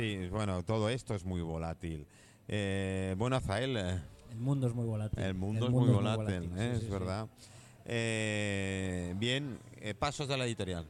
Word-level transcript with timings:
sí, 0.00 0.28
bueno, 0.28 0.62
todo 0.64 0.88
esto 0.88 1.14
es 1.14 1.24
muy 1.24 1.42
volátil. 1.42 2.06
Eh, 2.48 3.14
bueno, 3.18 3.36
Azael, 3.36 3.76
eh, 3.76 4.00
El 4.30 4.38
mundo 4.38 4.66
es 4.66 4.74
muy 4.74 4.86
volátil. 4.86 5.22
el 5.22 5.34
mundo 5.34 5.66
es 5.66 5.72
muy 5.72 5.88
volátil, 5.88 6.50
¿eh? 6.56 6.72
es 6.76 6.88
verdad. 6.88 7.28
Eh, 7.84 9.14
bien, 9.18 9.58
pasos 9.98 10.28
de 10.28 10.36
la 10.36 10.46
editorial. 10.46 10.86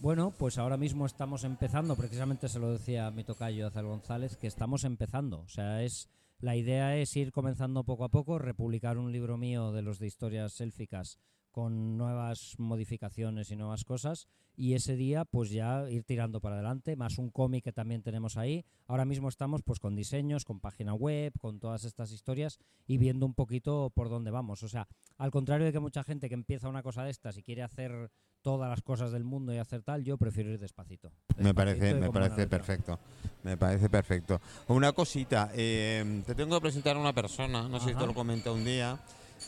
Bueno, 0.00 0.32
pues 0.36 0.58
ahora 0.58 0.76
mismo 0.76 1.06
estamos 1.06 1.44
empezando, 1.44 1.94
precisamente 1.94 2.48
se 2.48 2.58
lo 2.58 2.72
decía 2.72 3.10
mi 3.10 3.22
tocayo 3.24 3.66
Azar 3.66 3.84
González, 3.84 4.36
que 4.36 4.48
estamos 4.48 4.84
empezando. 4.84 5.40
O 5.40 5.48
sea, 5.48 5.82
es 5.82 6.08
la 6.40 6.56
idea 6.56 6.96
es 6.96 7.16
ir 7.16 7.30
comenzando 7.30 7.84
poco 7.84 8.04
a 8.04 8.08
poco, 8.08 8.38
republicar 8.38 8.98
un 8.98 9.12
libro 9.12 9.36
mío 9.38 9.70
de 9.70 9.82
los 9.82 10.00
de 10.00 10.08
historias 10.08 10.60
élficas 10.60 11.18
con 11.52 11.96
nuevas 11.96 12.54
modificaciones 12.58 13.50
y 13.50 13.56
nuevas 13.56 13.84
cosas 13.84 14.26
y 14.56 14.74
ese 14.74 14.96
día 14.96 15.24
pues 15.24 15.50
ya 15.50 15.88
ir 15.88 16.04
tirando 16.04 16.40
para 16.40 16.56
adelante, 16.56 16.96
más 16.96 17.18
un 17.18 17.30
cómic 17.30 17.64
que 17.64 17.72
también 17.72 18.02
tenemos 18.02 18.36
ahí. 18.36 18.64
Ahora 18.86 19.04
mismo 19.04 19.28
estamos 19.28 19.62
pues 19.62 19.78
con 19.78 19.94
diseños, 19.94 20.44
con 20.44 20.60
página 20.60 20.94
web, 20.94 21.32
con 21.38 21.60
todas 21.60 21.84
estas 21.84 22.10
historias 22.10 22.58
y 22.86 22.98
viendo 22.98 23.26
un 23.26 23.34
poquito 23.34 23.90
por 23.94 24.08
dónde 24.08 24.30
vamos. 24.30 24.62
O 24.62 24.68
sea, 24.68 24.88
al 25.18 25.30
contrario 25.30 25.66
de 25.66 25.72
que 25.72 25.80
mucha 25.80 26.02
gente 26.02 26.28
que 26.28 26.34
empieza 26.34 26.68
una 26.68 26.82
cosa 26.82 27.04
de 27.04 27.10
estas 27.10 27.36
y 27.36 27.42
quiere 27.42 27.62
hacer 27.62 28.10
todas 28.42 28.68
las 28.68 28.82
cosas 28.82 29.12
del 29.12 29.24
mundo 29.24 29.54
y 29.54 29.58
hacer 29.58 29.82
tal, 29.82 30.02
yo 30.02 30.18
prefiero 30.18 30.50
ir 30.50 30.58
despacito. 30.58 31.12
Me 31.36 31.54
parece, 31.54 31.94
me 31.94 32.10
parece 32.10 32.46
perfecto. 32.48 32.98
Me 33.44 33.56
parece 33.56 33.88
perfecto. 33.88 34.40
Una 34.68 34.92
cosita, 34.92 35.50
eh, 35.54 36.22
te 36.26 36.34
tengo 36.34 36.56
que 36.56 36.62
presentar 36.62 36.96
a 36.96 36.98
una 36.98 37.12
persona, 37.12 37.68
no 37.68 37.78
sé 37.78 37.90
si 37.90 37.94
te 37.94 38.06
lo 38.06 38.14
comenté 38.14 38.50
un 38.50 38.64
día. 38.64 38.98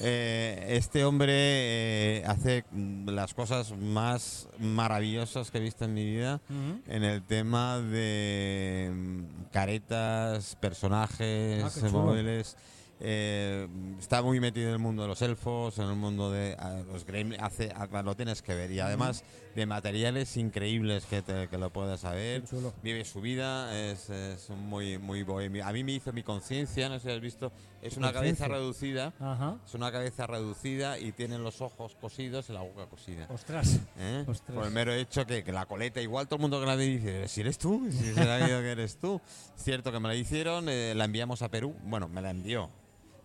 Eh, 0.00 0.64
este 0.70 1.04
hombre 1.04 1.32
eh, 1.32 2.24
hace 2.26 2.64
las 3.06 3.32
cosas 3.32 3.72
más 3.78 4.48
maravillosas 4.58 5.50
que 5.50 5.58
he 5.58 5.60
visto 5.60 5.84
en 5.84 5.94
mi 5.94 6.04
vida 6.04 6.40
en 6.88 7.04
el 7.04 7.22
tema 7.22 7.78
de 7.78 8.90
mm, 8.92 9.50
caretas, 9.52 10.56
personajes, 10.56 11.64
Ah, 11.82 11.88
móviles. 11.90 12.56
Eh, 13.00 13.68
está 13.98 14.22
muy 14.22 14.40
metido 14.40 14.68
en 14.68 14.74
el 14.74 14.78
mundo 14.78 15.02
de 15.02 15.08
los 15.08 15.20
elfos, 15.22 15.78
en 15.78 15.84
el 15.84 15.96
mundo 15.96 16.30
de 16.30 16.56
ah, 16.58 16.82
los 16.90 17.04
gremlins, 17.04 17.42
hace, 17.42 17.72
ah, 17.74 18.02
lo 18.02 18.16
tienes 18.16 18.42
que 18.42 18.54
ver. 18.54 18.70
Y 18.70 18.80
además 18.80 19.24
de 19.54 19.66
materiales 19.66 20.36
increíbles 20.36 21.04
que, 21.06 21.22
te- 21.22 21.48
que 21.48 21.58
lo 21.58 21.70
puedes 21.70 22.00
saber. 22.00 22.42
Vive 22.82 23.04
su 23.04 23.20
vida, 23.20 23.76
es, 23.78 24.10
es 24.10 24.50
muy, 24.50 24.98
muy 24.98 25.22
bohemio. 25.22 25.64
A 25.66 25.72
mí 25.72 25.84
me 25.84 25.92
hizo 25.92 26.12
mi 26.12 26.22
conciencia, 26.22 26.88
no 26.88 26.98
sé 26.98 27.08
si 27.08 27.14
has 27.14 27.20
visto, 27.20 27.52
es 27.80 27.96
una 27.96 28.12
cabeza 28.12 28.48
reducida. 28.48 29.12
Ajá. 29.20 29.58
Es 29.64 29.74
una 29.74 29.92
cabeza 29.92 30.26
reducida 30.26 30.98
y 30.98 31.12
tiene 31.12 31.38
los 31.38 31.60
ojos 31.60 31.94
cosidos 32.00 32.48
y 32.50 32.52
la 32.52 32.62
boca 32.62 32.86
cosida. 32.86 33.26
Ostras. 33.30 33.78
¿eh? 33.98 34.24
Ostras. 34.26 34.54
Por 34.56 34.66
el 34.66 34.72
mero 34.72 34.92
hecho 34.92 35.24
que, 35.26 35.44
que 35.44 35.52
la 35.52 35.66
coleta, 35.66 36.00
igual 36.00 36.26
todo 36.26 36.36
el 36.36 36.40
mundo 36.42 36.60
que 36.60 36.66
la 36.66 36.74
ve 36.76 36.84
dice, 36.86 37.28
si 37.28 37.40
eres 37.42 37.58
tú, 37.58 37.86
si 37.90 38.12
se 38.12 38.24
la 38.24 38.38
que 38.46 38.70
eres 38.72 38.96
tú. 38.98 39.20
Cierto 39.56 39.92
que 39.92 40.00
me 40.00 40.08
la 40.08 40.14
hicieron, 40.16 40.68
eh, 40.68 40.94
la 40.96 41.04
enviamos 41.04 41.42
a 41.42 41.48
Perú, 41.48 41.74
bueno, 41.84 42.08
me 42.08 42.20
la 42.22 42.30
envió 42.30 42.70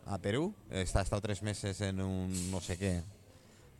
a 0.05 0.17
Perú, 0.17 0.53
está 0.69 0.99
ha 0.99 1.03
estado 1.03 1.21
tres 1.21 1.41
meses 1.43 1.81
en 1.81 2.01
un 2.01 2.51
no 2.51 2.59
sé 2.61 2.77
qué 2.77 3.03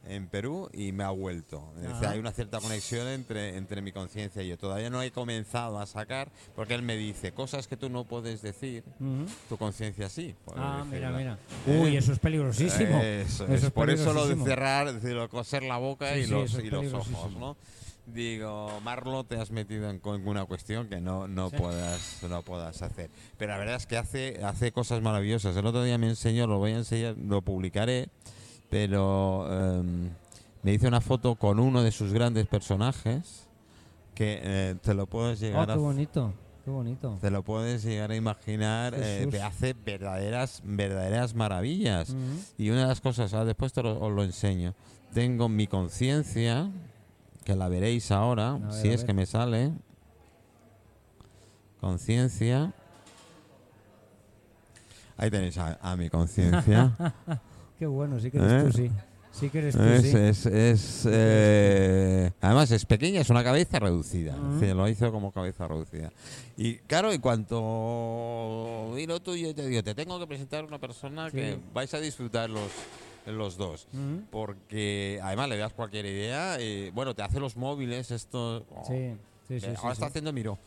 en 0.10 0.28
Perú 0.28 0.70
y 0.74 0.92
me 0.92 1.04
ha 1.04 1.10
vuelto. 1.12 1.72
Es 1.78 1.88
decir, 1.90 2.08
hay 2.08 2.20
una 2.20 2.32
cierta 2.32 2.60
conexión 2.60 3.08
entre, 3.08 3.56
entre 3.58 3.82
mi 3.82 3.92
conciencia 3.92 4.42
y 4.44 4.48
yo. 4.50 4.58
Todavía 4.58 4.90
no 4.90 5.02
he 5.02 5.12
comenzado 5.12 5.80
a 5.80 5.86
sacar, 5.86 6.30
porque 6.56 6.74
él 6.74 6.82
me 6.82 6.98
dice 6.98 7.32
cosas 7.32 7.68
que 7.68 7.78
tú 7.78 7.90
no 7.90 8.04
puedes 8.06 8.42
decir, 8.42 8.84
Ujú. 9.00 9.26
tu 9.50 9.58
conciencia 9.58 10.10
sí. 10.10 10.36
Ah, 10.56 10.84
mira, 10.90 11.12
mira. 11.12 11.38
Eh, 11.68 11.80
Uy, 11.84 11.96
eso 11.98 12.12
es 12.14 12.20
peligrosísimo. 12.20 13.00
Eso, 13.02 13.46
Eso 13.46 13.54
es. 13.54 13.64
es 13.64 13.72
Por 13.72 13.90
eso 13.90 14.06
lo 14.14 14.28
de 14.28 14.34
peligrosísimo. 14.36 14.46
cerrar, 14.46 14.94
decir, 14.94 15.14
lo 15.16 15.22
de 15.24 15.30
coser 15.30 15.64
la 15.64 15.78
boca 15.78 16.14
Sí, 16.14 16.20
y, 16.22 16.24
sí, 16.26 16.32
los, 16.32 16.54
es 16.56 16.64
y 16.66 16.70
los 16.70 16.94
ojos, 16.94 17.08
peligrosísimo. 17.08 17.40
¿no? 17.40 17.58
Digo, 18.14 18.80
Marlo, 18.84 19.24
te 19.24 19.36
has 19.36 19.52
metido 19.52 19.88
en 19.88 20.02
una 20.04 20.46
cuestión 20.46 20.88
que 20.90 21.00
no, 21.00 21.28
no, 21.28 21.52
Sí. 21.52 21.58
puedas, 21.58 22.18
no 22.28 22.42
puedas 22.42 22.82
hacer. 22.82 23.12
Pero 23.38 23.52
la 23.52 23.60
verdad 23.60 23.76
es 23.76 23.86
que 23.86 23.98
hace, 23.98 24.40
hace 24.44 24.72
cosas 24.72 25.02
maravillosas. 25.04 25.56
El 25.56 25.66
otro 25.68 25.84
día 25.84 26.00
me 26.00 26.08
enseñó, 26.10 26.48
lo 26.48 26.58
voy 26.58 26.72
a 26.72 26.78
enseñar, 26.78 27.16
lo 27.18 27.44
publicaré, 27.44 28.10
pero 28.70 29.48
em, 29.80 30.10
me 30.64 30.74
hizo 30.74 30.88
una 30.88 31.02
foto 31.02 31.36
con 31.36 31.60
uno 31.60 31.82
de 31.84 31.92
sus 31.92 32.14
grandes 32.14 32.48
personajes 32.48 33.48
que 34.16 34.40
eh, 34.44 34.76
te 34.82 34.94
lo 34.94 35.08
puedes 35.08 35.40
Oh, 35.40 35.46
llegar 35.46 35.66
qué 35.68 35.72
a 35.74 35.76
bonito. 35.78 36.34
Qué 36.66 36.72
bonito. 36.72 37.18
te 37.22 37.32
lo 37.32 37.42
puedes 37.44 37.84
llegar 37.84 38.12
a 38.12 38.16
imaginar, 38.16 38.94
eh, 38.96 39.28
hace 39.44 39.74
verdaderas, 39.74 40.62
verdaderas 40.66 41.34
maravillas. 41.34 42.16
Y 42.58 42.70
una 42.70 42.82
de 42.82 42.88
las 42.88 43.02
cosas, 43.02 43.34
ah, 43.34 43.46
después 43.46 43.72
te 43.74 43.82
lo, 43.82 44.00
os 44.00 44.12
lo 44.12 44.24
enseño. 44.24 44.76
Tengo 45.14 45.48
mi 45.50 45.66
conciencia, 45.68 46.70
que 47.46 47.56
la 47.56 47.70
veréis 47.70 48.12
ahora, 48.12 48.54
ver, 48.54 48.74
si 48.74 48.90
es 48.90 49.04
que 49.06 49.14
me 49.14 49.26
sale. 49.26 49.72
Conciencia. 51.80 52.74
Ahí 55.18 55.32
tenéis 55.32 55.58
a, 55.58 55.80
a 55.82 55.96
mi 55.96 56.10
conciencia. 56.10 56.94
Qué 57.80 57.86
bueno, 57.88 58.20
sí 58.20 58.30
que 58.30 58.38
eres 58.38 58.52
¿Eh? 58.52 58.66
tú, 58.66 58.72
sí. 58.78 58.92
Sí 59.32 59.50
que 59.50 59.60
eres 59.60 59.76
tú, 59.76 59.84
es, 59.84 60.02
sí. 60.02 60.18
es, 60.18 60.46
es, 60.48 61.08
eh, 61.10 62.32
además 62.42 62.72
es 62.72 62.86
pequeña, 62.86 63.22
es 63.22 63.30
una 63.30 63.44
cabeza 63.44 63.80
reducida. 63.80 64.36
Lo 64.36 64.88
hizo 64.90 65.12
como 65.12 65.32
cabeza 65.32 65.68
reducida. 65.68 66.12
Y 66.58 66.76
claro, 66.80 67.12
en 67.12 67.22
cuanto 67.22 68.92
vi 68.96 69.06
lo 69.06 69.22
tuyo, 69.22 69.54
te 69.56 69.68
digo, 69.68 69.82
te 69.84 69.96
tengo 69.96 70.20
que 70.20 70.28
presentar 70.28 70.66
una 70.66 70.80
persona 70.80 71.30
Sí. 71.30 71.38
que 71.38 71.58
vais 71.74 71.94
a 71.94 72.00
disfrutar 72.00 72.50
los, 72.50 72.70
los 73.28 73.56
dos. 73.56 73.88
Porque 74.30 75.20
además 75.24 75.48
le 75.50 75.58
das 75.58 75.74
cualquier 75.74 76.06
idea. 76.08 76.60
Y, 76.60 76.90
bueno, 76.90 77.14
te 77.16 77.22
hace 77.22 77.40
los 77.40 77.56
móviles, 77.56 78.12
esto. 78.12 78.66
oh, 78.76 78.84
Sí, 78.86 79.14
sí, 79.48 79.54
que 79.54 79.60
sí. 79.62 79.66
ahora 79.68 79.80
sí, 79.80 79.88
está 79.94 80.06
sí. 80.08 80.10
haciendo 80.10 80.34
Miro. 80.34 80.58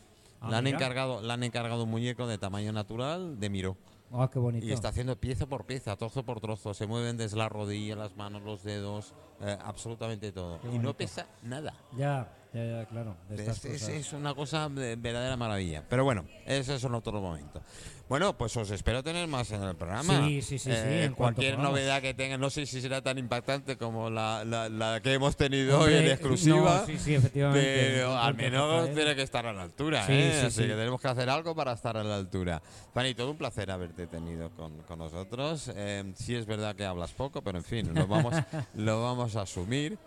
Ah, 0.41 0.49
le, 0.49 0.55
han 0.57 0.63
mira. 0.63 0.77
encargado, 0.77 1.21
le 1.21 1.31
han 1.31 1.43
encargado 1.43 1.83
un 1.83 1.91
muñeco 1.91 2.27
de 2.27 2.37
tamaño 2.37 2.71
natural 2.71 3.39
de 3.39 3.49
Miro. 3.49 3.77
Ah, 4.13 4.29
qué 4.31 4.37
bonito. 4.37 4.65
Y 4.65 4.71
está 4.71 4.89
haciendo 4.89 5.19
pieza 5.19 5.47
por 5.47 5.65
pieza, 5.65 5.95
trozo 5.95 6.23
por 6.23 6.39
trozo. 6.39 6.73
Se 6.73 6.85
mueven 6.85 7.17
desde 7.17 7.35
la 7.35 7.49
rodilla, 7.49 7.95
las 7.95 8.15
manos, 8.15 8.43
los 8.43 8.63
dedos, 8.63 9.15
eh, 9.41 9.57
absolutamente 9.63 10.31
todo. 10.31 10.61
Qué 10.61 10.69
Y 10.69 10.77
no 10.77 10.93
pesa 10.93 11.25
nada. 11.41 11.73
Ya, 11.97 12.31
ya, 12.53 12.65
ya, 12.65 12.85
claro. 12.85 13.15
Es, 13.29 13.65
es- 13.65 13.87
es 13.89 14.13
una 14.13 14.33
cosa 14.35 14.69
de 14.69 14.95
verdadera 14.95 15.35
maravilla. 15.37 15.83
Pero 15.89 16.03
bueno, 16.03 16.25
eso 16.45 16.75
es 16.75 16.83
en 16.83 16.93
otro 16.93 17.19
momento. 17.21 17.61
Bueno, 18.09 18.37
pues 18.37 18.55
os 18.57 18.69
espero 18.69 19.01
tener 19.01 19.27
más 19.27 19.49
en 19.51 19.63
el 19.63 19.75
programa. 19.75 20.27
Sí, 20.27 20.41
sí, 20.41 20.59
sí, 20.59 20.69
sí, 20.69 20.71
Eh, 20.71 21.05
en 21.05 21.13
cuanto 21.13 21.37
cualquier 21.41 21.57
novedad 21.57 22.01
que 22.01 22.13
tengan, 22.13 22.39
no 22.39 22.49
sé 22.49 22.65
si 22.65 22.79
será 22.81 23.01
tan 23.01 23.17
impactante 23.17 23.77
como 23.77 24.09
la, 24.09 24.43
la- 24.45 24.69
la 24.69 25.01
que 25.01 25.13
hemos 25.13 25.35
tenido 25.35 25.79
hoy 25.79 25.93
Hombre, 25.93 26.05
en 26.07 26.11
exclusiva. 26.11 26.81
no, 26.81 26.85
sí, 26.85 26.99
sí, 26.99 27.15
efectivamente. 27.15 27.91
Pero 27.93 28.15
al 28.17 28.35
menos 28.35 28.81
Rafael- 28.83 28.93
tiene 28.93 29.15
que 29.15 29.21
estar 29.23 29.45
a 29.47 29.53
la 29.53 29.63
altura, 29.63 30.05
Sí, 30.05 30.13
¿eh? 30.13 30.37
sí, 30.41 30.45
Así 30.47 30.55
sí. 30.61 30.67
que 30.67 30.75
tenemos 30.75 31.01
que 31.01 31.07
hacer 31.07 31.29
algo 31.29 31.55
para 31.55 31.71
estar 31.73 31.97
a 31.97 32.03
la 32.03 32.17
altura. 32.17 32.61
Fanny, 32.93 33.15
todo 33.15 33.31
un 33.31 33.37
placer 33.37 33.71
haberte 33.71 34.05
tenido 34.05 34.51
con, 34.51 34.77
con 34.83 34.99
nosotros. 34.99 35.71
Eh, 35.73 36.13
sí 36.15 36.35
es 36.35 36.45
verdad 36.45 36.75
que 36.75 36.85
hablas 36.85 37.13
poco, 37.13 37.41
pero 37.41 37.57
en 37.57 37.63
fin, 37.63 37.93
lo 37.95 38.05
vamos, 38.05 38.35
lo 38.75 39.01
vamos 39.01 39.35
a 39.37 39.41
asumir. 39.43 39.97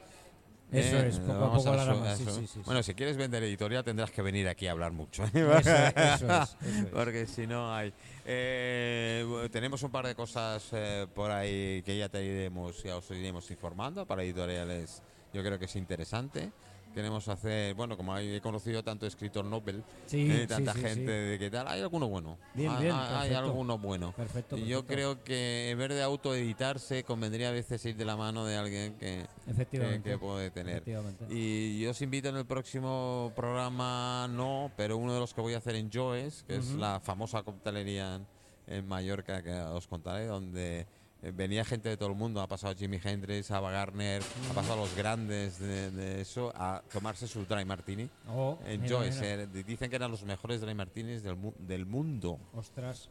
Eso 0.72 0.97
Eh, 0.97 1.09
es, 1.09 1.19
poco 1.21 1.44
a 1.44 1.55
poco 1.55 2.17
sí, 2.17 2.25
sí, 2.26 2.46
sí. 2.46 2.61
Bueno, 2.64 2.82
si 2.82 2.94
quieres 2.94 3.17
vender 3.17 3.43
editorial 3.44 3.85
tendrás 3.85 4.11
que 4.11 4.20
venir 4.20 4.49
aquí 4.49 4.67
a 4.67 4.73
hablar 4.73 4.93
mucho. 4.93 5.25
Eso, 5.25 5.52
es, 5.52 5.67
eso 5.96 6.43
es. 6.43 6.56
Porque 6.93 7.26
si 7.26 7.46
no 7.46 7.73
hay. 7.73 7.93
Eh, 8.25 9.49
tenemos 9.52 9.82
un 9.85 9.90
par 9.90 10.06
de 10.06 10.14
cosas 10.14 10.69
eh, 10.73 11.06
por 11.14 11.31
ahí 11.31 11.82
que 11.82 11.96
ya 11.96 12.08
te 12.08 12.25
iremos, 12.25 12.82
ya 12.82 12.96
os 12.96 13.08
iremos 13.12 13.49
informando 13.50 14.05
para 14.06 14.25
editoriales. 14.25 15.02
Yo 15.32 15.43
creo 15.43 15.58
que 15.58 15.67
es 15.67 15.76
interesante. 15.76 16.50
Queremos 16.96 17.28
hacer, 17.28 17.75
bueno, 17.75 17.94
como 17.94 18.16
he 18.16 18.40
conocido 18.40 18.82
tanto 18.82 19.06
escritor 19.06 19.44
Nobel, 19.44 19.84
Sí, 20.06 20.26
eh, 20.31 20.46
tanta 20.48 20.72
sí, 20.72 20.81
gente 20.81 20.94
sí. 21.02 21.28
de 21.31 21.37
qué 21.38 21.50
tal, 21.50 21.69
hay 21.69 21.82
alguno 21.82 22.08
bueno. 22.08 22.38
Bien, 22.54 22.70
hay, 22.70 22.84
bien, 22.84 22.94
hay- 22.96 23.00
hay 23.02 23.28
perfecto. 23.28 23.38
alguno 23.44 23.76
bueno. 23.76 24.12
Perfecto, 24.16 24.56
Y 24.56 24.60
yo 24.66 24.81
perfecto. 24.81 24.94
creo 24.94 25.22
que 25.25 25.69
en 25.72 25.76
vez 25.78 25.90
de 25.90 26.02
autoeditarse, 26.02 27.04
convendría 27.04 27.50
a 27.50 27.52
veces 27.52 27.84
ir 27.84 27.96
de 27.98 28.04
la 28.06 28.16
mano 28.16 28.46
de 28.46 28.56
alguien 28.56 28.94
que, 28.94 29.26
que, 29.44 29.50
Efectivamente. 29.50 30.08
que 30.08 30.16
puede 30.16 30.50
tener. 30.50 30.82
Y 31.28 31.81
yo 31.81 31.90
os 31.90 32.00
invito 32.00 32.31
en 32.31 32.37
el 32.38 32.46
próximo 32.46 33.31
programa, 33.37 34.26
no, 34.31 34.70
pero 34.75 34.96
uno 34.96 35.12
de 35.12 35.20
los 35.20 35.34
que 35.34 35.42
voy 35.42 35.52
a 35.52 35.58
hacer 35.58 35.75
en 35.75 35.90
Joes, 35.92 36.44
que 36.49 36.56
es 36.56 36.70
Ujú. 36.70 36.78
la 36.78 36.99
famosa 37.00 37.42
coctelería 37.42 38.22
en, 38.66 38.88
Mallorca 38.88 39.42
que 39.42 39.52
os 39.52 39.87
contaré, 39.87 40.25
donde 40.25 40.87
venía 41.22 41.64
gente 41.64 41.88
de 41.88 41.96
todo 41.96 42.10
el 42.10 42.14
mundo, 42.14 42.40
ha 42.40 42.46
pasado 42.46 42.74
Jimi 42.74 43.00
Hendrix, 43.02 43.50
Ava 43.50 43.70
Gardner, 43.70 44.22
ha 44.50 44.54
pasado 44.54 44.76
los 44.76 44.94
grandes 44.94 45.58
de, 45.58 45.90
de 45.90 46.20
eso, 46.20 46.52
a 46.54 46.82
tomarse 46.92 47.26
su 47.26 47.44
dry 47.46 47.64
martini. 47.64 48.08
Oh, 48.28 48.58
En 48.64 48.82
mira, 48.82 48.96
Joes, 48.96 49.16
mira. 49.16 49.42
eh, 49.42 49.46
dicen 49.66 49.90
que 49.90 49.96
eran 49.96 50.10
los 50.10 50.22
mejores 50.24 50.60
dry 50.60 50.74
martinis 50.74 51.22
del, 51.22 51.36
mu- 51.36 51.54
del 51.58 51.86
mundo. 51.86 52.38
Ostras. 52.54 53.08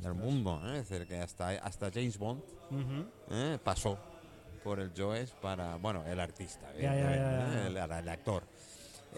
Del 0.00 0.12
ostras. 0.12 0.16
mundo, 0.16 0.60
¿eh? 0.66 0.78
es 0.80 0.88
decir, 0.88 1.06
que 1.08 1.18
hasta, 1.18 1.48
hasta 1.50 1.90
James 1.90 2.18
Bond. 2.18 2.42
¿eh? 3.30 3.58
pasó 3.64 3.98
por 4.62 4.78
el 4.80 4.92
Joes 4.96 5.30
para, 5.40 5.76
bueno, 5.76 6.04
el 6.06 6.18
artista, 6.20 6.72
Ya, 6.74 6.80
ya, 6.80 6.94
ya, 6.94 7.14
evidentemente, 7.14 7.74
ya. 7.74 7.84
¿eh? 7.84 7.86
El, 7.86 7.98
el 8.02 8.08
actor. 8.08 8.42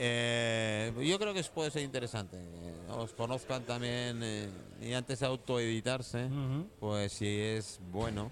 Eh, 0.00 0.92
yo 1.04 1.18
creo 1.18 1.34
que 1.34 1.42
puede 1.44 1.70
ser 1.70 1.82
interesante. 1.82 2.36
eh, 2.38 2.74
Os 2.90 3.12
conozcan 3.12 3.64
también 3.64 4.20
eh, 4.22 4.48
y 4.80 4.92
antes 4.92 5.20
de 5.20 5.26
autoeditarse, 5.26 6.26
Ujú. 6.26 6.68
pues 6.78 7.12
si 7.12 7.26
es 7.26 7.80
bueno, 7.90 8.30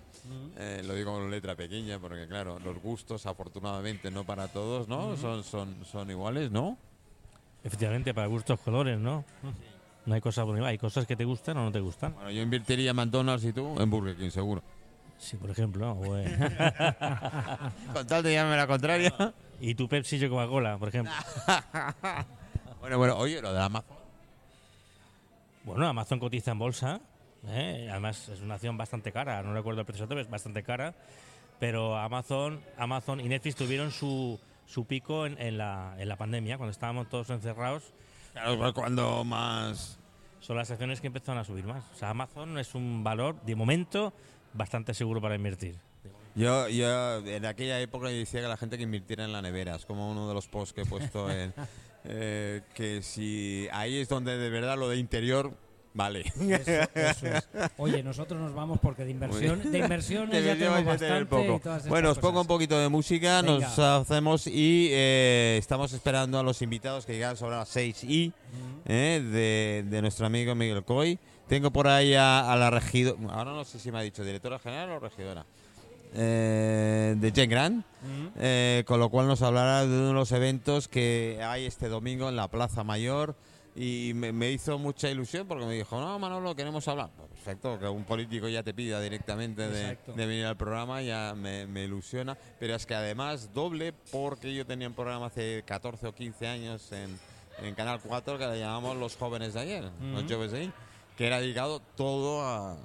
eh, 0.56 0.82
lo 0.84 0.94
digo 0.94 1.12
con 1.12 1.30
letra 1.30 1.54
pequeña 1.56 1.98
porque 1.98 2.26
claro, 2.28 2.58
los 2.60 2.78
gustos 2.80 3.26
afortunadamente 3.26 4.10
no 4.10 4.24
para 4.24 4.48
todos, 4.48 4.86
¿no? 4.88 5.16
Son, 5.16 5.42
son, 5.44 5.84
son 5.84 6.10
iguales, 6.10 6.50
¿no? 6.50 6.78
Efectivamente, 7.64 8.14
para 8.14 8.28
gustos 8.28 8.60
colores, 8.60 8.98
¿no? 8.98 9.24
No 10.06 10.14
hay 10.14 10.20
cosas 10.20 10.44
bonitas, 10.44 10.68
hay 10.68 10.78
cosas 10.78 11.04
que 11.04 11.16
te 11.16 11.24
gustan 11.24 11.56
o 11.56 11.64
no 11.64 11.72
te 11.72 11.80
gustan. 11.80 12.14
Bueno, 12.14 12.30
yo 12.30 12.40
invertiría 12.42 12.90
en 12.90 12.96
McDonald's 12.96 13.44
y 13.44 13.52
tú 13.52 13.74
en 13.80 13.90
Burger 13.90 14.16
King, 14.16 14.30
seguro. 14.30 14.62
Sí, 15.18 15.36
por 15.36 15.50
ejemplo. 15.50 15.92
o, 15.92 16.16
eh, 16.16 16.26
Con 17.92 18.06
tal 18.06 18.22
de 18.22 18.34
llamarme 18.34 18.56
la 18.56 18.66
contraria. 18.66 19.34
y 19.60 19.74
tu 19.74 19.88
Pepsi 19.88 20.16
y 20.16 20.28
Coca-Cola, 20.28 20.78
por 20.78 20.88
ejemplo. 20.88 21.12
bueno, 22.80 22.98
bueno, 22.98 23.16
oye, 23.16 23.40
lo 23.40 23.52
de 23.52 23.60
Amazon. 23.60 23.96
Bueno, 25.64 25.86
Amazon 25.88 26.20
cotiza 26.20 26.52
en 26.52 26.58
bolsa. 26.58 27.00
¿eh? 27.48 27.88
Además, 27.90 28.28
es 28.28 28.40
una 28.40 28.54
acción 28.54 28.76
bastante 28.76 29.12
cara. 29.12 29.42
No 29.42 29.52
recuerdo 29.52 29.80
el 29.80 29.86
precio, 29.86 30.06
pero 30.06 30.20
es 30.20 30.30
bastante 30.30 30.62
cara. 30.62 30.94
Pero 31.58 31.96
Amazon, 31.96 32.60
Amazon 32.76 33.20
y 33.20 33.24
Netflix 33.24 33.56
tuvieron 33.56 33.90
su, 33.90 34.38
su 34.66 34.84
pico 34.84 35.26
en, 35.26 35.40
en 35.40 35.58
la, 35.58 35.94
en 35.98 36.08
la 36.08 36.16
pandemia, 36.16 36.58
cuando 36.58 36.70
estábamos 36.70 37.08
todos 37.08 37.30
encerrados. 37.30 37.82
Claro, 38.32 38.58
pues 38.58 38.72
cuando 38.74 39.24
más. 39.24 39.98
Son 40.40 40.56
las 40.56 40.70
acciones 40.70 41.00
que 41.00 41.06
empezaron 41.06 41.40
a 41.40 41.44
subir 41.44 41.64
más. 41.64 41.82
O 41.94 41.96
sea, 41.96 42.10
Amazon 42.10 42.58
es 42.58 42.74
un 42.74 43.02
valor, 43.02 43.40
de 43.42 43.56
momento, 43.56 44.12
bastante 44.56 44.94
seguro 44.94 45.20
para 45.20 45.34
invertir. 45.34 45.76
Yo, 46.34 46.68
yo 46.68 47.26
en 47.26 47.46
aquella 47.46 47.80
época 47.80 48.08
decía 48.08 48.42
que 48.42 48.48
la 48.48 48.56
gente 48.58 48.76
que 48.76 48.82
invirtiera 48.82 49.24
en 49.24 49.32
la 49.32 49.40
nevera, 49.40 49.74
es 49.76 49.86
como 49.86 50.10
uno 50.10 50.28
de 50.28 50.34
los 50.34 50.46
posts 50.48 50.74
que 50.74 50.82
he 50.82 50.86
puesto 50.86 51.30
en. 51.30 51.54
eh, 52.04 52.60
que 52.74 53.00
si 53.02 53.68
ahí 53.72 53.96
es 53.98 54.08
donde 54.08 54.36
de 54.36 54.50
verdad 54.50 54.76
lo 54.76 54.88
de 54.90 54.98
interior 54.98 55.52
vale. 55.94 56.20
Eso, 56.38 56.70
eso 56.94 57.26
es. 57.26 57.48
Oye, 57.78 58.02
nosotros 58.02 58.38
nos 58.38 58.52
vamos 58.54 58.78
porque 58.82 59.04
de 59.06 59.12
inversión, 59.12 59.72
de 59.72 59.78
inversiones 59.78 60.44
ya 60.44 60.52
tenemos 60.54 60.84
bastante. 60.84 61.24
poco. 61.24 61.60
Bueno, 61.88 62.10
os 62.10 62.18
pongo 62.18 62.40
un 62.40 62.46
cosas. 62.46 62.48
poquito 62.48 62.78
de 62.78 62.90
música, 62.90 63.40
nos 63.40 63.74
Venga. 63.74 63.96
hacemos 63.96 64.46
y 64.46 64.88
eh, 64.90 65.56
estamos 65.58 65.94
esperando 65.94 66.38
a 66.38 66.42
los 66.42 66.60
invitados 66.60 67.06
que 67.06 67.14
llegan 67.14 67.38
sobre 67.38 67.56
las 67.56 67.70
6 67.70 68.04
y 68.04 68.30
eh, 68.84 69.22
de, 69.24 69.88
de 69.90 70.02
nuestro 70.02 70.26
amigo 70.26 70.54
Miguel 70.54 70.84
Coy. 70.84 71.18
Tengo 71.48 71.70
por 71.70 71.86
ahí 71.88 72.14
a, 72.14 72.50
a 72.52 72.56
la 72.56 72.70
regidora, 72.70 73.18
ahora 73.32 73.52
no 73.52 73.64
sé 73.64 73.78
si 73.78 73.92
me 73.92 73.98
ha 73.98 74.02
dicho 74.02 74.24
directora 74.24 74.58
general 74.58 74.90
o 74.90 74.98
regidora, 74.98 75.46
eh, 76.14 77.14
de 77.16 77.32
Jen 77.32 77.50
Grant, 77.50 77.86
eh, 78.38 78.84
con 78.86 78.98
lo 78.98 79.10
cual 79.10 79.28
nos 79.28 79.42
hablará 79.42 79.86
de 79.86 79.96
uno 79.96 80.08
de 80.08 80.14
los 80.14 80.32
eventos 80.32 80.88
que 80.88 81.40
hay 81.42 81.66
este 81.66 81.88
domingo 81.88 82.28
en 82.28 82.36
la 82.36 82.48
Plaza 82.48 82.84
Mayor. 82.84 83.36
Y 83.78 84.12
me, 84.14 84.32
me 84.32 84.50
hizo 84.50 84.78
mucha 84.78 85.10
ilusión 85.10 85.46
porque 85.46 85.66
me 85.66 85.74
dijo, 85.74 86.00
no, 86.00 86.18
Manolo, 86.18 86.56
queremos 86.56 86.88
hablar. 86.88 87.10
Pues 87.14 87.28
perfecto, 87.28 87.78
que 87.78 87.86
un 87.86 88.04
político 88.04 88.48
ya 88.48 88.62
te 88.62 88.72
pida 88.72 89.02
directamente 89.02 89.68
de, 89.68 89.98
venir 90.16 90.46
al 90.46 90.56
programa, 90.56 91.02
ya 91.02 91.34
me, 91.36 91.66
me 91.66 91.84
ilusiona. 91.84 92.38
Pero 92.58 92.74
es 92.74 92.86
que 92.86 92.94
además 92.94 93.52
doble 93.52 93.92
porque 94.10 94.54
yo 94.54 94.64
tenía 94.64 94.88
un 94.88 94.94
programa 94.94 95.26
hace 95.26 95.62
14 95.66 96.06
o 96.06 96.14
15 96.14 96.46
años 96.46 96.90
en, 96.92 97.18
en 97.62 97.74
Canal 97.74 98.00
4 98.02 98.38
que 98.38 98.46
le 98.46 98.58
llamamos 98.58 98.96
Los 98.96 99.16
Jóvenes 99.16 99.52
de 99.52 99.60
Ayer, 99.60 99.84
los 99.84 100.22
jóvenes 100.22 100.52
de 100.52 100.58
ahí, 100.58 100.72
que 101.16 101.26
era 101.26 101.40
dedicado 101.40 101.80
todo 101.96 102.42
a, 102.42 102.76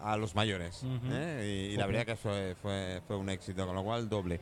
a 0.00 0.16
los 0.16 0.34
mayores. 0.34 0.82
¿eh? 1.10 1.68
Y, 1.70 1.74
y 1.74 1.76
la 1.76 1.86
verdad 1.86 2.06
que 2.06 2.16
fue, 2.16 2.54
fue, 2.60 3.00
fue 3.06 3.16
un 3.16 3.28
éxito, 3.30 3.66
con 3.66 3.74
lo 3.74 3.82
cual 3.82 4.08
doble. 4.08 4.40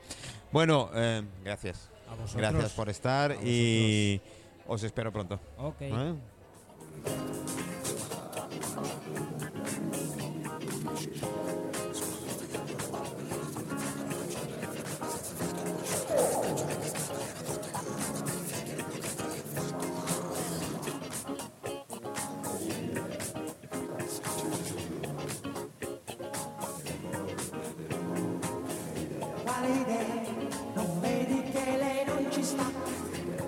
Bueno, 0.53 0.91
eh, 0.94 1.23
gracias. 1.44 1.88
A 2.08 2.14
vosotros. 2.14 2.37
Gracias 2.37 2.73
por 2.73 2.88
estar 2.88 3.32
A 3.32 3.43
y 3.43 4.20
os 4.67 4.82
espero 4.82 5.12
pronto. 5.12 5.41
Ok. 5.58 5.76
¿eh? 5.81 6.14
Quale 29.67 29.81
idea? 29.81 30.23
Non 30.75 31.01
vedi 31.01 31.43
che 31.51 31.77
lei 31.77 32.05
non 32.07 32.31
ci 32.31 32.43
sta? 32.45 32.63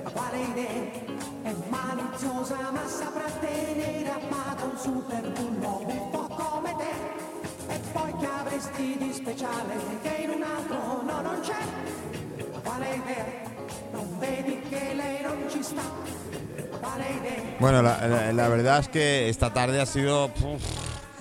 Ma 0.03 0.11
quale 0.11 0.39
idea? 0.41 0.91
È 1.43 1.55
maliziosa 1.69 2.57
ma 2.73 2.83
saprà 2.89 3.31
tenere 3.39 4.11
a 4.11 4.19
bada 4.29 4.65
un 4.65 4.77
super 4.77 5.31
bullo 5.31 5.83
un 5.87 6.11
po' 6.11 6.27
come 6.27 6.75
te. 6.77 7.73
E 7.73 7.79
poi 7.93 8.13
che 8.19 8.27
avresti 8.27 8.97
di 8.99 9.13
speciale 9.13 9.75
che 10.03 10.23
in 10.25 10.31
un 10.31 10.43
altro 10.43 11.03
no 11.03 11.21
non 11.21 11.41
c'è? 11.41 11.63
Ma 12.53 12.59
quale 12.65 12.95
idea? 12.97 13.25
Non 13.93 14.19
vedi 14.19 14.61
che 14.69 14.95
lei 14.95 15.23
non 15.23 15.45
ci 15.49 15.63
sta? 15.63 15.83
Bueno, 17.59 17.81
la, 17.83 18.07
la- 18.09 18.33
la 18.33 18.49
verdad 18.49 18.81
es 18.81 18.89
que 18.89 19.29
esta 19.29 19.51
tarde 19.51 19.81
ha 19.81 19.87
sido 19.87 20.29
puf, 20.31 20.63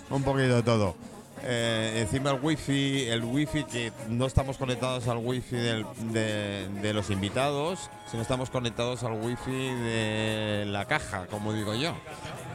un 0.09 0.23
poquito 0.23 0.55
de 0.55 0.63
todo. 0.63 0.95
Eh, 1.43 1.99
encima 2.01 2.31
el 2.31 2.39
wifi, 2.41 3.07
el 3.07 3.23
wifi 3.23 3.63
que 3.63 3.91
no 4.09 4.25
estamos 4.25 4.57
conectados 4.57 5.07
al 5.07 5.17
wifi 5.17 5.55
de, 5.55 6.91
los 6.93 7.09
invitados, 7.09 7.89
sino 8.09 8.21
estamos 8.21 8.49
conectados 8.49 9.03
al 9.03 9.13
wifi 9.13 9.51
de 9.51 10.65
la 10.67 10.85
caja, 10.85 11.27
como 11.27 11.53
digo 11.53 11.75
yo, 11.75 11.93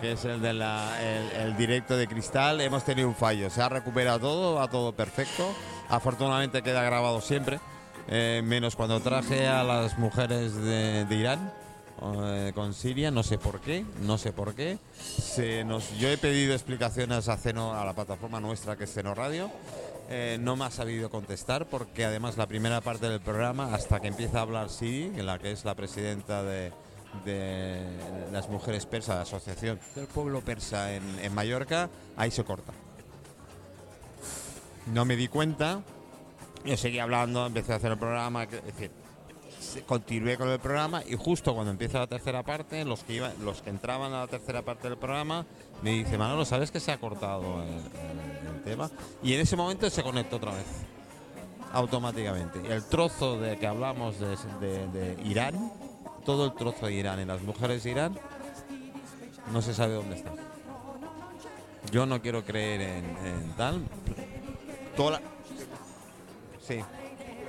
que 0.00 0.12
es 0.12 0.24
el 0.24 0.42
de 0.42 0.52
la, 0.52 0.96
directo 1.56 1.96
de 1.96 2.06
cristal. 2.08 2.60
Hemos 2.60 2.84
tenido 2.84 3.08
un 3.08 3.14
fallo, 3.14 3.50
se 3.50 3.62
ha 3.62 3.68
recuperado 3.68 4.20
todo, 4.20 4.54
va 4.56 4.68
todo 4.68 4.92
perfecto. 4.92 5.54
Afortunadamente 5.88 6.62
queda 6.62 6.82
grabado 6.82 7.20
siempre, 7.20 7.60
eh, 8.08 8.42
menos 8.44 8.76
cuando 8.76 9.00
traje 9.00 9.46
a 9.46 9.62
las 9.62 9.98
mujeres 9.98 10.56
de 10.56 11.06
Irán 11.10 11.52
eh, 12.04 12.52
con 12.54 12.74
Siria, 12.74 13.10
no 13.10 13.22
sé 13.22 13.38
por 13.38 13.60
qué, 13.60 13.84
no 14.00 14.18
sé 14.18 14.32
por 14.32 14.54
qué. 14.54 14.78
Se 14.92 15.64
nos, 15.64 15.96
yo 15.98 16.08
he 16.08 16.18
pedido 16.18 16.52
explicaciones 16.52 17.28
a 17.28 17.36
Ceno, 17.36 17.74
a 17.74 17.84
la 17.84 17.94
plataforma 17.94 18.40
nuestra 18.40 18.76
que 18.76 18.84
es 18.84 18.92
Ceno 18.92 19.14
Radio. 19.14 19.50
Eh, 20.08 20.36
no 20.40 20.56
me 20.56 20.64
ha 20.64 20.70
sabido 20.70 21.10
contestar 21.10 21.66
porque 21.66 22.04
además 22.04 22.36
la 22.36 22.46
primera 22.46 22.80
parte 22.80 23.08
del 23.08 23.20
programa, 23.20 23.72
hasta 23.74 24.00
que 24.00 24.08
empieza 24.08 24.38
a 24.38 24.42
hablar 24.42 24.68
Siri, 24.68 25.12
en 25.16 25.26
la 25.26 25.38
que 25.38 25.52
es 25.52 25.64
la 25.64 25.74
presidenta 25.74 26.42
de, 26.42 26.72
las 28.32 28.48
mujeres 28.48 28.86
persas, 28.86 29.16
la 29.16 29.22
Asociación 29.22 29.78
del 29.94 30.06
Pueblo 30.06 30.40
Persa 30.40 30.94
en, 30.94 31.02
en 31.20 31.34
Mallorca, 31.34 31.88
ahí 32.16 32.30
se 32.30 32.42
corta. 32.42 32.72
No 34.86 35.04
me 35.04 35.14
di 35.14 35.28
cuenta, 35.28 35.82
yo 36.64 36.76
seguí 36.76 36.98
hablando, 36.98 37.46
empecé 37.46 37.72
a 37.72 37.76
hacer 37.76 37.92
el 37.92 37.98
programa, 37.98 38.44
es 38.44 38.50
decir, 38.50 38.90
continué 39.86 40.36
con 40.36 40.48
el 40.48 40.58
programa 40.58 41.02
y 41.06 41.14
justo 41.16 41.54
cuando 41.54 41.70
empieza 41.70 41.98
la 41.98 42.06
tercera 42.06 42.42
parte, 42.42 42.84
los 42.84 43.02
que 43.04 43.14
iban, 43.14 43.32
los 43.44 43.62
que 43.62 43.70
entraban 43.70 44.12
a 44.12 44.20
la 44.20 44.26
tercera 44.26 44.62
parte 44.62 44.88
del 44.88 44.98
programa, 44.98 45.46
me 45.82 45.90
dice, 45.90 46.18
Manolo, 46.18 46.44
¿sabes 46.44 46.70
que 46.70 46.80
se 46.80 46.92
ha 46.92 46.98
cortado 46.98 47.62
el, 47.62 48.62
tema? 48.64 48.90
Y 49.22 49.34
en 49.34 49.40
ese 49.40 49.56
momento 49.56 49.90
se 49.90 50.02
conectó 50.02 50.36
otra 50.36 50.52
vez, 50.52 50.66
automáticamente. 51.72 52.60
El 52.72 52.84
trozo 52.84 53.38
de 53.38 53.58
que 53.58 53.66
hablamos 53.66 54.16
de 54.20 55.16
Irán, 55.24 55.72
todo 56.24 56.46
el 56.46 56.54
trozo 56.54 56.86
de 56.86 56.94
Irán 56.94 57.20
y 57.20 57.24
las 57.24 57.42
mujeres 57.42 57.82
de 57.82 57.90
Irán, 57.90 58.18
no 59.52 59.60
se 59.60 59.74
sabe 59.74 59.94
dónde 59.94 60.16
está. 60.16 60.32
Yo 61.90 62.06
no 62.06 62.22
quiero 62.22 62.44
creer 62.44 62.80
en, 62.80 63.04
en 63.26 63.52
tal. 63.56 63.82
Toda 64.96 65.12
la- 65.12 65.22
Sí. 66.66 66.78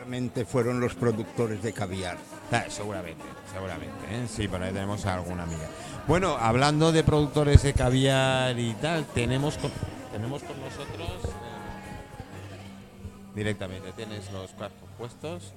Seguramente 0.03 0.43
fueron 0.43 0.81
los 0.81 0.95
productores 0.95 1.63
de 1.63 1.71
caviar. 1.71 2.17
Ah, 2.51 2.65
seguramente, 2.67 3.23
seguramente. 3.53 3.95
¿eh? 4.11 4.27
Sí, 4.27 4.49
por 4.49 4.61
ahí 4.61 4.73
tenemos 4.73 5.05
a 5.05 5.15
alguna 5.15 5.43
amiga. 5.43 5.69
Bueno, 6.09 6.35
hablando 6.37 6.91
de 6.91 7.05
productores 7.05 7.63
de 7.63 7.71
caviar 7.71 8.59
y 8.59 8.73
tal, 8.73 9.05
tenemos 9.05 9.57
con, 9.57 9.71
tenemos 10.11 10.43
con 10.43 10.59
nosotros 10.59 11.07
eh, 11.23 11.29
directamente, 13.33 13.93
tienes 13.93 14.29
los 14.33 14.51
cascos 14.51 14.89
puestos, 14.97 15.53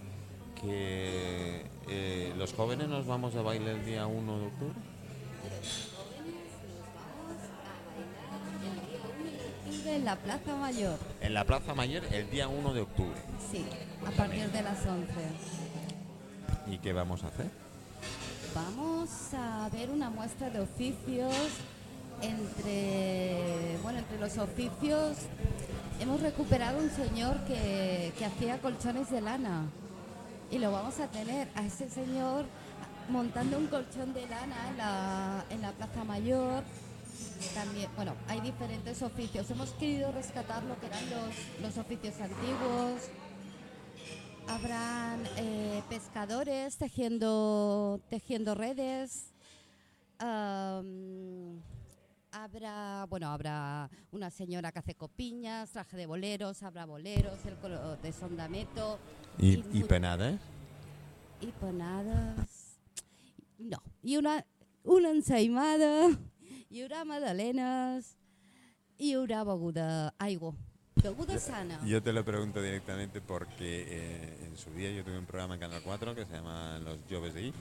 que 0.60 1.66
eh, 1.88 2.32
los 2.38 2.52
jóvenes 2.54 2.86
nos 2.86 3.04
vamos 3.04 3.34
a 3.34 3.42
baile 3.42 3.72
el 3.72 3.84
día 3.84 4.06
1 4.06 4.38
de 4.38 4.46
octubre. 4.46 4.74
En 9.86 10.04
la 10.04 10.14
Plaza 10.14 10.54
Mayor, 10.54 10.98
En 11.20 11.34
la 11.34 11.44
Plaza 11.44 11.74
Mayor 11.74 12.04
el 12.12 12.30
día 12.30 12.46
1 12.46 12.74
de 12.74 12.80
octubre. 12.82 13.20
sí, 13.50 13.66
a 14.06 14.10
partir 14.10 14.50
de 14.50 14.62
las 14.62 14.86
11. 14.86 15.12
¿Y 16.68 16.78
qué 16.78 16.92
vamos 16.92 17.24
a 17.24 17.28
hacer? 17.28 17.50
Vamos 18.54 19.10
a 19.34 19.68
ver 19.70 19.90
una 19.90 20.10
muestra 20.10 20.50
de 20.50 20.60
oficios 20.60 21.34
entre, 22.22 23.76
bueno, 23.82 23.98
entre 23.98 24.18
los 24.18 24.38
oficios 24.38 25.18
hemos 26.00 26.20
recuperado 26.20 26.78
un 26.78 26.90
señor 26.90 27.44
que, 27.44 28.12
que 28.18 28.24
hacía 28.24 28.58
colchones 28.58 29.10
de 29.10 29.20
lana 29.20 29.64
y 30.50 30.58
lo 30.58 30.70
vamos 30.70 30.98
a 31.00 31.08
tener 31.08 31.48
a 31.54 31.64
ese 31.64 31.90
señor 31.90 32.46
montando 33.08 33.58
un 33.58 33.66
colchón 33.66 34.12
de 34.14 34.26
lana 34.28 34.56
en 34.68 34.78
la, 34.78 35.44
en 35.50 35.62
la 35.62 35.72
Plaza 35.72 36.04
Mayor. 36.04 36.62
También, 37.54 37.88
bueno, 37.96 38.14
hay 38.28 38.40
diferentes 38.40 39.02
oficios. 39.02 39.50
Hemos 39.50 39.70
querido 39.72 40.12
rescatar 40.12 40.62
lo 40.64 40.78
que 40.80 40.86
eran 40.86 41.02
los, 41.10 41.62
los 41.62 41.78
oficios 41.78 42.14
antiguos. 42.20 43.10
Habrán 44.48 45.22
eh, 45.36 45.82
pescadores 45.88 46.76
tejiendo, 46.78 48.00
tejiendo 48.08 48.54
redes. 48.54 49.32
habrá, 52.32 53.06
bueno, 53.08 53.28
habrá 53.28 53.90
una 54.12 54.30
señora 54.30 54.70
que 54.72 54.78
hace 54.78 54.94
copiñas, 54.94 55.70
traje 55.72 55.96
de 55.96 56.06
boleros, 56.06 56.62
habrá 56.62 56.86
boleros, 56.86 57.44
el 57.44 57.56
colo- 57.58 57.96
de 58.00 58.12
sondameto 58.12 58.98
Y, 59.38 59.54
Y 59.56 59.64
y 59.72 59.80
mu- 59.80 59.86
penada, 59.86 60.30
¿eh? 60.30 60.38
y 61.40 61.46
panadas. 61.52 62.78
No, 63.58 63.78
y 64.02 64.16
una, 64.16 64.44
una 64.84 65.10
ensaïmada, 65.10 66.16
y 66.70 66.82
una 66.82 67.04
magdalenas, 67.04 68.16
y 68.98 69.16
una 69.16 69.44
beguda, 69.44 70.14
Beguda 71.10 71.38
sana. 71.38 71.80
Yo 71.86 72.02
te 72.02 72.12
lo 72.12 72.24
pregunto 72.24 72.60
directamente 72.62 73.20
porque 73.20 73.86
eh, 73.88 74.38
en 74.46 74.56
su 74.56 74.70
día 74.72 74.90
yo 74.90 75.04
tuve 75.04 75.18
un 75.18 75.26
programa 75.26 75.54
en 75.54 75.60
Canal 75.60 75.80
4 75.84 76.14
que 76.14 76.24
se 76.26 76.32
llama 76.32 76.78
Los 76.78 76.98
Joves 77.10 77.34
de 77.34 77.42
I. 77.46 77.54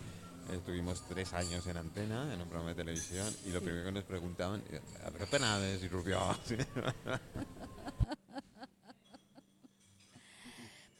Estuvimos 0.53 1.01
tres 1.07 1.33
años 1.33 1.65
en 1.67 1.77
antena, 1.77 2.31
en 2.33 2.39
un 2.41 2.47
programa 2.47 2.69
de 2.69 2.75
televisión, 2.75 3.27
y 3.45 3.49
lo 3.51 3.61
primero 3.61 3.83
que 3.85 3.91
nos 3.91 4.03
preguntaban, 4.03 4.61
eh, 4.69 4.79
¿habrá 5.05 5.25
penades 5.25 5.81
y 5.83 5.87
rubios? 5.87 6.21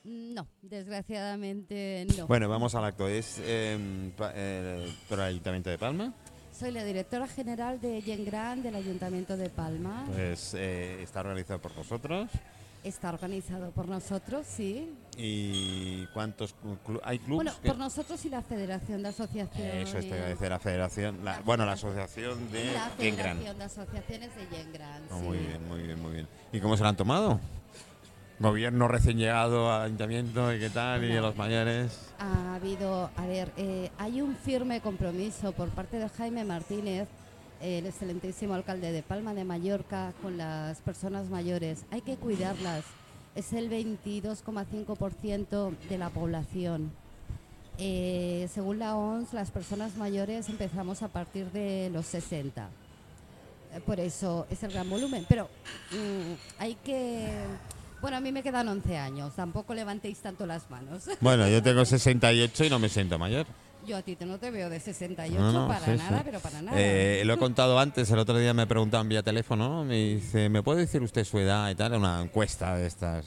No, 0.08 0.48
desgraciadamente 0.62 2.06
no. 2.16 2.28
bueno, 2.28 2.48
vamos 2.48 2.76
al 2.76 2.86
acto. 2.86 3.08
Es 3.08 3.38
eh, 3.40 4.12
pa- 4.16 4.32
eh, 4.36 4.94
por 5.10 5.18
el 5.20 5.26
Ayuntamiento 5.26 5.72
de 5.72 5.80
Palma. 5.80 6.14
Soy 6.58 6.72
la 6.72 6.84
directora 6.86 7.28
general 7.28 7.82
de 7.82 8.02
Gengran 8.02 8.64
del 8.64 8.76
Ayuntamiento 8.76 9.36
de 9.36 9.50
Palma. 9.50 10.06
Pues 10.14 10.54
eh, 10.54 11.02
está 11.04 11.20
organizado 11.20 11.60
por 11.60 11.74
vosotros. 11.76 12.30
Está 12.84 13.10
organizado 13.10 13.72
por 13.72 13.88
nosotros, 13.88 14.46
sí. 14.48 14.94
¿Y 15.18 16.06
cuántos 16.14 16.54
hay 17.04 17.18
clubes? 17.20 17.36
Bueno, 17.46 17.52
que- 17.62 17.68
por 17.68 17.78
nosotros 17.78 18.24
y 18.26 18.30
la 18.30 18.42
Federación 18.44 19.02
de 19.02 19.10
Asociaciones. 19.10 19.90
Eso, 19.90 19.98
a 19.98 20.02
decir 20.28 20.50
la 20.50 20.60
federación. 20.60 21.26
la- 21.26 21.38
La 21.38 21.40
bueno, 21.42 21.66
la 21.66 21.72
asociación 21.74 22.52
de 22.52 22.74
La. 22.74 22.90
Federación 22.92 23.58
de 23.58 23.64
Asociaciones 23.64 24.30
de 24.36 24.46
Gengran. 24.56 25.02
Oh, 25.12 25.18
sí. 25.20 25.24
Muy 25.26 25.38
bien, 25.40 25.68
muy 25.68 25.82
bien, 25.82 26.02
muy 26.02 26.12
bien. 26.14 26.28
¿Y 26.54 26.60
cómo 26.60 26.78
se 26.78 26.84
lo 26.84 26.90
han 26.90 26.96
tomado? 26.96 27.40
Gobierno 28.40 28.88
recién 28.90 29.18
llegado 29.18 29.72
al 29.72 29.84
ayuntamiento 29.84 30.54
y 30.54 30.60
qué 30.60 30.70
tal, 30.70 31.06
y 31.06 31.16
a 31.16 31.22
los 31.22 31.38
mayores. 31.38 32.12
Ha 32.20 32.56
habido, 32.56 33.10
a 33.16 33.26
ver, 33.26 33.54
eh, 33.56 33.90
hay 33.98 34.22
un 34.22 34.36
firme 34.36 34.82
compromiso 34.82 35.54
por 35.54 35.70
parte 35.70 36.00
de 36.00 36.10
Jaime 36.10 36.44
Martínez, 36.44 37.08
el 37.62 37.86
excelentísimo 37.86 38.54
alcalde 38.54 38.92
de 38.92 39.04
Palma 39.04 39.34
de 39.34 39.46
Mallorca, 39.46 40.12
con 40.22 40.36
las 40.38 40.82
personas 40.82 41.30
mayores. 41.30 41.86
Hay 41.92 42.02
que 42.02 42.18
cuidarlas. 42.18 42.84
Es 43.36 43.54
el 43.54 43.70
22,5% 43.70 45.78
de 45.90 45.98
la 45.98 46.10
población. 46.10 46.92
Eh, 47.78 48.50
según 48.54 48.80
la 48.80 48.98
OMS, 48.98 49.32
las 49.34 49.52
personas 49.52 49.96
mayores 49.96 50.50
empezamos 50.50 51.04
a 51.04 51.08
partir 51.08 51.50
de 51.52 51.90
los 51.92 52.06
60. 52.06 52.68
Eh, 53.74 53.80
Por 53.86 54.02
eso 54.02 54.46
es 54.50 54.62
el 54.64 54.74
gran 54.74 54.90
volumen. 54.90 55.26
Pero 55.30 55.48
mm, 55.92 56.34
hay 56.60 56.76
que... 56.76 57.30
Bueno, 58.06 58.18
a 58.18 58.22
mí 58.22 58.32
me 58.32 58.44
quedan 58.44 58.68
11 58.68 58.98
años. 59.00 59.34
Tampoco 59.36 59.74
levantéis 59.74 60.20
tanto 60.20 60.46
las 60.46 60.70
manos. 60.70 61.06
Bueno, 61.22 61.50
yo 61.50 61.64
tengo 61.64 61.84
68 61.84 62.66
y 62.66 62.70
no 62.70 62.78
me 62.78 62.88
siento 62.88 63.18
mayor. 63.18 63.48
Yo 63.88 63.98
a 63.98 64.04
ti 64.04 64.16
te- 64.16 64.28
no 64.28 64.38
te 64.38 64.52
veo 64.52 64.70
de 64.70 64.80
68 64.80 65.40
No, 65.42 65.52
no, 65.52 65.68
para 65.68 65.86
sí, 65.88 65.92
nada, 65.98 66.20
sí. 66.20 66.24
pero 66.24 66.40
para 66.40 66.62
nada. 66.62 66.78
Eh, 66.80 67.24
lo 67.26 67.34
he 67.34 67.38
contado 67.40 67.80
antes, 67.80 68.12
el 68.12 68.20
otro 68.20 68.38
día 68.38 68.54
me 68.54 68.68
preguntaban 68.68 69.10
vía 69.10 69.24
teléfono, 69.24 69.84
me 69.86 69.96
dice, 70.18 70.50
¿me 70.50 70.62
puede 70.62 70.82
decir 70.82 71.02
usted 71.02 71.24
su 71.26 71.40
edad 71.40 71.68
y 71.72 71.74
tal? 71.74 71.94
Una 71.94 72.22
encuesta 72.22 72.76
de 72.76 72.86
estas. 72.86 73.26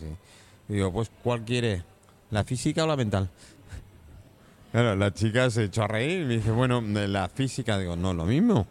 Y 0.68 0.74
digo, 0.74 0.92
pues, 0.92 1.10
¿cuál 1.24 1.42
quiere? 1.44 1.82
¿La 2.30 2.44
física 2.44 2.84
o 2.84 2.86
la 2.86 2.94
mental? 2.94 3.28
Claro, 4.70 4.94
la 4.94 5.12
chica 5.12 5.50
se 5.50 5.64
echó 5.64 5.82
a 5.82 5.88
reír 5.88 6.20
y 6.20 6.24
me 6.24 6.34
dice, 6.36 6.52
bueno, 6.52 6.80
la 6.82 7.28
física, 7.28 7.76
digo, 7.78 7.96
no, 7.96 8.14
lo 8.14 8.24
mismo. 8.26 8.64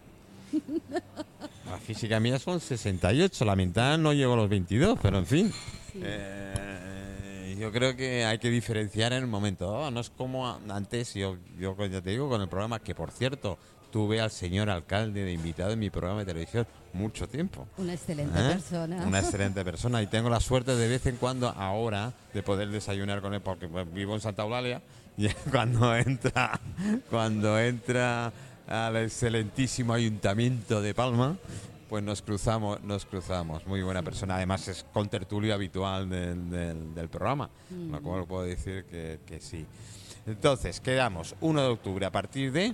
La 1.70 1.78
física 1.80 2.18
mía 2.22 2.40
son 2.40 2.62
68, 2.62 3.44
la 3.44 3.58
mental 3.58 4.02
no 4.02 4.14
llego 4.14 4.36
a 4.36 4.38
los 4.38 4.48
22, 4.48 4.98
pero 5.02 5.18
en 5.18 5.26
fin. 5.26 5.54
Eh, 6.04 7.56
yo 7.60 7.72
creo 7.72 7.96
que 7.96 8.26
hay 8.26 8.38
que 8.38 8.50
diferenciar 8.50 9.14
en 9.14 9.24
el 9.24 9.28
momento. 9.28 9.90
no 9.92 10.00
es 10.00 10.10
como 10.10 10.48
antes, 10.70 11.14
yo, 11.14 11.38
yo 11.60 11.76
ya 11.86 12.02
te 12.02 12.12
digo, 12.12 12.30
con 12.30 12.42
el 12.42 12.48
programa, 12.48 12.80
que 12.80 12.94
por 12.96 13.12
cierto, 13.12 13.58
tuve 13.92 14.22
al 14.22 14.32
señor 14.32 14.70
alcalde 14.70 15.24
de 15.24 15.32
invitado 15.32 15.72
en 15.72 15.80
mi 15.80 15.90
programa 15.90 16.20
de 16.20 16.26
televisión 16.26 16.68
mucho 16.94 17.28
tiempo. 17.28 17.68
Una 17.78 17.94
excelente 17.94 18.40
¿Eh? 18.40 18.50
persona. 18.54 19.04
Una 19.06 19.20
excelente 19.22 19.64
persona. 19.64 20.02
Y 20.02 20.08
tengo 20.08 20.30
la 20.30 20.40
suerte 20.40 20.76
de 20.76 20.88
vez 20.88 21.06
en 21.06 21.16
cuando, 21.18 21.50
ahora, 21.50 22.14
de 22.34 22.44
poder 22.44 22.70
desayunar 22.70 23.22
con 23.22 23.34
él, 23.34 23.42
porque 23.42 23.68
pues, 23.68 23.92
vivo 23.94 24.16
en 24.16 24.22
Santa 24.22 24.44
Eulalia. 24.44 24.82
Y 25.20 25.30
cuando 25.50 25.96
entra, 25.96 26.62
cuando 27.10 27.60
entra 27.60 28.32
al 28.68 28.98
excelentísimo 28.98 29.96
ayuntamiento 29.96 30.80
de 30.80 30.94
Palma, 30.94 31.38
pues 31.90 32.04
nos 32.04 32.22
cruzamos, 32.22 32.82
nos 32.84 33.06
cruzamos. 33.06 33.66
Muy 33.68 33.82
buena 33.82 34.04
persona. 34.04 34.36
Además 34.36 34.68
es 34.68 34.86
contertulio 34.94 35.54
habitual 35.54 36.10
del, 36.10 36.50
del- 36.50 36.94
del 36.94 37.10
programa, 37.10 37.50
Mm. 37.70 37.92
lo 37.92 38.02
cual 38.02 38.26
puedo 38.26 38.44
decir 38.44 38.86
que, 38.86 39.20
que 39.26 39.40
sí. 39.40 39.66
Entonces, 40.26 40.80
quedamos 40.82 41.36
1 41.42 41.62
de 41.62 41.68
octubre 41.70 42.06
a 42.06 42.12
partir 42.12 42.52
de, 42.52 42.74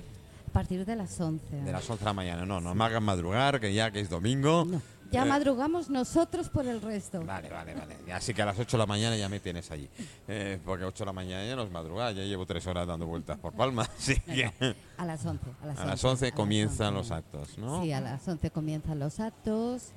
A 0.49 0.53
partir 0.53 0.85
de 0.85 0.95
las 0.95 1.19
11. 1.19 1.55
de 1.55 1.71
las 1.71 1.87
11 1.89 1.99
de 2.03 2.05
la 2.05 2.13
mañana. 2.13 2.45
No, 2.45 2.59
no 2.59 2.73
me 2.75 2.83
hagan 2.85 3.03
madrugar, 3.03 3.59
que 3.59 3.73
ya 3.73 3.91
que 3.91 3.99
es 3.99 4.09
domingo. 4.09 4.65
No, 4.65 4.81
Ya 5.13 5.23
Eh, 5.23 5.29
madrugamos 5.29 5.89
nosotros 5.89 6.49
por 6.49 6.65
el 6.67 6.81
resto. 6.81 7.21
Vale, 7.23 7.49
vale, 7.49 7.75
vale. 7.75 7.95
Así 8.13 8.33
que 8.33 8.41
a 8.41 8.45
las 8.45 8.57
8 8.59 8.77
de 8.77 8.79
la 8.79 8.85
mañana 8.87 9.15
ya 9.15 9.29
me 9.29 9.39
tienes 9.39 9.69
allí. 9.71 9.87
Eh, 10.27 10.59
porque 10.65 10.83
a 10.83 10.87
8 10.87 11.03
de 11.03 11.05
la 11.05 11.13
mañana 11.13 11.45
ya 11.45 11.55
no 11.55 11.63
es 11.63 11.71
madrugada, 11.71 12.11
ya 12.11 12.23
llevo 12.23 12.45
3 12.45 12.65
horas 12.67 12.87
dando 12.87 13.05
vueltas 13.05 13.37
por 13.37 13.53
Palma. 13.53 13.83
Así 13.97 14.19
que 14.19 14.51
A 14.97 15.05
las 15.05 15.25
11. 15.25 15.45
A 15.61 15.65
las 15.67 15.79
a 15.79 15.85
las 15.85 16.03
11, 16.03 16.07
11 16.07 16.25
a 16.25 16.29
las 16.29 16.35
comienzan 16.35 16.95
11. 16.95 16.97
los 16.97 17.11
actos, 17.11 17.57
¿no? 17.59 17.83
Sí, 17.83 17.91
a 17.93 18.01
las 18.01 18.27
11 18.27 18.49
comienzan 18.51 18.99
los 18.99 19.19
actos. 19.19 19.91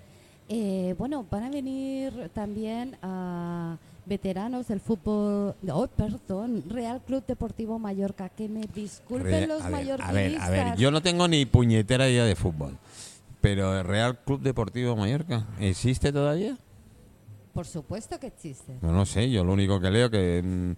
Eh, 0.48 0.94
bueno, 0.98 1.26
van 1.30 1.44
a 1.44 1.50
venir 1.50 2.30
también 2.34 2.96
a 3.02 3.78
veteranos 4.04 4.68
del 4.68 4.80
fútbol. 4.80 5.54
Oh, 5.72 5.86
perdón, 5.88 6.62
Real 6.68 7.00
Club 7.04 7.24
Deportivo 7.26 7.78
Mallorca. 7.78 8.28
Que 8.28 8.48
me 8.48 8.60
disculpen 8.72 9.48
los 9.48 9.58
ver, 9.64 9.66
a 9.66 9.70
mallorquinistas. 9.70 10.50
ver, 10.50 10.60
a 10.60 10.64
ver, 10.70 10.76
yo 10.76 10.90
no 10.90 11.00
tengo 11.02 11.26
ni 11.26 11.46
puñetera 11.46 12.08
idea 12.08 12.24
de 12.24 12.36
fútbol. 12.36 12.76
Pero 13.40 13.78
el 13.78 13.84
Real 13.84 14.18
Club 14.24 14.40
Deportivo 14.40 14.96
Mallorca, 14.96 15.46
¿existe 15.60 16.12
todavía? 16.12 16.56
Por 17.52 17.66
supuesto 17.66 18.18
que 18.20 18.26
existe. 18.26 18.78
No, 18.82 18.92
no 18.92 19.06
sé, 19.06 19.30
yo 19.30 19.42
lo 19.44 19.52
único 19.52 19.80
que 19.80 19.90
leo 19.90 20.10
que 20.10 20.42
mm, 20.44 20.70
eh, 20.72 20.74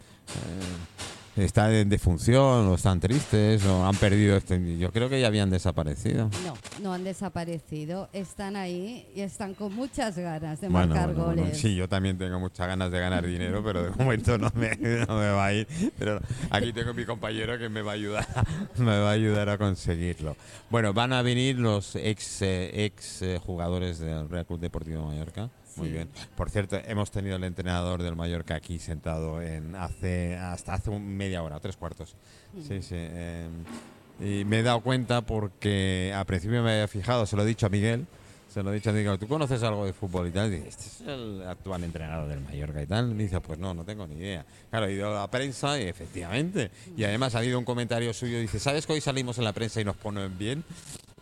está 1.37 1.73
en 1.77 1.89
defunción 1.89 2.67
o 2.69 2.75
están 2.75 3.01
tristes 3.01 3.65
o 3.65 3.85
han 3.87 3.95
perdido 3.97 4.37
este... 4.37 4.79
Yo 4.79 4.91
creo 4.93 5.09
que 5.09 5.21
ya 5.21 5.27
habían 5.29 5.51
desaparecido. 5.51 6.31
No, 6.45 6.55
no 6.83 6.93
han 6.93 7.05
desaparecido. 7.05 8.09
Están 8.13 8.57
ahí 8.57 9.07
y 9.15 9.21
están 9.21 9.55
con 9.55 9.75
muchas 9.75 10.17
ganas 10.19 10.61
de 10.61 10.69
Bueno, 10.69 10.89
marcar 10.89 11.09
bueno, 11.09 11.25
bueno, 11.27 11.43
goles. 11.43 11.59
sí, 11.59 11.75
yo 11.77 11.89
también 11.89 12.19
tengo 12.19 12.39
muchas 12.41 12.67
ganas 12.67 12.91
de 12.91 12.99
ganar 13.01 13.27
dinero, 13.27 13.63
pero 13.65 13.85
de 13.85 13.91
momento 13.91 14.37
no 14.39 14.51
me, 14.55 14.77
no 14.77 15.19
me 15.19 15.31
va 15.31 15.47
a 15.47 15.53
ir. 15.55 15.67
Pero 15.99 16.21
aquí 16.51 16.73
tengo 16.73 16.95
mi 16.95 17.05
compañero 17.05 17.59
que 17.59 17.69
me 17.69 17.83
va 17.83 17.93
a 17.93 17.95
ayudar, 17.95 18.27
me 18.79 18.99
va 18.99 19.11
a 19.11 19.13
ayudar 19.13 19.49
a 19.49 19.59
conseguirlo. 19.59 20.37
Bueno, 20.71 20.93
van 20.93 21.13
a 21.13 21.23
venir 21.23 21.59
los 21.59 21.95
ex 21.97 22.43
eh, 22.43 22.85
ex 22.85 23.23
eh, 23.23 23.39
jugadores 23.45 23.99
del 23.99 24.29
Real 24.29 24.45
Club 24.47 24.61
Deportivo 24.61 25.07
Mallorca. 25.07 25.51
Muy 25.79 25.89
Sí. 25.89 25.93
bien. 25.95 26.09
Por 26.37 26.51
cierto, 26.51 26.77
hemos 26.87 27.11
tenido 27.11 27.37
el 27.37 27.45
entrenador 27.45 28.03
del 28.03 28.17
Mallorca 28.17 28.55
aquí 28.57 28.79
sentado 28.79 29.41
en 29.41 29.75
hace 29.77 30.37
hasta 30.37 30.75
hace 30.75 30.91
un 30.91 31.17
media 31.17 31.43
hora, 31.43 31.59
tres 31.61 31.77
cuartos. 31.77 32.15
Sí, 32.67 32.83
sí. 32.83 32.95
eh, 32.97 33.49
y 34.21 34.45
me 34.45 34.59
he 34.59 34.63
dado 34.65 34.81
cuenta 34.81 35.23
porque 35.23 36.13
al 36.15 36.27
principio 36.27 36.63
me 36.63 36.73
había 36.73 36.89
fijado, 36.89 37.25
se 37.25 37.37
lo 37.37 37.43
he 37.43 37.47
dicho 37.47 37.67
a 37.67 37.69
Miguel, 37.69 38.07
se 38.49 38.63
lo 38.63 38.73
he 38.73 38.77
dicho 38.77 38.91
a 38.91 38.93
Miguel, 38.93 39.19
¿tú 39.19 39.29
conoces 39.29 39.63
algo 39.63 39.85
de 39.85 39.93
fútbol 39.93 40.29
y 40.29 40.31
tal? 40.31 40.49
Y 40.53 40.57
dice, 40.57 40.69
este 40.69 40.85
es 40.87 41.01
el 41.03 41.43
actual 41.47 41.85
entrenador 41.85 42.29
del 42.29 42.41
Mallorca 42.41 42.83
y 42.83 42.87
tal. 42.87 43.11
Y 43.13 43.15
dice, 43.25 43.41
pues 43.41 43.59
no, 43.59 43.75
no 43.75 43.85
tengo 43.85 44.07
ni 44.07 44.17
idea. 44.17 44.45
Claro, 44.71 44.87
he 44.87 44.93
ido 44.95 45.11
a 45.11 45.21
la 45.21 45.31
prensa 45.31 45.79
y 45.79 45.85
efectivamente. 45.85 46.71
Y 46.97 47.05
además 47.05 47.35
ha 47.35 47.39
habido 47.39 47.59
un 47.59 47.65
comentario 47.65 48.13
suyo, 48.15 48.39
dice, 48.41 48.59
¿sabes 48.59 48.87
que 48.87 48.95
hoy 48.95 49.01
salimos 49.01 49.39
en 49.39 49.45
la 49.45 49.53
prensa 49.53 49.81
y 49.81 49.85
nos 49.85 49.97
ponen 49.97 50.37
bien? 50.39 50.65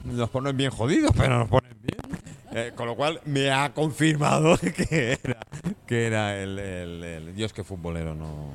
Nos 0.04 0.30
ponen 0.30 0.56
bien 0.56 0.70
jodidos, 0.70 1.10
pero 1.16 1.38
nos 1.40 1.48
ponen 1.48 1.76
bien. 1.82 2.20
Eh, 2.52 2.72
con 2.74 2.86
lo 2.86 2.94
cual 2.96 3.20
me 3.26 3.50
ha 3.50 3.74
confirmado 3.74 4.56
que 4.88 5.18
era, 5.22 5.40
que 5.86 6.06
era 6.06 6.40
el, 6.42 6.58
el, 6.58 7.04
el- 7.04 7.34
Yo 7.36 7.44
es 7.46 7.52
que 7.52 7.64
futbolero 7.64 8.14
no... 8.14 8.50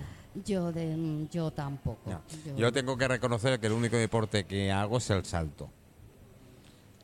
Yo, 0.46 0.72
de, 0.72 1.28
yo 1.30 1.52
tampoco. 1.52 2.10
No. 2.10 2.22
Yo- 2.46 2.56
Yo 2.58 2.72
tengo 2.72 2.98
que 2.98 3.06
reconocer 3.08 3.60
que 3.60 3.68
el 3.68 3.74
único 3.74 3.98
deporte 3.98 4.46
que 4.46 4.72
hago 4.72 4.98
es 4.98 5.10
el 5.10 5.26
salto. 5.26 5.70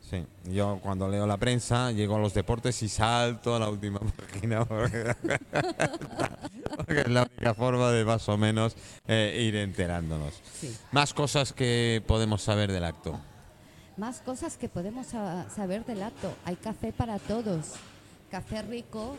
Sí, 0.09 0.25
yo 0.45 0.79
cuando 0.81 1.09
leo 1.09 1.27
la 1.27 1.35
prensa 1.35 1.91
llego 1.91 2.15
a 2.15 2.19
los 2.19 2.33
deportes 2.33 2.81
y 2.81 2.87
salto 2.87 3.55
a 3.55 3.59
la 3.59 3.69
última 3.69 3.99
página 4.31 4.63
porque, 4.63 5.15
porque 6.77 7.01
es 7.01 7.07
la 7.09 7.23
única 7.23 7.53
forma 7.53 7.91
de 7.91 8.05
más 8.05 8.27
o 8.29 8.37
menos 8.37 8.75
eh, 9.07 9.43
ir 9.45 9.55
enterándonos. 9.57 10.33
sí. 10.59 10.75
Más 10.91 11.13
cosas 11.13 11.51
que 11.53 12.01
podemos 12.07 12.41
saber 12.41 12.71
del 12.71 12.85
acto. 12.85 13.19
Más 13.97 14.21
cosas 14.21 14.57
que 14.57 14.69
podemos 14.69 15.07
sa- 15.07 15.49
saber 15.49 15.83
del 15.85 16.03
acto. 16.03 16.31
Hay 16.45 16.55
café 16.55 16.93
para 16.93 17.19
todos. 17.19 17.73
Café 18.29 18.61
rico 18.61 19.17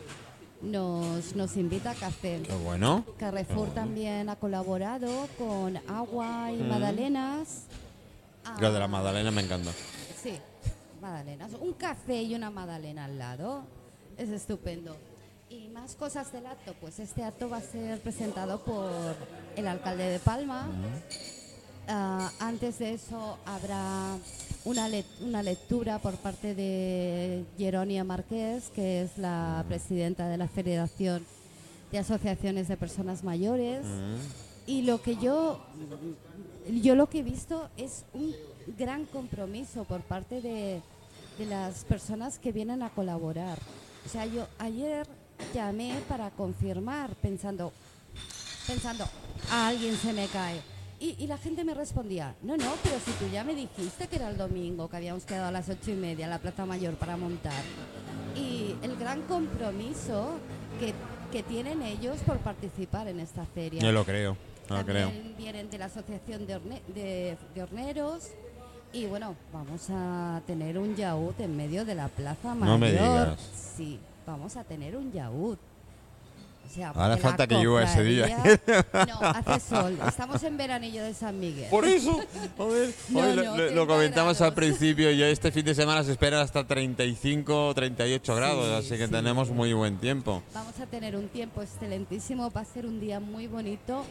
nos, 0.61 1.35
nos 1.35 1.57
invita 1.57 1.91
a 1.91 1.95
café. 1.95 2.41
Qué 2.47 2.53
bueno. 2.55 3.05
Carrefour 3.19 3.69
también 3.73 4.29
ha 4.29 4.37
colaborado 4.37 5.27
con 5.37 5.77
agua 5.89 6.51
y 6.51 6.57
magdalenas. 6.63 7.63
Lo 8.59 8.71
de 8.71 8.79
la 8.79 8.85
Ah, 8.85 8.87
Magdalena 8.87 9.31
me 9.31 9.41
encanta. 9.41 9.71
Sí, 10.23 10.31
magdalenas. 10.99 11.51
Un 11.59 11.73
café 11.73 12.21
y 12.23 12.35
una 12.35 12.49
magdalena 12.49 13.05
al 13.05 13.17
lado. 13.17 13.63
Es 14.17 14.29
estupendo. 14.29 14.95
Y 15.49 15.67
más 15.69 15.95
cosas 15.95 16.31
del 16.31 16.45
acto. 16.45 16.73
Pues 16.79 16.99
este 16.99 17.23
acto 17.23 17.49
va 17.49 17.57
a 17.57 17.61
ser 17.61 17.99
presentado 18.01 18.63
por 18.63 18.91
el 19.55 19.67
alcalde 19.67 20.03
de 20.09 20.19
Palma. 20.19 20.67
Ah, 21.87 22.31
antes 22.39 22.77
de 22.79 22.93
eso 22.93 23.37
habrá 23.45 24.15
una, 24.65 24.87
le- 24.89 25.05
una 25.21 25.41
lectura 25.41 25.97
por 25.99 26.15
parte 26.17 26.53
de 26.53 27.45
Jeronia 27.57 28.03
Márquez, 28.03 28.69
que 28.75 29.01
es 29.01 29.17
la 29.17 29.65
presidenta 29.67 30.27
de 30.27 30.37
la 30.37 30.47
Federación 30.47 31.25
de 31.91 31.97
Asociaciones 31.97 32.67
de 32.67 32.77
Personas 32.77 33.23
Mayores. 33.23 33.83
Y 34.67 34.83
lo 34.83 35.01
que 35.01 35.15
yo, 35.15 35.59
yo 36.83 36.93
lo 36.93 37.09
que 37.09 37.19
he 37.19 37.23
visto 37.23 37.69
es 37.75 38.05
un 38.13 38.35
gran 38.77 39.05
compromiso 39.05 39.83
por 39.85 40.01
parte 40.01 40.41
de, 40.41 40.81
de 41.37 41.45
las 41.45 41.83
personas 41.85 42.39
que 42.39 42.51
vienen 42.51 42.81
a 42.83 42.89
colaborar. 42.89 43.57
O 44.05 44.09
sea, 44.09 44.25
yo 44.25 44.47
ayer 44.59 45.07
llamé 45.53 45.95
para 46.07 46.29
confirmar, 46.31 47.15
pensando, 47.15 47.71
pensando, 48.67 49.05
a 49.51 49.67
alguien 49.67 49.95
se 49.95 50.13
me 50.13 50.27
cae. 50.27 50.61
Y, 51.01 51.15
y 51.17 51.27
la 51.27 51.37
gente 51.37 51.63
me 51.63 51.73
respondía, 51.73 52.35
no, 52.41 52.57
no, 52.57 52.73
pero 52.83 52.97
si 52.99 53.11
tú 53.11 53.25
ya 53.31 53.45
me 53.45 53.55
dijiste 53.55 54.07
que 54.07 54.17
era 54.17 54.29
el 54.29 54.37
domingo, 54.37 54.89
que 54.89 54.97
habíamos 54.97 55.23
quedado 55.23 55.47
a 55.47 55.51
las 55.51 55.69
ocho 55.69 55.91
y 55.91 55.95
media 55.95 56.25
en 56.25 56.31
la 56.31 56.39
Plaza 56.39 56.65
Mayor 56.65 56.95
para 56.95 57.15
montar. 57.15 57.63
Y 58.35 58.75
el 58.83 58.97
gran 58.97 59.21
compromiso 59.21 60.31
que, 60.77 60.93
que 61.31 61.41
tienen 61.43 61.81
ellos 61.83 62.17
por 62.25 62.37
participar 62.39 63.07
en 63.07 63.21
esta 63.21 63.45
feria. 63.45 63.81
Yo 63.81 63.93
lo 63.93 64.03
creo, 64.03 64.35
lo 64.69 64.75
También 64.75 65.09
creo. 65.09 65.35
vienen 65.37 65.69
de 65.69 65.77
la 65.77 65.85
Asociación 65.85 66.45
de, 66.45 66.55
Horne- 66.57 66.81
de- 66.93 67.37
de 67.55 67.63
Horneros. 67.63 68.27
Y 68.91 69.05
bueno, 69.05 69.35
vamos 69.53 69.87
a 69.91 70.41
tener 70.47 70.77
un 70.77 70.95
yaúd 70.95 71.33
en 71.39 71.55
medio 71.55 71.85
de 71.85 71.95
la 71.95 72.07
Plaza 72.07 72.55
Mayor. 72.55 72.67
No 72.67 72.77
me 72.79 72.91
digas. 72.91 73.39
Sí, 73.77 73.99
vamos 74.25 74.55
a 74.57 74.63
tener 74.63 74.95
un 74.97 75.11
yaúd. 75.11 75.57
O 76.65 76.71
sea, 76.71 76.89
Ahora 76.89 77.17
falta 77.17 77.47
que 77.47 77.55
llueva 77.55 77.83
ese 77.83 78.03
día. 78.03 78.43
No, 79.07 79.19
hace 79.27 79.59
sol. 79.59 79.97
Estamos 80.07 80.43
en 80.43 80.55
veranillo 80.55 81.03
de 81.03 81.15
San 81.15 81.39
Miguel. 81.39 81.67
Por 81.71 81.83
eso, 81.85 82.19
joder, 82.57 82.93
No, 83.09 83.19
hoy 83.21 83.35
no, 83.35 83.43
lo, 83.43 83.51
lo 83.55 83.55
30 83.55 83.85
comentamos 83.87 84.41
al 84.41 84.51
grados. 84.51 84.55
principio, 84.55 85.09
ya 85.11 85.27
este 85.29 85.51
fin 85.51 85.65
de 85.65 85.73
semana 85.73 86.03
se 86.03 86.11
espera 86.11 86.41
hasta 86.41 86.65
35 86.67 87.73
38 87.73 88.35
grados, 88.35 88.67
Sí, 88.67 88.73
así 88.93 88.97
que 88.99 89.07
sí. 89.07 89.11
tenemos 89.11 89.49
muy 89.49 89.73
buen 89.73 89.97
tiempo. 89.97 90.43
Vamos 90.53 90.79
a 90.79 90.85
tener 90.85 91.15
un 91.15 91.27
tiempo 91.29 91.63
excelentísimo, 91.63 92.51
va 92.51 92.61
a 92.61 92.65
ser 92.65 92.85
un 92.85 92.99
día 92.99 93.19
muy 93.19 93.47
bonito 93.47 94.03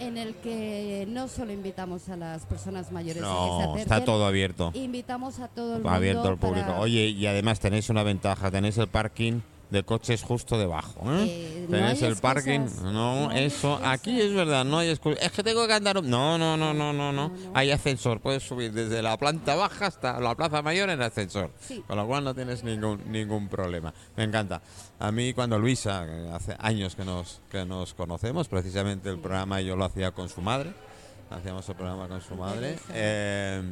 en 0.00 0.18
el 0.18 0.34
que 0.36 1.06
no 1.08 1.28
solo 1.28 1.52
invitamos 1.52 2.08
a 2.08 2.16
las 2.16 2.44
personas 2.46 2.92
mayores 2.92 3.22
a 3.22 3.26
que 3.26 3.30
se 3.30 3.34
No, 3.34 3.58
acerquen, 3.60 3.78
está 3.80 4.04
todo 4.04 4.26
abierto. 4.26 4.70
invitamos 4.74 5.38
a 5.40 5.48
todo 5.48 5.76
el 5.76 5.82
mundo 5.82 5.90
Abierto 5.90 6.28
al 6.28 6.38
público. 6.38 6.66
para- 6.66 6.80
Oye, 6.80 7.06
y 7.08 7.26
además 7.26 7.60
tenéis 7.60 7.88
una 7.90 8.02
ventaja, 8.02 8.50
tenéis 8.50 8.76
el 8.78 8.88
parking 8.88 9.40
de 9.70 9.82
coches 9.82 10.22
justo 10.22 10.58
debajo. 10.58 11.00
¿eh? 11.12 11.24
Eh, 11.26 11.66
no 11.68 11.76
el 12.06 12.16
parking. 12.16 12.60
excusas. 12.60 12.92
No, 12.92 13.32
eso, 13.32 13.80
aquí 13.84 14.20
es 14.20 14.32
verdad, 14.32 14.64
no 14.64 14.78
hay 14.78 14.90
excusa. 14.90 15.20
Es 15.20 15.32
que 15.32 15.42
tengo 15.42 15.66
que 15.66 15.72
andar. 15.72 16.02
No, 16.02 16.38
no, 16.38 16.56
no, 16.56 16.72
no, 16.72 16.92
no, 16.92 17.12
no. 17.12 17.32
Hay 17.54 17.70
ascensor, 17.70 18.20
puedes 18.20 18.42
subir 18.42 18.72
desde 18.72 19.02
la 19.02 19.16
planta 19.16 19.54
baja 19.54 19.86
hasta 19.86 20.20
la 20.20 20.34
plaza 20.34 20.62
mayor 20.62 20.90
en 20.90 21.02
ascensor. 21.02 21.50
Sí. 21.60 21.82
Con 21.86 21.96
lo 21.96 22.06
cual 22.06 22.24
no 22.24 22.34
tienes 22.34 22.62
ningún, 22.62 23.00
ningún 23.10 23.48
problema. 23.48 23.92
Me 24.16 24.24
encanta. 24.24 24.62
A 24.98 25.10
mí 25.12 25.32
cuando 25.32 25.58
Luisa, 25.58 26.06
hace 26.32 26.56
años 26.58 26.94
que 26.94 27.04
nos, 27.04 27.40
que 27.50 27.64
nos 27.64 27.94
conocemos, 27.94 28.48
precisamente 28.48 29.10
el 29.10 29.18
programa 29.18 29.60
yo 29.60 29.76
lo 29.76 29.84
hacía 29.84 30.12
con 30.12 30.28
su 30.28 30.40
madre. 30.40 30.72
Hacíamos 31.30 31.68
el 31.68 31.74
programa 31.74 32.06
con 32.06 32.20
su 32.20 32.36
madre. 32.36 32.78
Eh, 32.94 33.62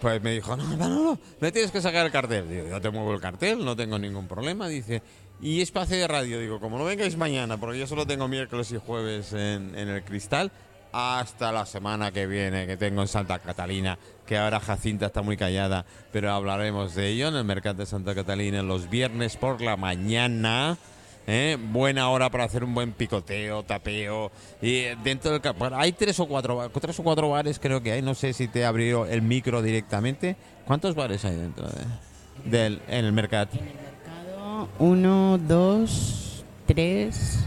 pues 0.00 0.22
me 0.22 0.32
dijo, 0.32 0.56
no, 0.56 0.76
no, 0.76 0.88
no, 0.88 1.18
me 1.40 1.52
tienes 1.52 1.70
que 1.70 1.80
sacar 1.80 2.06
el 2.06 2.12
cartel. 2.12 2.48
Digo, 2.48 2.68
yo 2.68 2.80
te 2.80 2.90
muevo 2.90 3.12
el 3.14 3.20
cartel, 3.20 3.64
no 3.64 3.76
tengo 3.76 3.98
ningún 3.98 4.28
problema. 4.28 4.68
Dice, 4.68 5.02
y 5.40 5.60
espacio 5.60 5.96
de 5.96 6.06
radio. 6.08 6.40
Digo, 6.40 6.60
como 6.60 6.78
no 6.78 6.84
vengáis 6.84 7.16
mañana, 7.16 7.58
porque 7.58 7.78
yo 7.78 7.86
solo 7.86 8.06
tengo 8.06 8.28
miércoles 8.28 8.70
y 8.72 8.78
jueves 8.78 9.32
en, 9.32 9.74
en 9.76 9.88
el 9.88 10.04
cristal, 10.04 10.52
hasta 10.92 11.50
la 11.50 11.66
semana 11.66 12.12
que 12.12 12.26
viene, 12.26 12.66
que 12.66 12.76
tengo 12.76 13.02
en 13.02 13.08
Santa 13.08 13.40
Catalina, 13.40 13.98
que 14.26 14.38
ahora 14.38 14.60
Jacinta 14.60 15.06
está 15.06 15.22
muy 15.22 15.36
callada, 15.36 15.84
pero 16.12 16.30
hablaremos 16.30 16.94
de 16.94 17.08
ello 17.08 17.28
en 17.28 17.36
el 17.36 17.44
mercado 17.44 17.78
de 17.78 17.86
Santa 17.86 18.14
Catalina 18.14 18.62
los 18.62 18.88
viernes 18.88 19.36
por 19.36 19.60
la 19.60 19.76
mañana. 19.76 20.78
¿Eh? 21.26 21.56
Buena 21.60 22.08
hora 22.10 22.30
para 22.30 22.44
hacer 22.44 22.64
un 22.64 22.74
buen 22.74 22.92
picoteo, 22.92 23.62
tapeo. 23.62 24.30
Y 24.62 24.76
eh, 24.76 24.96
dentro 25.02 25.30
del 25.38 25.52
bueno, 25.54 25.76
hay 25.78 25.92
tres 25.92 26.18
o 26.20 26.26
cuatro 26.26 26.70
tres 26.80 26.98
o 26.98 27.02
cuatro 27.02 27.30
bares 27.30 27.58
creo 27.58 27.82
que 27.82 27.92
hay. 27.92 28.02
No 28.02 28.14
sé 28.14 28.32
si 28.32 28.48
te 28.48 28.64
abrió 28.64 29.06
el 29.06 29.22
micro 29.22 29.62
directamente. 29.62 30.36
¿Cuántos 30.66 30.94
bares 30.94 31.24
hay 31.24 31.36
dentro 31.36 31.66
de- 31.68 32.50
del 32.50 32.82
en 32.88 33.04
el 33.04 33.12
mercado? 33.12 33.48
En 33.52 33.58
el 33.60 33.74
mercado, 33.74 34.68
uno, 34.78 35.38
dos, 35.38 36.44
tres, 36.66 37.46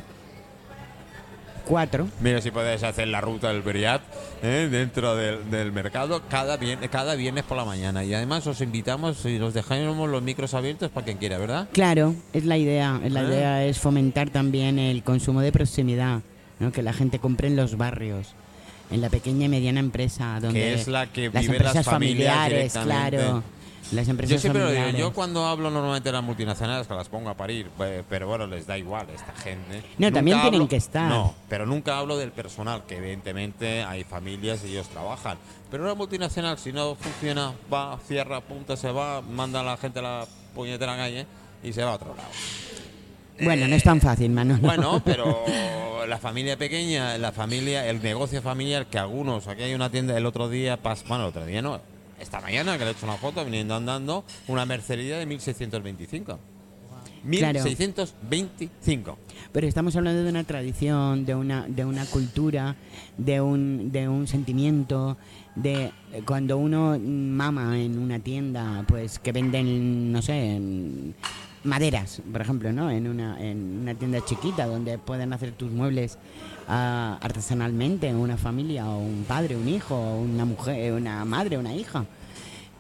Mira 2.22 2.42
si 2.42 2.52
puedes 2.52 2.82
hacer 2.84 3.08
la 3.08 3.22
ruta 3.22 3.50
del 3.50 3.62
Briat 3.62 4.02
¿eh? 4.42 4.68
dentro 4.72 5.16
del, 5.16 5.50
del 5.52 5.72
mercado 5.72 6.22
cada 6.30 6.58
viernes, 6.58 6.90
cada 6.90 7.16
viernes 7.16 7.44
por 7.44 7.58
la 7.58 7.66
mañana. 7.66 8.04
Y 8.04 8.14
además 8.14 8.48
os 8.48 8.62
invitamos 8.62 9.26
y 9.26 9.40
os 9.40 9.54
dejamos 9.54 10.10
los 10.10 10.22
micros 10.22 10.54
abiertos 10.54 10.90
para 10.90 11.06
quien 11.06 11.18
quiera, 11.18 11.38
¿verdad? 11.38 11.68
Claro, 11.74 12.16
es 12.34 12.46
la 12.46 12.58
idea. 12.58 13.00
La 13.10 13.20
Ah. 13.20 13.24
idea 13.24 13.66
es 13.66 13.80
fomentar 13.80 14.30
también 14.30 14.80
el 14.80 15.04
consumo 15.04 15.42
de 15.42 15.52
proximidad, 15.52 16.22
¿no? 16.60 16.72
que 16.72 16.82
la 16.82 16.94
gente 16.94 17.20
compre 17.20 17.48
en 17.48 17.56
los 17.56 17.78
barrios, 17.78 18.28
en 18.90 19.02
la 19.02 19.10
pequeña 19.10 19.46
y 19.46 19.50
mediana 19.50 19.80
empresa, 19.80 20.40
donde 20.42 20.60
que 20.60 20.74
es 20.76 20.88
la 20.88 21.08
que 21.08 21.30
las 21.30 21.42
viven 21.42 21.56
empresas 21.56 21.76
las 21.76 21.86
familiares, 21.86 22.74
claro, 22.74 23.44
las 23.91 24.08
empresas 24.08 24.34
Yo 24.36 24.39
siempre 24.39 24.63
lo 24.63 24.71
digo, 24.71 24.89
yo 24.97 25.13
cuando 25.13 25.45
hablo 25.45 25.69
normalmente 25.71 26.10
de 26.10 26.13
las 26.13 26.23
multinacionales 26.23 26.88
que 26.88 26.93
las 26.93 27.08
pongo 27.10 27.30
a 27.30 27.34
parir, 27.36 27.69
eh, 27.80 28.04
pero 28.10 28.28
bueno, 28.28 28.45
les 28.47 28.67
da 28.67 28.78
igual 28.78 29.08
esta 29.13 29.34
gente. 29.34 29.82
No, 29.97 30.08
Nunca 30.08 30.13
también 30.15 30.41
tienen 30.41 30.67
que 30.67 30.76
estar. 30.76 31.10
No, 31.10 31.34
pero 31.50 31.65
nunca 31.65 31.97
hablo 31.97 32.17
del 32.17 32.32
personal, 32.32 32.84
que 32.86 32.97
evidentemente 32.97 33.84
hay 33.84 34.04
familias 34.04 34.63
y 34.65 34.71
ellos 34.71 34.88
trabajan. 34.89 35.38
Pero 35.71 35.84
una 35.84 35.93
multinacional, 35.95 36.58
si 36.58 36.71
no 36.73 36.95
funciona, 36.95 37.54
va, 37.73 37.97
cierra, 38.08 38.41
punta, 38.41 38.76
se 38.78 38.91
va, 38.91 39.21
manda 39.21 39.60
a 39.62 39.63
la 39.63 39.78
gente 39.78 40.00
a 40.00 40.02
la 40.04 40.28
puñetera 40.56 40.95
calle 40.97 41.26
y 41.63 41.73
se 41.73 41.84
va 41.84 41.91
a 41.91 41.95
otro 41.95 42.15
lado. 42.15 42.30
Bueno, 43.39 43.67
no 43.67 43.76
es 43.76 43.84
tan 43.84 44.02
fácil, 44.02 44.32
Manolo. 44.32 44.62
Bueno, 44.62 45.02
pero 45.06 45.45
la 46.08 46.17
familia 46.17 46.58
pequeña, 46.58 47.17
la 47.17 47.32
familia, 47.32 47.86
el 47.88 48.02
negocio 48.02 48.41
familiar, 48.41 48.88
que 48.88 48.97
algunos, 48.97 49.47
aquí 49.47 49.62
hay 49.63 49.73
una 49.73 49.89
tienda 49.89 50.17
el 50.17 50.26
otro 50.26 50.50
día, 50.50 50.82
pas- 50.82 51.04
bueno, 51.08 51.26
el 51.26 51.30
otro 51.30 51.45
día 51.45 51.62
no, 51.62 51.80
esta 52.20 52.42
mañana 52.42 52.78
que 52.78 52.84
le 52.84 52.92
he 52.92 52.94
hecho 52.94 53.06
una 53.06 53.18
foto 53.18 53.44
viniendo 53.46 53.76
andando, 53.76 54.24
una 54.48 54.66
mercería 54.66 55.18
de 55.18 55.26
1625. 55.26 56.26
Claro. 56.26 57.64
1625. 57.64 59.18
Pero 59.52 59.68
estamos 59.68 59.96
hablando 59.96 60.24
de 60.24 60.30
una 60.30 60.44
tradición, 60.44 61.26
de 61.26 61.36
una, 61.36 61.66
de 61.68 61.84
una 61.84 62.06
cultura, 62.06 62.76
de 63.18 63.42
un, 63.42 63.92
de 63.92 64.08
un 64.08 64.28
sentimiento, 64.28 65.18
de 65.56 65.92
eh, 66.14 66.22
cuando 66.26 66.58
uno 66.58 66.98
mama 67.00 67.80
en 67.80 67.98
una 68.00 68.20
tienda, 68.20 68.86
pues 68.88 69.20
que 69.20 69.32
venden, 69.32 70.12
no 70.12 70.22
sé, 70.22 70.56
en 70.56 71.16
maderas, 71.64 72.22
por 72.32 72.42
ejemplo, 72.42 72.72
¿no? 72.72 72.90
En 72.90 73.08
una, 73.08 73.40
en 73.44 73.80
una 73.82 73.94
tienda 73.96 74.24
chiquita 74.24 74.66
donde 74.66 74.98
pueden 74.98 75.34
hacer 75.34 75.52
tus 75.52 75.72
muebles 75.72 76.18
artesanalmente, 76.68 78.14
una 78.14 78.38
familia, 78.38 78.88
o 78.90 79.00
un 79.00 79.26
padre, 79.28 79.56
un 79.56 79.68
hijo, 79.68 79.96
o 79.96 80.20
una 80.22 80.46
mujer, 80.46 80.94
una 80.94 81.24
madre, 81.26 81.58
una 81.58 81.74
hija. 81.74 82.06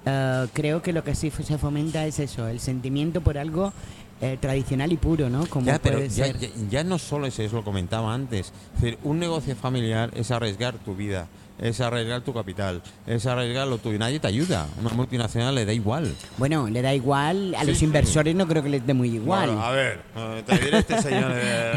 Eh, 0.05 0.47
creo 0.53 0.81
que 0.81 0.93
lo 0.93 1.03
que 1.03 1.15
sí 1.15 1.31
se 1.31 1.57
fomenta 1.57 2.05
es 2.05 2.19
eso, 2.19 2.47
el 2.47 2.59
sentimiento 2.59 3.21
por 3.21 3.37
algo 3.37 3.73
eh, 4.19 4.37
tradicional 4.41 4.91
y 4.91 4.97
puro, 4.97 5.29
¿no? 5.29 5.45
Como 5.45 5.67
Ya, 5.67 5.79
pero 5.79 5.97
puede 5.97 6.09
ya, 6.09 6.25
ser. 6.25 6.39
ya- 6.39 6.49
ya 6.69 6.83
no 6.83 6.97
solo 6.97 7.27
es 7.27 7.37
eso, 7.39 7.57
lo 7.57 7.63
comentaba 7.63 8.13
antes. 8.13 8.51
Es 8.75 8.81
decir, 8.81 8.97
un 9.03 9.19
negocio 9.19 9.55
familiar 9.55 10.09
es 10.15 10.31
arriesgar 10.31 10.73
tu 10.75 10.95
vida, 10.95 11.27
es 11.59 11.81
arriesgar 11.81 12.21
tu 12.21 12.33
capital, 12.33 12.81
es 13.07 13.25
arriesgar 13.25 13.67
lo 13.67 13.77
tuyo. 13.77 13.97
Nadie 13.97 14.19
te 14.19 14.27
ayuda. 14.27 14.67
Una 14.79 14.89
multinacional 14.91 15.55
le 15.55 15.65
da 15.65 15.73
igual. 15.73 16.13
Bueno, 16.37 16.67
le 16.69 16.81
da 16.81 16.93
igual, 16.93 17.55
a 17.55 17.61
Sí, 17.61 17.67
los 17.67 17.77
sí. 17.79 17.85
inversores 17.85 18.35
no 18.35 18.47
creo 18.47 18.61
que 18.63 18.69
les 18.69 18.85
dé 18.85 18.93
muy 18.93 19.09
igual. 19.15 19.47
Bueno, 19.47 19.63
a 19.63 19.71
ver, 19.71 19.99
eh, 20.15 20.43
te 20.45 20.57
diré 20.59 20.77
este 20.79 21.01
señor. 21.01 21.31
eh, 21.35 21.73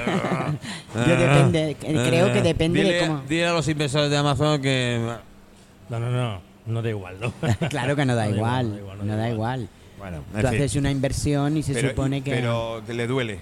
Yo 0.95 1.17
depende, 1.17 1.77
creo 1.81 2.33
que 2.33 2.43
depende 2.43 2.83
de 2.83 2.85
dile, 2.93 3.07
cómo- 3.07 3.23
Dile 3.29 3.47
a 3.47 3.53
los 3.53 3.67
inversores 3.69 4.11
de 4.11 4.17
Amazon 4.17 4.61
que. 4.61 5.01
No, 5.89 5.99
no, 6.01 6.11
no. 6.11 6.41
No 6.67 6.83
da 6.83 6.91
igual, 6.91 7.17
¿no? 7.21 7.33
claro 7.71 7.97
que 7.97 8.05
no 8.05 8.15
da 8.15 8.27
No 8.27 8.31
da 8.31 8.37
igual, 8.37 8.77
igual, 8.79 9.07
no 9.07 9.17
da 9.17 9.31
igual. 9.31 9.69
Bueno, 9.99 10.23
Tú 10.41 10.47
haces 10.47 10.77
una 10.77 10.91
inversión 10.91 11.57
y 11.57 11.63
se 11.63 11.73
pero, 11.75 11.91
supone 11.91 12.23
que... 12.23 12.31
Pero 12.31 12.83
que 12.87 12.95
le 12.95 13.07
duele. 13.07 13.39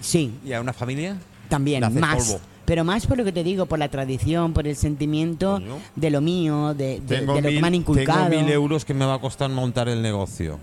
Sí, 0.00 0.32
¿Y 0.44 0.52
a 0.52 0.60
una 0.60 0.72
familia? 0.72 1.16
también, 1.48 1.80
más. 1.98 2.16
polvo. 2.16 2.40
Pero 2.66 2.84
más 2.84 3.06
por 3.06 3.16
lo 3.16 3.24
que 3.24 3.32
te 3.32 3.42
digo, 3.44 3.66
por 3.66 3.78
la 3.78 3.88
tradición, 3.88 4.52
por 4.52 4.66
el 4.66 4.76
sentimiento 4.76 5.52
Coño. 5.54 5.78
de 5.94 6.10
lo 6.10 6.20
mío, 6.20 6.74
de, 6.74 7.00
de- 7.00 7.20
de 7.20 7.22
lo 7.26 7.34
que 7.34 7.42
mil- 7.42 7.60
me 7.60 7.66
han 7.68 7.74
inculcado. 7.76 8.28
Tengo 8.28 8.42
mil 8.42 8.52
euros 8.52 8.84
que 8.84 8.92
me 8.92 9.04
va 9.06 9.14
a 9.14 9.18
costar 9.20 9.48
montar 9.50 9.88
el 9.88 10.02
negocio. 10.02 10.58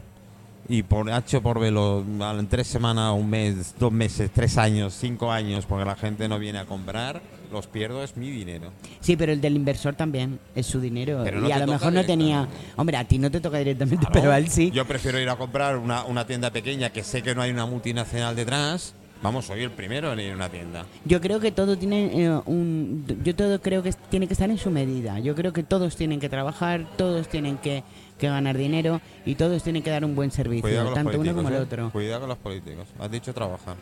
y 0.70 0.82
por 0.84 1.12
H 1.12 1.42
por 1.42 1.60
B, 1.60 1.72
lo- 1.72 2.06
al- 2.22 2.40
en 2.40 2.48
tres 2.48 2.68
semanas, 2.68 3.14
un 3.18 3.30
mes, 3.30 3.76
dos 3.80 3.92
meses, 3.92 4.32
tres 4.34 4.58
años, 4.58 4.94
cinco 4.98 5.30
años, 5.30 5.66
porque 5.66 5.84
la 5.84 5.96
gente 5.98 6.30
no 6.30 6.40
viene 6.40 6.58
a 6.60 6.66
comprar, 6.66 7.22
los 7.52 7.68
pierdo, 7.68 8.02
es 8.02 8.16
mi 8.16 8.30
dinero. 8.32 8.72
Sí, 9.02 9.18
pero 9.18 9.34
el 9.34 9.42
del 9.42 9.58
inversor 9.58 9.94
también 9.96 10.40
es 10.56 10.66
su 10.66 10.80
dinero. 10.80 11.20
Pero 11.26 11.42
no 11.42 11.50
y 11.50 11.52
a 11.52 11.60
lo 11.60 11.68
mejor 11.68 11.92
no 11.92 12.06
tenía. 12.06 12.48
Hombre, 12.78 12.96
a 12.96 13.04
ti 13.06 13.18
no 13.20 13.30
te 13.30 13.42
toca 13.42 13.58
directamente, 13.58 14.06
Claro, 14.06 14.14
pero 14.14 14.32
a 14.32 14.38
él 14.38 14.50
sí. 14.50 14.72
Yo 14.72 14.86
prefiero 14.86 15.20
ir 15.20 15.28
a 15.30 15.36
comprar 15.36 15.76
una, 15.78 16.06
una 16.06 16.26
tienda 16.26 16.50
pequeña 16.50 16.92
que 16.92 17.04
sé 17.04 17.22
que 17.22 17.36
no 17.36 17.42
hay 17.42 17.52
una 17.52 17.66
multinacional 17.66 18.34
detrás. 18.34 18.96
Vamos, 19.24 19.46
soy 19.46 19.64
el 19.64 19.72
primero 19.72 20.12
en 20.12 20.20
ir 20.20 20.32
a 20.34 20.36
una 20.36 20.50
tienda. 20.50 20.86
Yo 21.06 21.22
creo 21.22 21.40
que 21.40 21.54
todo 21.54 21.78
tiene 21.78 22.26
eh, 22.26 22.42
un. 22.46 23.06
Yo 23.24 23.34
todo 23.34 23.62
creo 23.62 23.82
que 23.82 23.94
tiene 24.10 24.28
que 24.28 24.34
estar 24.34 24.50
en 24.50 24.58
su 24.58 24.70
medida. 24.70 25.18
Yo 25.20 25.34
creo 25.34 25.54
que 25.54 25.64
todos 25.64 25.96
tienen 25.96 26.20
que 26.20 26.28
trabajar, 26.28 26.86
todos 26.98 27.30
tienen 27.30 27.58
que, 27.58 27.86
que 28.20 28.28
ganar 28.28 28.58
dinero 28.58 29.00
y 29.26 29.36
todos 29.36 29.64
tienen 29.64 29.82
que 29.82 29.92
dar 29.92 30.04
un 30.04 30.14
buen 30.14 30.30
servicio, 30.30 30.64
Cuidado 30.64 30.94
tanto 30.94 31.18
uno 31.22 31.34
como 31.34 31.48
el 31.48 31.56
¿eh? 31.56 31.60
otro. 31.60 31.90
Cuidado 31.92 32.20
con 32.20 32.30
los 32.30 32.38
políticos. 32.38 32.86
Has 33.00 33.10
dicho 33.10 33.34
trabajar. 33.34 33.78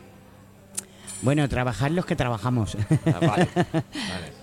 Bueno, 1.22 1.48
trabajar 1.48 1.90
los 1.90 2.06
que 2.06 2.14
trabajamos. 2.14 2.76
Ah, 3.06 3.18
vale, 3.20 3.48
vale. 3.56 4.41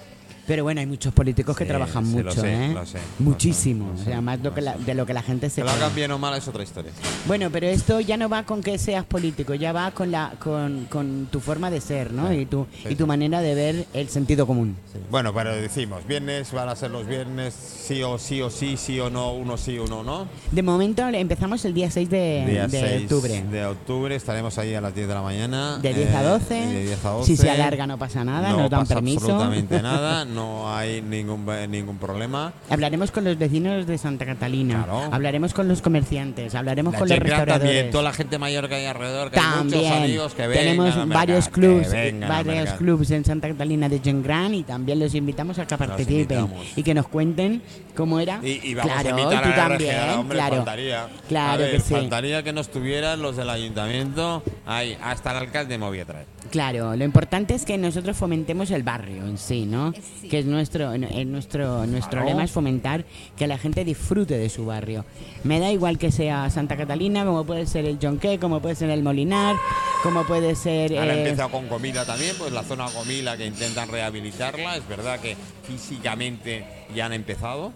Pero 0.49 0.63
bueno, 0.63 0.79
hay 0.81 0.87
muchos 0.87 1.13
políticos 1.13 1.55
que 1.55 1.63
Sí, 1.63 1.67
trabajan 1.67 2.03
sí, 2.07 2.17
lo 2.17 2.23
mucho, 2.23 2.41
sé, 2.41 2.53
¿eh? 2.65 2.73
lo 2.73 2.83
sé, 2.87 2.97
lo 3.19 3.25
Muchísimo. 3.25 3.91
sé, 3.97 4.01
o 4.01 4.05
sea, 4.05 4.15
lo 4.15 4.21
más 4.23 4.37
sé, 4.39 4.43
lo 4.45 4.53
que 4.55 4.61
lo 4.61 4.65
la- 4.65 4.77
sé. 4.77 4.83
de 4.83 4.93
lo 4.95 5.05
que 5.05 5.13
la 5.13 5.21
gente 5.21 5.47
se 5.51 5.61
Que 5.61 5.65
lo 5.65 5.69
hagan 5.71 5.93
bien 5.93 6.09
o 6.11 6.17
mal 6.17 6.35
es 6.35 6.47
otra 6.47 6.63
historia. 6.63 6.91
Bueno, 7.27 7.51
pero 7.51 7.67
esto 7.67 7.99
ya 7.99 8.17
no 8.17 8.29
va 8.29 8.41
con 8.47 8.63
que 8.63 8.79
seas 8.79 9.05
político, 9.05 9.53
ya 9.53 9.71
va 9.73 9.91
con 9.91 10.09
la 10.09 10.33
con, 10.39 10.85
con 10.89 11.27
tu 11.31 11.39
forma 11.39 11.69
de 11.69 11.81
ser, 11.81 12.11
¿no? 12.11 12.29
Sí, 12.29 12.35
Y 12.37 12.45
tu 12.47 12.65
y 12.89 12.95
tu 12.95 13.05
manera 13.05 13.41
de 13.41 13.53
ver 13.53 13.85
el 13.93 14.09
sentido 14.09 14.47
común. 14.47 14.75
Bueno, 15.11 15.31
pero 15.35 15.55
decimos, 15.55 16.05
viernes 16.07 16.51
van 16.51 16.67
a 16.69 16.75
ser 16.75 16.89
los 16.89 17.05
viernes, 17.05 17.53
sí 17.53 18.01
o 18.01 18.17
sí 18.17 18.41
o 18.41 18.49
sí, 18.49 18.75
sí 18.75 18.99
o 18.99 19.11
no, 19.11 19.33
uno 19.33 19.55
sí, 19.55 19.77
uno 19.77 20.03
no. 20.03 20.27
De 20.51 20.63
momento 20.63 21.07
empezamos 21.07 21.63
el 21.65 21.75
día 21.75 21.91
6 21.91 22.09
de, 22.09 22.45
Día 22.49 22.67
de 22.67 22.79
6 22.79 23.01
octubre. 23.03 23.43
de 23.51 23.65
octubre 23.67 24.15
estaremos 24.15 24.57
ahí 24.57 24.73
a 24.73 24.81
las 24.81 24.95
10 24.95 25.07
de 25.07 25.13
la 25.13 25.21
mañana. 25.21 25.77
De 25.77 25.93
10 25.93 26.11
a 26.15 26.21
eh, 26.23 26.25
12. 26.27 26.59
y 26.59 26.73
de 26.73 26.83
10 26.85 27.05
a 27.05 27.09
12. 27.11 27.25
Si 27.27 27.37
se 27.37 27.51
alarga 27.51 27.85
no 27.85 27.99
pasa 27.99 28.23
nada, 28.23 28.49
no 28.49 28.57
nos 28.61 28.69
dan 28.71 28.79
pasa 28.81 28.95
permiso. 28.95 29.19
absolutamente 29.25 29.79
nada, 29.83 30.25
no 30.25 30.38
hay 30.67 31.01
ningún, 31.01 31.45
ningún 31.69 31.97
problema. 31.97 32.53
Hablaremos 32.69 33.11
con 33.11 33.23
los 33.23 33.37
vecinos 33.37 33.85
de 33.87 33.97
Santa 33.97 34.25
Catalina, 34.25 34.83
Claro. 34.85 35.09
hablaremos 35.13 35.53
con 35.53 35.67
los 35.67 35.81
comerciantes, 35.81 36.55
hablaremos 36.55 36.93
La 36.93 36.99
con 36.99 37.09
los 37.09 37.19
restauradores. 37.19 37.59
también, 37.63 37.91
toda 37.91 38.03
la 38.03 38.13
gente 38.13 38.37
mayor 38.37 38.67
que 38.69 38.75
hay 38.75 38.85
alrededor, 38.85 39.31
que 39.31 39.39
hay 39.39 39.45
muchos 39.63 39.71
También 39.71 39.93
amigos 40.03 40.33
que 40.33 40.47
vengan 40.47 40.63
tenemos 40.65 40.95
al 40.95 41.09
varios 41.09 41.45
mercat, 41.45 41.53
clubs, 41.53 41.87
que 41.87 41.95
vengan 42.11 42.29
varios 42.29 42.69
clubs 42.73 43.11
en 43.11 43.25
Santa 43.25 43.47
Catalina 43.49 43.89
de 43.89 43.99
Gen 43.99 44.23
Gran 44.23 44.53
y 44.53 44.63
también 44.63 44.99
los 44.99 45.13
invitamos 45.15 45.59
a 45.59 45.67
que 45.67 45.77
participen 45.77 46.39
invitamos. 46.39 46.65
y 46.77 46.83
que 46.83 46.93
nos 46.93 47.07
cuenten 47.07 47.61
cómo 47.95 48.19
era. 48.19 48.39
Y, 48.43 48.59
y 48.69 48.73
vamos 48.75 48.93
claro, 48.93 49.07
a 49.15 49.19
invitar 49.21 49.43
tú 49.43 49.49
a 49.49 49.51
la 49.51 49.67
también, 49.67 49.95
RGA, 49.95 50.19
hombre, 50.19 50.37
claro. 50.37 50.55
faltaría. 50.57 51.07
Claro 51.27 51.51
A 51.53 51.57
ver, 51.57 51.71
que 51.71 51.79
sí. 51.79 51.93
Faltaría 51.93 52.43
que 52.43 52.53
no 52.53 52.61
estuvieran 52.61 53.21
los 53.21 53.35
del 53.35 53.49
ayuntamiento. 53.49 54.43
Ahí, 54.65 54.97
hasta 55.01 55.31
el 55.31 55.37
alcalde 55.37 55.77
me 55.77 55.85
voy 55.85 55.99
a 55.99 56.05
traer. 56.05 56.25
Claro, 56.51 56.95
lo 56.95 57.03
importante 57.03 57.53
es 57.53 57.65
que 57.65 57.77
nosotros 57.77 58.17
fomentemos 58.17 58.71
el 58.71 58.83
barrio 58.83 59.25
en 59.27 59.37
sí, 59.37 59.65
¿no? 59.65 59.93
Sí. 60.21 60.28
Que 60.29 60.39
es 60.39 60.45
nuestro, 60.45 60.93
es 60.93 61.25
nuestro, 61.27 61.85
nuestro 61.87 62.11
Claro. 62.21 62.27
lema 62.27 62.43
es 62.43 62.51
fomentar 62.51 63.03
que 63.35 63.47
la 63.47 63.57
gente 63.57 63.83
disfrute 63.83 64.37
de 64.37 64.49
su 64.49 64.65
barrio. 64.65 65.03
Me 65.43 65.59
da 65.59 65.71
igual 65.71 65.97
que 65.97 66.11
sea 66.11 66.49
Santa 66.49 66.77
Catalina, 66.77 67.25
como 67.25 67.45
puede 67.45 67.65
ser 67.65 67.85
el 67.85 67.97
Jonqué, 68.01 68.37
como 68.39 68.61
puede 68.61 68.75
ser 68.75 68.89
el 68.91 69.01
Molinar, 69.01 69.55
como 70.03 70.23
puede 70.25 70.55
ser... 70.55 70.97
Ahora 70.97 71.15
eh, 71.15 71.23
empezado 71.23 71.49
con 71.49 71.67
Comila 71.67 72.05
también, 72.05 72.35
pues 72.37 72.51
la 72.51 72.63
zona 72.63 72.85
Comila 72.85 73.37
que 73.37 73.45
intentan 73.47 73.89
rehabilitarla. 73.89 74.77
Es 74.77 74.87
verdad 74.87 75.19
que 75.19 75.35
físicamente 75.67 76.65
ya 76.95 77.07
han 77.07 77.13
empezado. 77.13 77.73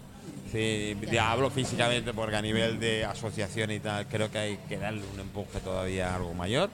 Sí, 0.54 0.96
ya 1.10 1.32
hablo 1.32 1.50
físicamente 1.50 2.14
porque 2.14 2.36
a 2.36 2.40
nivel 2.40 2.78
de 2.78 3.04
asociación 3.04 3.72
y 3.72 3.80
tal 3.80 4.06
creo 4.06 4.30
que 4.30 4.38
hay 4.38 4.58
que 4.68 4.78
darle 4.78 5.02
un 5.12 5.18
empuje 5.18 5.58
todavía 5.58 6.14
algo 6.14 6.32
mayor, 6.32 6.70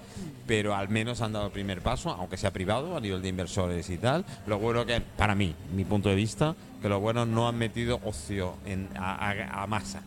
pero 0.47 0.75
al 0.75 0.91
menos 0.91 1.23
han 1.23 1.33
dado 1.33 1.47
el 1.47 1.53
primer 1.53 1.81
paso, 1.81 2.11
aunque 2.11 2.37
sea 2.37 2.51
privado, 2.51 2.95
a 2.95 3.01
nivel 3.01 3.23
de 3.23 3.29
inversores 3.29 3.89
y 3.89 3.97
tal. 3.97 4.27
Lo 4.47 4.59
bueno 4.59 4.85
que, 4.85 5.01
para 5.01 5.35
mí, 5.35 5.55
mi 5.75 5.87
punto 5.87 6.11
de 6.11 6.15
vista, 6.15 6.55
que 6.83 6.91
lo 6.91 7.01
bueno 7.01 7.25
no 7.25 7.49
han 7.49 7.57
metido 7.57 8.01
ocio 8.05 8.57
en, 8.67 8.87
a, 8.97 9.67
masa. 9.67 10.03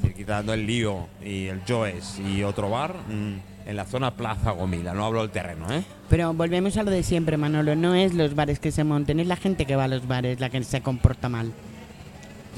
Decir, 0.00 0.14
quitando 0.14 0.52
el 0.52 0.64
lío 0.64 1.08
y 1.20 1.46
el 1.48 1.62
Joes 1.66 2.20
y 2.20 2.44
otro 2.44 2.70
bar 2.70 2.94
mm, 3.08 3.68
en 3.68 3.76
la 3.76 3.84
zona 3.84 4.12
Plaza 4.12 4.52
Gomila, 4.52 4.94
no 4.94 5.04
hablo 5.04 5.22
del 5.22 5.30
terreno, 5.30 5.66
¿eh? 5.72 5.82
Pero 6.08 6.32
volvemos 6.34 6.76
a 6.76 6.84
lo 6.84 6.92
de 6.92 7.02
siempre, 7.02 7.36
Manolo. 7.36 7.74
No 7.74 7.96
es 7.96 8.14
los 8.14 8.36
bares 8.36 8.60
que 8.60 8.70
se 8.70 8.84
monten, 8.84 9.18
es 9.18 9.26
la 9.26 9.34
gente 9.34 9.66
que 9.66 9.74
va 9.74 9.84
a 9.84 9.88
los 9.88 10.06
bares 10.06 10.38
la 10.38 10.50
que 10.50 10.62
se 10.62 10.82
comporta 10.82 11.28
mal. 11.28 11.52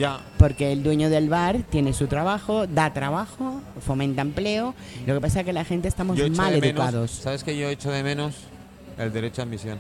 Ya, 0.01 0.19
Porque 0.39 0.73
el 0.73 0.83
dueño 0.83 1.11
del 1.11 1.29
bar 1.29 1.59
tiene 1.69 1.93
su 1.93 2.07
trabajo, 2.07 2.67
da 2.67 2.91
trabajo, 2.95 3.61
fomenta 3.85 4.23
empleo. 4.23 4.75
Lo 5.07 5.15
que 5.15 5.21
pasa 5.21 5.41
es 5.41 5.47
que 5.47 5.53
la 5.53 5.65
gente 5.67 5.89
estamos 5.89 6.17
Yo 6.17 6.27
mal 6.31 6.55
menos- 6.55 6.67
educados. 6.71 7.11
¿Sabes 7.11 7.45
que 7.45 7.55
yo 7.55 7.69
echo 7.69 7.91
de 7.91 8.03
menos? 8.03 8.35
El 8.97 9.13
derecho 9.13 9.43
a 9.43 9.45
admisión. 9.45 9.79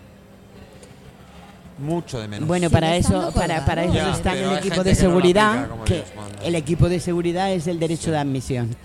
Mucho 1.78 2.20
de 2.20 2.28
menos. 2.28 2.46
Bueno, 2.46 2.68
para 2.68 2.96
eso, 2.96 3.32
para, 3.34 3.64
para 3.64 3.84
eso 3.84 3.94
Ya, 3.94 4.10
está 4.10 4.34
el 4.34 4.58
equipo 4.58 4.84
de 4.84 4.92
no 4.92 5.00
seguridad, 5.00 5.52
aplica 5.54 5.68
como 5.70 5.84
que 5.84 5.94
Dios 5.94 6.06
manda. 6.14 6.29
El 6.42 6.54
equipo 6.54 6.88
de 6.88 7.00
seguridad 7.00 7.52
es 7.52 7.66
el 7.66 7.78
derecho 7.78 8.10
de 8.10 8.18
admisión. 8.18 8.74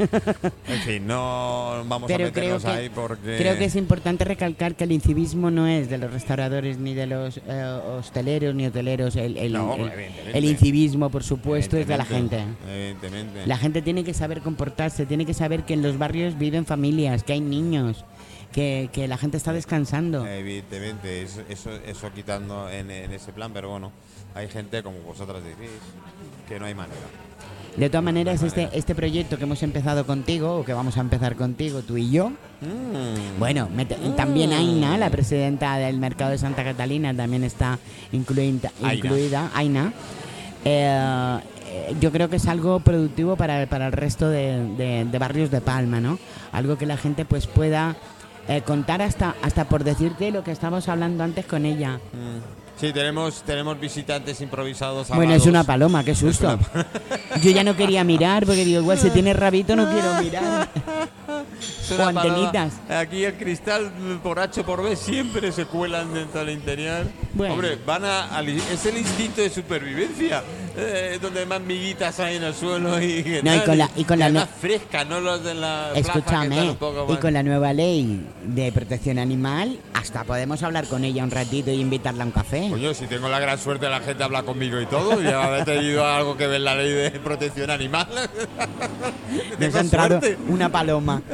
En 0.67 0.81
fin, 0.81 1.07
no 1.07 1.83
vamos 1.87 2.07
Pero 2.07 2.25
a 2.25 2.27
meternos 2.27 2.61
creo 2.63 2.73
que- 2.73 2.79
ahí 2.79 2.89
porque. 2.89 3.37
Creo 3.37 3.57
que 3.57 3.65
es 3.65 3.75
importante 3.75 4.23
recalcar 4.25 4.75
que 4.75 4.83
el 4.83 4.91
incivismo 4.91 5.49
no 5.51 5.67
es 5.67 5.89
de 5.89 5.97
los 5.97 6.11
restauradores 6.11 6.77
ni 6.77 6.93
de 6.93 7.07
los 7.07 7.37
eh, 7.47 7.79
hosteleros 7.97 8.53
ni 8.55 8.65
hoteleros. 8.65 9.15
El, 9.15 9.37
el- 9.37 9.53
No, 9.53 9.73
el- 9.75 9.81
evidentemente. 9.91 10.37
el 10.37 10.45
incivismo, 10.45 11.09
por 11.09 11.23
supuesto, 11.23 11.77
es 11.77 11.87
de 11.87 11.97
la 11.97 12.05
gente. 12.05 12.35
Evidentemente. 12.37 12.73
Evidentemente. 12.73 13.47
La 13.47 13.57
gente 13.57 13.81
tiene 13.81 14.03
que 14.03 14.13
saber 14.13 14.41
comportarse, 14.41 15.05
tiene 15.05 15.25
que 15.25 15.33
saber 15.33 15.63
que 15.63 15.73
en 15.73 15.81
los 15.81 15.97
barrios 15.97 16.37
viven 16.37 16.65
familias, 16.65 17.23
que 17.23 17.33
hay 17.33 17.41
niños, 17.41 18.03
que, 18.51 18.89
que 18.93 19.07
la 19.07 19.17
gente 19.17 19.37
está 19.37 19.53
descansando. 19.53 20.25
Evidentemente, 20.27 21.21
eso, 21.21 21.41
eso, 21.49 21.71
eso 21.85 22.11
quitando 22.13 22.69
en, 22.69 22.89
en 22.91 23.11
ese 23.13 23.31
plan, 23.33 23.51
pero 23.53 23.69
bueno, 23.69 23.91
hay 24.33 24.47
gente 24.49 24.81
como 24.83 24.99
vosotras 24.99 25.43
decís 25.43 25.69
que 26.47 26.59
no 26.59 26.65
hay 26.65 26.73
manera. 26.75 26.95
De 27.77 27.89
todas 27.89 28.03
maneras, 28.03 28.39
de 28.41 28.47
este, 28.47 28.61
manera. 28.63 28.77
este 28.77 28.95
proyecto 28.95 29.38
que 29.38 29.43
hemos 29.43 29.61
empezado 29.61 30.05
contigo, 30.05 30.59
o 30.59 30.63
que 30.63 30.73
vamos 30.73 30.97
a 30.97 31.01
empezar 31.01 31.35
contigo, 31.35 31.81
tú 31.81 31.97
y 31.97 32.09
yo, 32.09 32.29
Mm. 32.61 33.38
bueno, 33.38 33.67
también 34.15 34.53
Aina, 34.53 34.97
la 34.97 35.09
presidenta 35.09 35.77
del 35.77 35.97
mercado 35.99 36.31
de 36.31 36.38
Santa 36.38 36.63
Catalina, 36.63 37.13
también 37.13 37.43
está 37.43 37.77
incluida, 38.13 38.71
Aina. 38.81 38.93
incluida 38.95 39.51
Aina. 39.53 39.93
Eh, 40.63 41.38
eh, 41.67 41.95
yo 41.99 42.11
creo 42.11 42.29
que 42.29 42.38
es 42.38 42.47
algo 42.47 42.79
productivo 42.79 43.35
para, 43.35 43.65
para 43.67 43.88
el 43.88 43.91
resto 43.91 44.29
de, 44.29 44.65
de- 44.77 45.05
de 45.05 45.19
barrios 45.19 45.51
de 45.51 45.59
Palma, 45.61 45.99
¿no? 45.99 46.17
Algo 46.53 46.77
que 46.77 46.85
la 46.85 46.95
gente 46.97 47.25
pues 47.25 47.45
pueda 47.45 47.97
eh, 48.47 48.61
contar 48.61 49.01
hasta, 49.01 49.35
hasta 49.41 49.65
por 49.65 49.83
decirte 49.83 50.31
lo 50.31 50.43
que 50.43 50.51
estábamos 50.51 50.88
hablando 50.88 51.23
antes 51.23 51.45
con 51.45 51.65
ella. 51.65 51.99
Mm. 52.13 52.64
Sí, 52.79 52.91
tenemos, 52.91 53.41
tenemos 53.43 53.79
visitantes 53.79 54.41
improvisados. 54.41 55.07
Bueno, 55.09 55.33
es 55.33 55.45
una 55.45 55.63
paloma, 55.63 56.03
qué 56.03 56.13
susto. 56.13 56.59
Yo 57.41 57.51
ya 57.51 57.63
no 57.63 57.75
quería 57.75 58.03
mirar 58.03 58.45
porque 58.45 58.65
digo, 58.65 58.81
igual 58.81 58.97
si 58.97 59.09
tiene 59.11 59.33
rabito 59.33 59.75
no 59.75 59.89
quiero 59.89 60.21
mirar. 60.21 60.69
O 61.97 62.03
antenitas. 62.03 62.73
Aquí 62.89 63.23
el 63.23 63.35
cristal 63.35 63.91
por 64.23 64.39
H 64.39 64.63
por 64.63 64.83
B 64.83 64.95
siempre 64.95 65.51
se 65.51 65.65
cuelan 65.65 66.13
dentro 66.13 66.41
del 66.41 66.49
interior. 66.49 67.05
Bueno. 67.33 67.53
Hombre, 67.53 67.77
van 67.85 68.03
a, 68.03 68.41
es 68.71 68.85
el 68.85 68.97
instinto 68.97 69.41
de 69.41 69.49
supervivencia. 69.49 70.43
Eh, 70.77 71.19
donde 71.21 71.45
más 71.45 71.61
miguitas 71.61 72.19
hay 72.19 72.35
en 72.38 72.43
el 72.43 72.53
suelo 72.53 73.01
y 73.01 73.23
que 73.23 73.41
No, 73.43 73.55
y 73.55 73.59
con 73.61 73.77
la- 73.77 73.89
y 73.95 74.03
con 74.03 74.19
la 74.19 74.29
no- 74.29 74.45
fresca, 74.59 75.05
no 75.05 75.19
los 75.21 75.43
de 75.43 75.53
la 75.55 75.89
plaza 75.93 75.99
Escúchame, 76.19 76.75
poco 76.79 77.05
y 77.07 77.11
más- 77.13 77.19
con 77.19 77.33
la 77.33 77.43
nueva 77.43 77.73
ley 77.73 78.25
de 78.43 78.71
protección 78.71 79.19
animal, 79.19 79.79
hasta 79.93 80.23
podemos 80.23 80.61
hablar 80.63 80.88
con 80.88 81.03
ella 81.03 81.23
un 81.23 81.31
ratito 81.31 81.71
y 81.71 81.79
invitarla 81.81 82.23
a 82.23 82.27
un 82.27 82.31
café. 82.31 82.67
Coño, 82.69 82.93
si 82.93 83.07
tengo 83.07 83.29
la 83.29 83.39
gran 83.39 83.57
suerte, 83.59 83.88
la 83.89 83.99
gente 84.01 84.23
habla 84.23 84.43
conmigo 84.43 84.79
y 84.81 84.85
todo. 84.85 85.21
Y 85.21 85.27
haber 85.27 85.65
tenido 85.65 86.05
algo 86.05 86.35
que 86.38 86.47
ver 86.47 86.61
la 86.61 86.75
ley 86.75 86.91
de 86.91 87.11
protección 87.11 87.69
animal. 87.69 88.07
Nos 89.59 89.75
ha 89.75 89.79
entrado 89.79 90.19
una 90.49 90.69
paloma. 90.69 91.21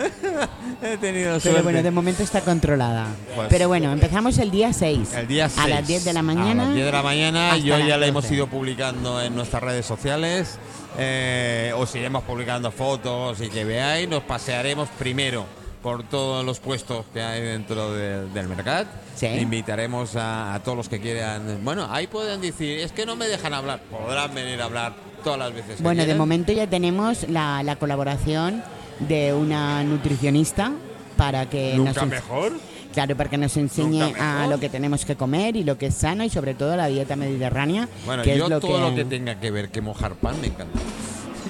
He 0.83 0.97
tenido 0.97 1.29
Pero 1.33 1.39
suerte. 1.41 1.61
bueno, 1.61 1.83
de 1.83 1.91
momento 1.91 2.23
está 2.23 2.41
controlada. 2.41 3.05
Pues- 3.35 3.47
Pero 3.49 3.67
bueno, 3.67 3.91
empezamos 3.91 4.37
el 4.39 4.49
día 4.49 4.73
6. 4.73 5.13
El 5.13 5.27
día 5.27 5.47
6. 5.47 5.63
A 5.63 5.67
las 5.67 5.87
10 5.87 6.03
de 6.05 6.13
la 6.13 6.23
mañana. 6.23 6.63
A 6.63 6.65
las 6.67 6.73
10 6.73 6.85
de 6.87 6.91
la 6.91 7.03
mañana. 7.03 7.57
Yo 7.57 7.77
las 7.77 7.87
ya 7.87 7.97
la 7.97 8.07
hemos 8.07 8.23
12. 8.23 8.35
ido 8.35 8.47
publicando 8.47 9.21
en 9.21 9.30
nuestras 9.35 9.63
redes 9.63 9.85
sociales. 9.85 10.57
Eh, 10.97 11.73
os 11.77 11.93
iremos 11.95 12.23
publicando 12.23 12.71
fotos 12.71 13.41
y 13.41 13.49
que 13.49 13.63
veáis. 13.65 14.07
Nos 14.09 14.23
pasearemos 14.23 14.89
primero 14.99 15.45
por 15.81 16.03
todos 16.03 16.45
los 16.45 16.59
puestos 16.59 17.05
que 17.13 17.21
hay 17.21 17.41
dentro 17.41 17.93
de- 17.93 18.27
del 18.29 18.47
mercado. 18.47 18.85
Sí. 19.15 19.27
Invitaremos 19.27 20.15
a, 20.15 20.53
a 20.53 20.59
todos 20.63 20.77
los 20.77 20.89
que 20.89 20.99
quieran. 20.99 21.59
Bueno, 21.63 21.87
ahí 21.89 22.07
pueden 22.07 22.39
decir, 22.41 22.79
es 22.79 22.91
que 22.91 23.05
no 23.05 23.15
me 23.15 23.27
dejan 23.27 23.53
hablar. 23.53 23.81
Podrán 23.89 24.33
venir 24.35 24.61
a 24.61 24.65
hablar 24.65 24.93
todas 25.23 25.39
las 25.39 25.53
veces 25.53 25.77
que 25.77 25.83
Bueno, 25.83 26.05
de 26.05 26.15
momento 26.15 26.51
ya 26.51 26.67
tenemos 26.67 27.27
la, 27.29 27.63
la 27.63 27.75
colaboración 27.77 28.63
de 28.99 29.33
una 29.33 29.83
nutricionista 29.83 30.71
para 31.17 31.49
que 31.49 31.73
Nunca 31.75 32.01
nos, 32.01 32.09
mejor. 32.09 32.53
Claro, 32.93 33.15
para 33.15 33.29
que 33.29 33.37
nos 33.37 33.55
enseñe 33.57 34.01
a 34.19 34.47
lo 34.47 34.59
que 34.59 34.67
tenemos 34.69 35.05
que 35.05 35.15
comer 35.15 35.55
y 35.55 35.63
lo 35.63 35.77
que 35.77 35.87
es 35.87 35.95
sano 35.95 36.23
y 36.23 36.29
sobre 36.29 36.53
todo 36.53 36.75
la 36.75 36.87
dieta 36.87 37.15
mediterránea, 37.15 37.87
Bueno, 38.05 38.23
que 38.23 38.37
yo 38.37 38.43
es 38.45 38.49
lo 38.49 38.59
todo 38.59 38.73
que, 38.75 38.79
lo 38.89 38.95
que 38.95 39.05
tenga 39.05 39.39
que 39.39 39.49
ver 39.51 39.69
que 39.69 39.81
mojar 39.81 40.15
pan 40.15 40.39
me 40.41 40.47
encanta. 40.47 40.79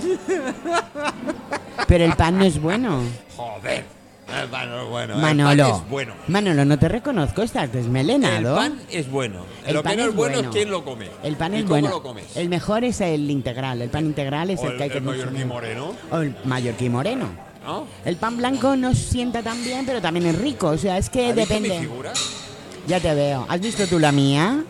Pero 1.88 2.06
el 2.06 2.13
pan 2.13 2.38
no 2.38 2.45
es 2.45 2.62
bueno. 2.62 3.01
Joder. 3.36 3.84
El 4.41 4.47
pan 4.47 4.69
no 4.69 4.82
es 4.84 4.89
bueno. 4.89 5.15
El 5.15 5.21
Manolo. 5.21 5.63
pan 5.69 5.75
es 5.84 5.89
bueno. 5.89 6.13
Manolo, 6.27 6.63
no 6.63 6.80
te 6.80 6.88
reconozco, 6.88 7.41
estás 7.41 7.65
El 7.65 7.71
desmelenado. 7.73 8.56
pan 8.56 8.80
es 8.89 9.10
bueno. 9.12 9.41
El 9.65 9.73
lo 9.73 9.84
pan 9.84 9.91
que 9.97 10.04
no 10.04 10.10
es 10.10 10.15
bueno, 10.15 10.36
bueno. 10.36 10.49
es 10.49 10.56
quién 10.56 10.69
lo 10.71 10.86
come. 10.86 11.08
El 11.23 11.36
pan 11.36 11.54
¿Y 11.54 11.58
es 11.58 11.62
cómo 11.63 11.69
bueno. 11.73 11.89
lo 11.89 12.01
comes? 12.04 12.38
El 12.38 12.47
mejor 12.47 12.84
es 12.86 13.01
el 13.01 13.30
integral. 13.30 13.82
El 13.82 13.89
pan 13.89 14.06
integral 14.06 14.49
es 14.51 14.60
O 14.62 14.67
el, 14.69 14.77
que 14.77 14.84
hay 14.84 14.89
que 14.89 15.01
mallorquí 15.01 15.23
consumir. 15.25 15.47
moreno, 15.47 15.93
O 16.12 16.17
el 16.19 16.34
mallorquí 16.45 16.88
moreno. 16.88 17.25
¿No? 17.63 17.88
El 18.06 18.15
pan 18.17 18.38
blanco 18.38 18.76
no 18.76 18.93
sienta 18.93 19.41
tan 19.41 19.63
bien, 19.63 19.86
pero 19.86 20.02
también 20.02 20.26
es 20.28 20.38
rico. 20.39 20.67
O 20.69 20.78
sea, 20.78 20.97
es 20.97 21.10
que 21.10 21.30
¿Has 21.30 21.36
visto 21.36 21.54
mi 21.56 21.60
depende. 21.67 21.80
figura? 21.88 22.13
Ya 22.88 23.00
te 23.00 23.13
veo. 23.13 23.45
¿Has 23.50 23.60
visto 23.62 23.86
tú 23.88 24.00
la 24.00 24.12
mía? 24.12 24.63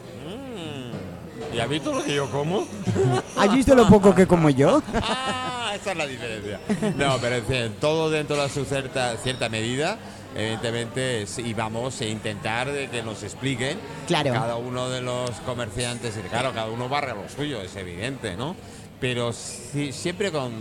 ¿Y 1.53 1.59
has 1.59 1.67
visto 1.67 1.91
lo 1.93 2.01
que 2.03 2.15
yo 2.15 2.29
como? 2.31 2.65
¿Has 3.37 3.53
visto 3.53 3.75
lo 3.75 3.87
poco 3.87 4.15
que 4.15 4.25
como 4.25 4.49
yo? 4.49 4.81
ah, 5.01 5.73
esa 5.75 5.91
es 5.91 5.97
la 5.97 6.07
diferencia. 6.07 6.59
No, 6.95 7.17
pero 7.19 7.35
en 7.35 7.45
fin, 7.45 7.75
todo 7.81 8.09
dentro 8.09 8.41
de 8.41 8.49
su 8.49 8.63
cierta, 8.65 9.17
cierta 9.17 9.49
medida. 9.49 9.97
Evidentemente, 10.33 11.25
y 11.39 11.53
vamos 11.53 11.99
a 11.99 12.05
intentar 12.05 12.71
de 12.71 12.89
que 12.89 13.03
nos 13.03 13.21
expliquen 13.21 13.77
Claro. 14.07 14.31
cada 14.31 14.55
uno 14.55 14.89
de 14.89 15.01
los 15.01 15.29
comerciantes. 15.45 16.15
Y 16.17 16.21
claro, 16.29 16.53
cada 16.53 16.67
uno 16.67 16.87
barra 16.87 17.13
lo 17.15 17.27
suyo, 17.27 17.61
es 17.61 17.75
evidente, 17.75 18.37
¿no? 18.37 18.55
Pero 19.01 19.33
siempre 19.33 20.31
con. 20.31 20.53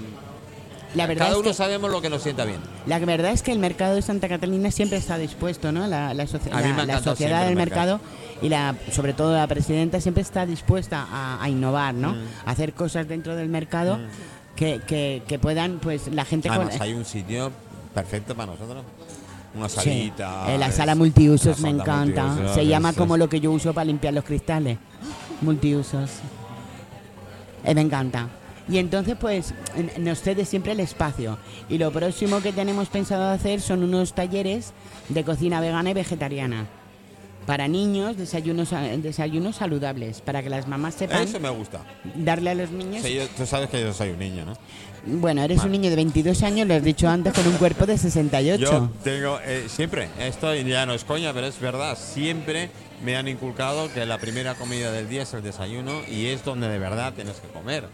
La 0.94 1.06
verdad, 1.06 1.26
cada 1.26 1.32
es 1.36 1.40
uno 1.40 1.48
que, 1.50 1.54
sabemos 1.54 1.90
lo 1.90 2.02
que 2.02 2.10
nos 2.10 2.22
sienta 2.22 2.44
bien. 2.44 2.58
la 2.86 2.98
verdad 2.98 3.30
es 3.32 3.42
que 3.42 3.52
el 3.52 3.58
mercado 3.60 3.94
de 3.94 4.02
Santa 4.02 4.28
Catalina 4.28 4.70
siempre 4.70 4.98
está 4.98 5.18
dispuesto, 5.18 5.70
¿no? 5.70 5.86
La, 5.86 6.12
la, 6.14 6.24
soci- 6.24 6.50
A 6.52 6.60
mí 6.62 6.72
me 6.72 6.82
ha 6.82 6.86
la- 6.86 7.00
sociedad 7.02 7.40
del 7.42 7.50
el 7.50 7.56
mercado, 7.56 8.00
y 8.42 8.48
la, 8.48 8.74
sobre 8.90 9.12
todo 9.12 9.36
la 9.36 9.46
presidenta 9.46 10.00
siempre 10.00 10.22
está 10.22 10.46
dispuesta 10.46 11.06
a, 11.10 11.42
a 11.42 11.48
innovar, 11.48 11.94
¿no? 11.94 12.14
Mm. 12.14 12.18
A 12.46 12.50
hacer 12.50 12.72
cosas 12.72 13.06
dentro 13.06 13.36
del 13.36 13.48
mercado 13.48 13.98
que, 14.56 14.80
que- 14.86 15.22
que 15.28 15.38
puedan, 15.38 15.78
pues, 15.78 16.08
la 16.12 16.24
gente... 16.24 16.48
con- 16.48 16.56
Además, 16.58 16.80
hay 16.80 16.92
un 16.94 17.04
sitio 17.04 17.52
perfecto 17.94 18.34
para 18.34 18.52
nosotros. 18.52 18.82
Una 19.54 19.68
Sí, 19.68 19.76
salita. 19.76 20.52
eh, 20.54 20.58
la 20.58 20.68
es- 20.68 20.74
sala 20.74 20.94
multiusos 20.94 21.60
me 21.60 21.70
encanta. 21.70 22.24
multiusos, 22.24 22.54
Se 22.54 22.66
llama 22.66 22.90
es- 22.90 22.96
como 22.96 23.16
lo 23.16 23.28
que 23.28 23.40
yo 23.40 23.50
uso 23.52 23.72
para 23.74 23.84
limpiar 23.84 24.14
los 24.14 24.24
cristales. 24.24 24.78
Multiusos. 25.40 26.10
Eh, 27.64 27.74
me 27.74 27.80
encanta. 27.80 28.28
Y 28.70 28.78
entonces, 28.78 29.16
pues, 29.20 29.52
nos 29.98 30.20
cede 30.20 30.44
siempre 30.44 30.72
el 30.72 30.80
espacio. 30.80 31.38
Y 31.68 31.78
lo 31.78 31.90
próximo 31.90 32.40
que 32.40 32.52
tenemos 32.52 32.88
pensado 32.88 33.28
hacer 33.30 33.60
son 33.60 33.82
unos 33.82 34.14
talleres 34.14 34.72
de 35.08 35.24
cocina 35.24 35.60
vegana 35.60 35.90
y 35.90 35.94
vegetariana. 35.94 36.66
Para 37.46 37.66
niños, 37.66 38.16
desayunos, 38.16 38.72
a- 38.72 38.82
desayunos 38.82 39.56
saludables, 39.56 40.20
para 40.20 40.42
que 40.42 40.50
las 40.50 40.68
mamás 40.68 40.94
sepan 40.94 41.22
Eso 41.22 41.40
me 41.40 41.48
gusta. 41.48 41.80
darle 42.14 42.50
a 42.50 42.54
los 42.54 42.70
niños. 42.70 43.02
Sí, 43.04 43.14
yo- 43.14 43.26
tú 43.28 43.44
sabes 43.46 43.70
que 43.70 43.80
yo 43.80 43.92
soy 43.92 44.10
un 44.10 44.18
niño, 44.18 44.44
¿no? 44.44 44.52
Bueno, 45.06 45.42
eres 45.42 45.64
un 45.64 45.72
niño 45.72 45.88
de 45.88 45.96
22 45.96 46.42
años, 46.42 46.68
lo 46.68 46.74
has 46.74 46.84
dicho 46.84 47.08
antes, 47.08 47.32
con 47.32 47.46
un 47.48 47.54
cuerpo 47.56 47.86
de 47.86 47.96
68. 47.96 48.62
Yo 48.62 48.90
tengo, 49.02 49.40
eh, 49.44 49.64
siempre, 49.68 50.08
esto 50.20 50.54
ya 50.54 50.84
no 50.84 50.92
es 50.92 51.04
coña, 51.04 51.32
pero 51.32 51.46
es 51.46 51.58
verdad, 51.58 51.98
siempre 51.98 52.70
me 53.02 53.16
han 53.16 53.26
inculcado 53.26 53.90
que 53.92 54.04
la 54.04 54.18
primera 54.18 54.54
comida 54.54 54.92
del 54.92 55.08
día 55.08 55.22
es 55.22 55.32
el 55.32 55.42
desayuno 55.42 56.02
y 56.08 56.26
es 56.26 56.44
donde 56.44 56.68
de 56.68 56.78
verdad 56.78 57.14
tienes 57.14 57.36
que 57.40 57.48
comer. 57.48 57.84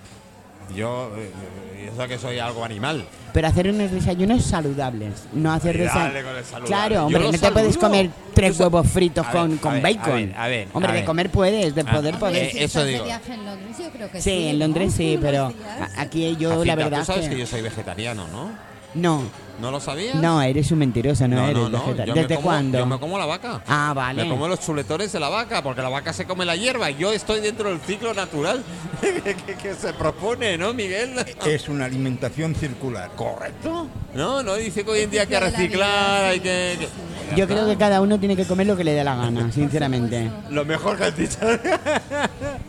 Yo, 0.75 1.13
eh, 1.17 1.31
eh, 1.77 1.91
sé 1.97 2.09
que 2.09 2.19
soy 2.19 2.39
algo 2.39 2.65
animal. 2.65 3.05
Pero 3.33 3.49
hacer 3.49 3.69
unos 3.69 3.91
desayunos 3.91 4.43
saludables, 4.45 5.13
no 5.33 5.53
hacer 5.53 5.77
desayunos. 5.77 6.65
Claro, 6.67 7.07
hombre, 7.07 7.23
no 7.31 7.39
te 7.39 7.51
puedes 7.53 7.77
comer 7.77 8.11
tres 8.35 8.59
huevos 8.59 8.87
fritos 8.89 9.27
A 9.27 9.31
con, 9.31 9.59
con 9.59 9.73
a 9.73 9.81
ver, 9.81 9.83
bacon. 9.83 10.13
a 10.13 10.15
ver, 10.17 10.35
a 10.37 10.49
ver, 10.49 10.69
hombre, 10.73 10.91
a 10.91 10.93
de 10.95 10.99
ver. 11.01 11.07
comer 11.07 11.31
puedes, 11.31 11.75
de 11.75 11.85
Ah, 11.87 11.93
poder 11.93 12.15
eh, 12.15 12.19
poder. 12.19 12.51
si 12.51 12.59
eso 12.59 12.85
digo. 12.85 13.05
viaje 13.05 13.35
en 13.35 13.45
Londres, 13.45 13.77
yo 13.79 13.91
creo 13.91 14.11
que 14.11 14.21
sí, 14.21 14.31
sí. 14.31 14.47
en 14.49 14.59
Londres 14.59 14.91
¿no? 14.91 14.97
sí, 14.97 15.19
pero 15.21 15.53
aquí 15.97 16.37
yo 16.37 16.65
la 16.65 16.75
verdad 16.75 17.01
tú 17.01 17.05
sabes 17.07 17.25
que, 17.29 17.35
que 17.35 17.41
yo 17.41 17.47
soy 17.47 17.61
vegetariano, 17.63 18.27
¿no? 18.29 18.51
no, 18.95 19.23
¿No 19.61 19.71
lo 19.71 19.81
sabías? 19.81 20.17
no, 20.17 20.43
eres 20.43 20.71
un 20.71 20.79
mentiroso, 20.79 21.27
no, 21.29 21.45
eres 21.49 21.55
yo 21.63 21.71
vegetariano. 21.71 22.15
me 22.15 22.21
¿Desde 22.23 22.35
como- 22.37 22.45
cuándo? 22.47 22.79
Yo 22.79 22.87
me 22.87 22.99
como 22.99 23.19
la 23.19 23.27
vaca. 23.27 23.63
Ah, 23.67 23.93
vale. 23.95 24.25
Me 24.25 24.29
como 24.31 24.49
los 24.49 24.61
chuletores 24.61 25.13
de 25.13 25.21
la 25.21 25.29
vaca, 25.31 25.63
porque 25.63 25.81
la 25.83 25.89
vaca 25.89 26.13
se 26.13 26.25
come 26.27 26.45
la 26.45 26.57
hierba. 26.57 26.91
y 26.91 26.97
Yo 26.97 27.13
estoy 27.13 27.41
dentro 27.41 27.71
del 27.71 27.81
ciclo 27.81 28.13
natural 28.15 28.63
que, 29.01 29.35
que- 29.35 29.55
que 29.55 29.75
se 29.75 29.93
propone, 29.95 30.59
¿no, 30.59 30.75
Miguel? 30.75 31.15
Es 31.47 31.69
una 31.69 31.87
alimentación 31.87 32.55
circular. 32.55 33.11
Correcto. 33.17 33.89
No, 34.15 34.43
no 34.43 34.55
dice 34.55 34.85
que 34.85 34.91
hoy 34.91 35.01
en 35.01 35.11
día 35.11 35.23
hay 35.23 35.27
que 35.27 35.41
reciclar, 35.41 36.25
hay 36.25 36.41
que. 36.41 36.77
que- 36.79 37.37
Yo 37.37 37.47
creo 37.47 37.67
que 37.67 37.77
cada 37.77 38.01
uno 38.01 38.19
tiene 38.21 38.37
que 38.37 38.45
comer 38.45 38.67
lo 38.67 38.77
que 38.77 38.85
le 38.85 38.93
dé 38.93 39.05
la 39.05 39.17
gana, 39.17 39.51
sinceramente. 39.53 40.31
Lo 40.51 40.65
mejor 40.65 40.97
que 40.97 41.05
has 41.05 41.17
dicho. 41.17 41.39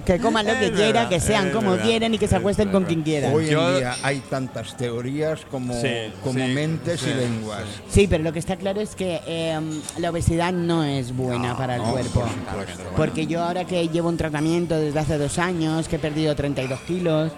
Que 0.06 0.20
coman 0.20 0.46
lo 0.48 0.58
que 0.58 0.72
quiera, 0.72 1.10
que 1.10 1.20
sean 1.20 1.52
como 1.52 1.76
quieran 1.78 2.14
y 2.14 2.18
que 2.18 2.28
se 2.28 2.36
es 2.36 2.40
acuesten 2.40 2.70
con 2.70 2.86
quien 2.86 3.02
quieran. 3.04 3.34
Hoy 3.34 3.50
en 3.50 3.78
día 3.78 3.96
hay 4.04 4.20
tantas 4.30 4.76
teorías 4.78 5.42
como, 5.52 5.74
Sí, 5.82 5.90
como 6.24 6.40
sí, 6.40 6.46
mentes 6.78 7.02
sí, 7.02 7.10
y 7.10 7.14
lenguas. 7.14 7.64
Sí, 7.90 8.08
pero 8.08 8.24
lo 8.24 8.34
que 8.34 8.40
está 8.40 8.56
claro 8.56 8.82
es 8.82 8.96
que 8.96 9.22
eh, 9.26 9.60
la 9.98 10.10
obesidad 10.10 10.54
no 10.54 10.84
es 10.84 11.16
buena 11.16 11.58
para 11.58 11.76
el 11.76 11.82
no, 11.82 11.92
cuerpo. 11.92 12.22
por. 12.22 12.96
Porque 12.96 13.28
yo 13.28 13.44
ahora 13.44 13.66
que 13.66 13.88
llevo 13.90 14.10
un 14.10 14.18
tratamiento 14.18 14.78
desde 14.78 15.00
hace 15.00 15.18
dos 15.18 15.38
años, 15.40 15.88
que 15.88 15.98
he 15.98 16.00
perdido 16.00 16.36
32 16.36 16.80
kilos, 16.82 17.32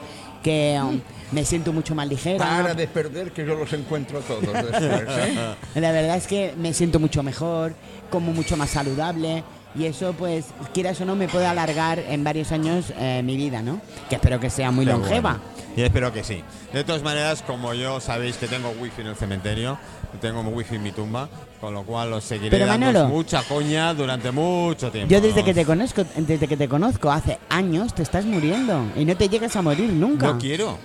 que 0.44 0.80
um, 0.82 1.00
me 1.32 1.46
siento 1.46 1.74
mucho 1.74 1.96
más 1.96 2.08
ligera. 2.08 2.46
Para 2.46 2.74
de 2.74 2.88
perder 2.88 3.32
que 3.32 3.46
yo 3.46 3.56
los 3.56 3.72
encuentro 3.74 4.20
todos 4.22 4.42
después. 4.42 4.82
¿eh? 4.82 5.56
La 5.76 5.92
verdad 5.92 6.18
es 6.18 6.28
que 6.28 6.54
me 6.58 6.74
siento 6.74 7.00
mucho 7.00 7.24
mejor, 7.24 7.74
como 8.10 8.34
mucho 8.34 8.58
más 8.58 8.70
saludable. 8.70 9.44
Y 9.76 9.86
eso, 9.86 10.14
pues, 10.14 10.46
quieras 10.74 11.00
o 11.02 11.06
no, 11.06 11.16
me 11.16 11.28
puede 11.28 11.46
alargar 11.46 12.00
en 12.00 12.24
varios 12.24 12.52
años 12.52 12.92
eh, 12.98 13.22
mi 13.24 13.38
vida, 13.38 13.62
¿no? 13.62 13.80
Que 14.10 14.16
espero 14.16 14.40
que 14.40 14.50
sea 14.50 14.72
muy 14.72 14.86
longeva. 14.86 15.34
bueno. 15.34 15.60
Y 15.78 15.82
espero 15.84 16.12
que 16.12 16.24
sí. 16.24 16.44
De 16.74 16.84
todas 16.84 17.04
maneras, 17.04 17.44
como 17.46 17.74
yo 17.74 18.00
sabéis 18.00 18.38
que 18.38 18.48
tengo 18.48 18.72
wifi 18.82 19.02
en 19.02 19.08
el 19.08 19.16
cementerio, 19.16 19.78
tengo 20.20 20.42
wifi 20.42 20.76
en 20.76 20.84
mi 20.84 20.92
tumba, 20.92 21.30
con 21.62 21.74
lo 21.74 21.84
cual 21.84 22.12
os 22.14 22.24
seguiré 22.24 22.50
Pero, 22.50 22.66
dando 22.66 22.88
Manolo, 22.88 23.08
mucha 23.08 23.44
coña 23.44 23.94
durante 23.94 24.32
mucho 24.32 24.92
tiempo. 24.92 25.14
Yo 25.14 25.22
desde 25.22 25.44
que 25.44 25.54
te 25.54 25.66
conozco, 25.66 26.04
desde 26.18 26.48
que 26.48 26.58
te 26.58 26.68
conozco 26.68 27.12
hace 27.12 27.38
años, 27.50 27.94
te 27.94 28.02
estás 28.04 28.26
muriendo 28.26 28.84
y 28.96 29.06
no 29.06 29.16
te 29.16 29.30
llegas 29.30 29.56
a 29.56 29.62
morir 29.62 29.90
nunca. 29.92 30.34
No 30.34 30.40
quiero. 30.40 30.78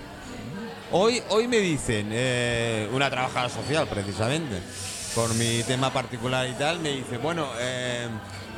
Hoy, 0.92 1.20
hoy 1.30 1.48
me 1.48 1.58
dicen, 1.58 2.10
eh, 2.12 2.88
una 2.92 3.10
trabajadora 3.10 3.48
social 3.52 3.88
precisamente, 3.88 4.60
por 5.14 5.32
mi 5.34 5.62
tema 5.62 5.92
particular 5.92 6.48
y 6.48 6.52
tal, 6.54 6.80
me 6.80 6.90
dice, 6.90 7.18
bueno, 7.18 7.48
eh, 7.60 8.08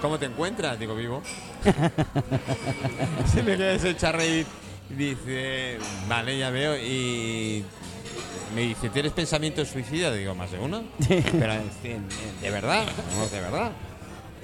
¿cómo 0.01 0.19
te 0.19 0.27
encuentras? 0.27 0.79
Digo, 0.79 0.95
vivo. 0.95 1.23
Se 3.33 3.43
me 3.43 3.57
queda 3.57 3.73
ese 3.73 4.13
reír. 4.13 4.47
Dice, 4.89 5.79
vale, 6.09 6.39
ya 6.39 6.51
veo. 6.51 6.77
Y 6.77 7.65
me 8.55 8.63
dice, 8.63 8.89
¿tienes 8.89 9.13
pensamiento 9.13 9.65
suicida? 9.65 10.13
Digo, 10.13 10.35
más 10.35 10.51
de 10.53 10.59
uno. 10.59 10.85
Pero, 11.09 11.55
¿de 12.41 12.51
verdad? 12.51 12.87
De 13.31 13.41
verdad. 13.41 13.73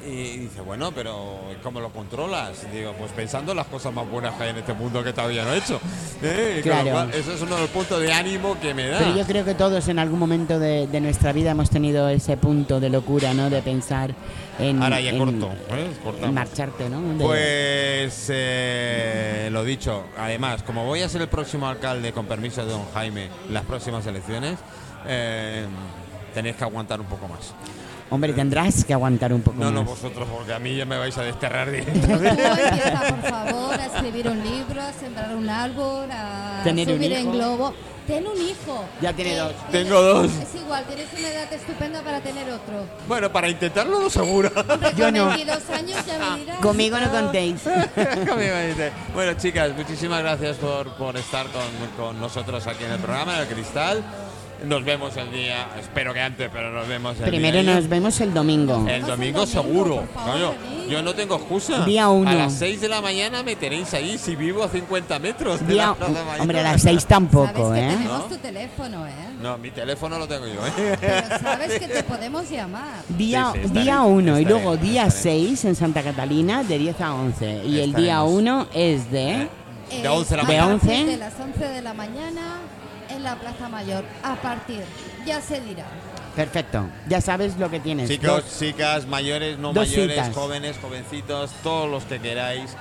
Y 0.05 0.39
dice, 0.39 0.61
bueno, 0.61 0.91
pero 0.93 1.41
¿cómo 1.63 1.79
lo 1.81 1.91
controlas? 1.91 2.67
Digo, 2.73 2.93
pues 2.99 3.13
pensando 3.13 3.53
en 3.53 3.59
las 3.59 3.67
cosas 3.69 3.93
más 3.93 4.09
buenas 4.11 4.35
que 4.35 4.43
hay 4.45 4.51
en 4.51 4.57
este 4.57 4.73
mundo 4.73 5.05
que 5.05 5.13
todavía 5.13 5.45
no 5.45 5.53
he 5.53 5.59
hecho. 5.59 5.81
¿Eh? 6.23 6.61
Claro. 6.63 6.91
cual, 6.91 7.11
eso 7.15 7.33
es 7.33 7.41
uno 7.41 7.55
de 7.55 7.61
los 7.63 7.71
puntos 7.71 8.01
de 8.01 8.13
ánimo 8.13 8.59
que 8.61 8.75
me 8.75 8.89
da. 8.89 8.99
Pero 8.99 9.17
yo 9.17 9.25
creo 9.27 9.45
que 9.45 9.55
todos 9.55 9.87
en 9.89 9.99
algún 10.01 10.19
momento 10.19 10.59
de, 10.59 10.87
de 10.89 11.01
nuestra 11.01 11.33
vida 11.33 11.53
hemos 11.53 11.71
tenido 11.71 12.09
ese 12.09 12.37
punto 12.37 12.81
de 12.81 12.91
locura, 12.91 13.33
¿no? 13.33 13.49
De 13.49 13.63
pensar 13.63 14.13
en, 14.59 14.83
Ahora 14.83 15.01
ya 15.01 15.11
en- 15.11 15.19
corto. 15.19 15.53
¿eh? 15.71 15.91
En 16.23 16.35
marcharte, 16.35 16.89
¿no? 16.89 17.01
De- 17.19 17.25
Pues 17.25 18.27
eh, 18.29 19.49
lo 19.53 19.63
dicho, 19.65 20.05
además, 20.19 20.63
como 20.65 20.85
voy 20.85 21.03
a 21.03 21.09
ser 21.09 21.23
el 21.23 21.29
próximo 21.29 21.69
alcalde 21.69 22.13
con 22.13 22.27
permiso 22.27 22.65
de 22.67 22.73
don 22.73 22.85
Jaime 22.93 23.29
las 23.51 23.65
próximas 23.65 24.05
elecciones, 24.07 24.59
eh, 25.07 25.65
tenéis 26.35 26.57
que 26.57 26.65
aguantar 26.65 27.01
un 27.01 27.07
poco 27.07 27.29
más. 27.29 27.55
Hombre, 28.13 28.33
tendrás 28.35 28.85
que 28.85 28.93
aguantar 28.93 29.33
un 29.33 29.41
poco 29.41 29.57
No, 29.59 29.71
no 29.71 29.81
más. 29.81 29.91
vosotros, 29.91 30.29
porque 30.31 30.53
a 30.53 30.59
mí 30.59 30.77
ya 30.77 30.85
me 30.85 30.99
vais 30.99 31.17
a 31.17 31.23
desterrar 31.23 31.71
directamente. 31.71 32.29
empieza, 32.29 33.01
por 33.09 33.23
favor, 33.31 33.81
a 33.81 33.87
escribir 33.87 34.29
un 34.29 34.43
libro, 34.45 34.83
a 34.83 34.93
sembrar 34.93 35.35
un 35.35 35.49
árbol, 35.49 36.09
a 36.13 36.61
Tener 36.63 36.89
un 36.89 36.95
subir 36.97 37.13
en 37.13 37.33
globo. 37.33 37.73
Ten 38.07 38.27
un 38.27 38.37
hijo. 38.37 38.85
Ya 39.01 39.13
tiene 39.13 39.35
Eh, 39.35 39.39
dos. 39.39 39.53
Tengo 39.71 40.03
dos. 40.03 40.27
Es 40.33 40.55
igual, 40.61 40.85
tienes 40.87 41.07
una 41.17 41.29
edad 41.29 41.53
estupenda 41.53 42.03
para 42.03 42.21
tener 42.21 42.51
otro. 42.51 42.85
bueno, 43.07 43.31
para 43.33 43.49
intentarlo 43.49 44.01
lo 44.01 44.11
seguro. 44.11 44.51
Yo 44.97 45.11
no. 45.13 45.29
22 45.29 45.71
años 45.71 46.05
ya 46.07 46.19
me 46.19 46.41
dirás. 46.41 46.59
Conmigo 46.59 46.99
no 46.99 47.11
contéis. 47.13 47.63
Conmigo 48.29 48.57
dice. 48.69 48.91
bueno, 49.15 49.35
chicas, 49.35 49.71
muchísimas 49.77 50.21
gracias 50.21 50.57
por, 50.57 50.93
por 50.97 51.17
estar 51.17 51.47
con, 51.47 51.63
con 51.97 52.21
nosotros 52.21 52.67
aquí 52.67 52.83
en 52.85 52.91
el 52.93 52.99
programa, 52.99 53.37
en 53.37 53.41
el 53.43 53.47
Cristal. 53.47 54.03
Nos 54.65 54.85
vemos 54.85 55.17
el 55.17 55.31
día, 55.33 55.67
espero 55.81 56.15
que 56.15 56.21
antes, 56.21 56.49
pero 56.53 56.71
nos 56.71 56.87
vemos 56.87 57.19
el 57.19 57.25
Primero 57.25 57.61
día. 57.63 57.75
nos 57.75 57.89
vemos 57.89 58.21
el 58.21 58.33
domingo. 58.33 58.87
El 58.89 59.03
domingo 59.05 59.45
seguro. 59.47 60.05
Coño, 60.15 60.55
yo 60.89 61.03
no 61.03 61.15
tengo 61.15 61.37
excusa. 61.37 61.85
Día 61.85 62.09
uno. 62.09 62.31
A 62.31 62.35
las 62.35 62.53
6 62.55 62.81
de 62.81 62.89
la 62.89 63.01
mañana 63.01 63.43
me 63.43 63.57
tenéis 63.57 63.93
ahí 63.95 64.19
si 64.19 64.37
vivo 64.37 64.63
a 64.63 64.69
50 64.69 65.19
metros 65.19 65.61
de 65.67 65.73
Día- 65.75 65.87
la 65.89 65.95
Plaza 65.95 66.25
Mayor. 66.25 66.41
hombre, 66.41 66.61
a 66.61 66.63
las 66.63 66.83
seis 66.83 67.05
tampoco, 67.07 67.69
Sabes 67.69 67.81
que 67.81 67.87
¿eh? 67.87 67.97
tenemos 67.97 68.19
¿No? 68.19 68.25
tu 68.25 68.37
teléfono, 68.37 69.07
¿eh? 69.07 69.11
No, 69.43 69.59
mi 69.59 69.71
teléfono 69.71 70.19
lo 70.19 70.29
tengo 70.29 70.47
yo, 70.47 70.65
¿eh? 70.67 70.97
Pero 71.01 71.39
sabes 71.41 71.79
que 71.81 71.89
te 71.89 72.03
podemos 72.05 72.49
llamar. 72.49 73.03
Día, 73.09 73.51
Sí, 73.53 73.59
sí, 73.61 73.67
estaré, 73.67 73.83
día 73.85 74.03
1 74.03 74.39
y 74.39 74.43
estaré, 74.43 74.45
luego 74.61 74.77
día 74.77 75.07
estaré. 75.07 75.23
6 75.23 75.65
en 75.65 75.75
Santa 75.75 76.03
Catalina 76.03 76.63
de 76.63 76.79
10 76.79 77.01
a 77.01 77.15
11. 77.15 77.63
Y 77.67 77.81
el 77.81 77.95
día 77.95 78.19
Estaremos. 78.23 78.33
1 78.33 78.67
es 78.75 79.11
de... 79.11 79.49
De 80.03 80.09
11 80.09 80.31
de 80.31 80.37
la 80.37 80.43
a 80.43 80.47
mañana. 80.47 80.79
partir 80.79 80.89
¿De 80.91 80.97
11? 81.03 81.11
De 81.11 81.17
las 81.19 81.35
11 81.41 81.69
de 81.69 81.83
la 81.83 81.95
mañana 81.95 82.41
en 83.23 83.25
la 83.25 83.37
Plaza 83.37 83.69
Mayor. 83.69 84.05
A 84.23 84.35
partir, 84.37 84.83
ya 85.25 85.41
se 85.41 85.61
dirá. 85.61 85.85
Perfecto. 86.35 86.87
Ya 87.09 87.21
sabes 87.21 87.57
lo 87.59 87.71
que 87.71 87.79
tienes. 87.81 88.09
Chicos, 88.09 88.27
Dos- 88.45 88.59
chicas, 88.59 89.07
mayores, 89.07 89.59
no 89.59 89.73
mayores, 89.73 90.11
citas. 90.17 90.35
jóvenes, 90.35 90.77
jovencitos, 90.81 91.51
todos 91.63 91.91
los 91.91 92.05
que 92.05 92.19
queráis. 92.21 92.75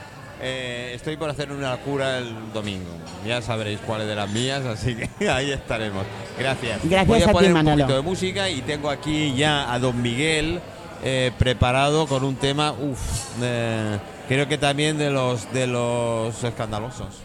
Eh, 0.44 0.94
estoy 0.96 1.18
por 1.18 1.30
hacer 1.30 1.52
una 1.52 1.76
cura 1.78 2.18
el 2.18 2.34
domingo. 2.54 2.90
Ya 3.28 3.42
sabréis 3.44 3.80
cuáles 3.82 4.08
de 4.08 4.16
las 4.16 4.30
mías, 4.30 4.66
así 4.66 4.96
que 4.96 5.30
ahí 5.30 5.52
estaremos. 5.52 6.04
Gracias. 6.40 6.80
Gracias 6.84 7.08
Voy 7.08 7.22
a, 7.22 7.26
a 7.26 7.28
ti, 7.28 7.34
poner 7.34 7.50
un 7.52 7.54
Manolo. 7.58 7.78
poquito 7.84 7.96
de 7.98 8.02
música 8.02 8.50
y 8.50 8.62
tengo 8.62 8.90
aquí 8.90 9.36
ya 9.36 9.72
a 9.72 9.78
Don 9.80 10.02
Miguel 10.02 10.60
eh, 11.04 11.32
preparado 11.38 12.08
con 12.08 12.24
un 12.24 12.36
tema, 12.38 12.72
uff, 12.72 13.00
creo 14.28 14.48
que 14.48 14.58
también 14.58 14.98
de 14.98 15.10
los 15.12 15.52
de 15.54 15.68
los 15.68 16.44
escandalosos. 16.44 17.20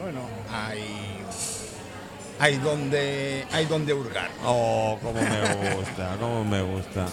Bueno, 0.00 0.20
hay, 0.52 1.13
hay, 2.44 2.58
donde, 2.58 3.46
hay 3.52 3.64
donde 3.64 3.94
hurgar. 3.94 4.28
Oh, 4.44 4.98
cómo 5.02 5.18
me 5.18 5.74
gusta, 5.76 6.16
cómo 6.20 6.44
me 6.44 6.60
gusta. 6.60 7.06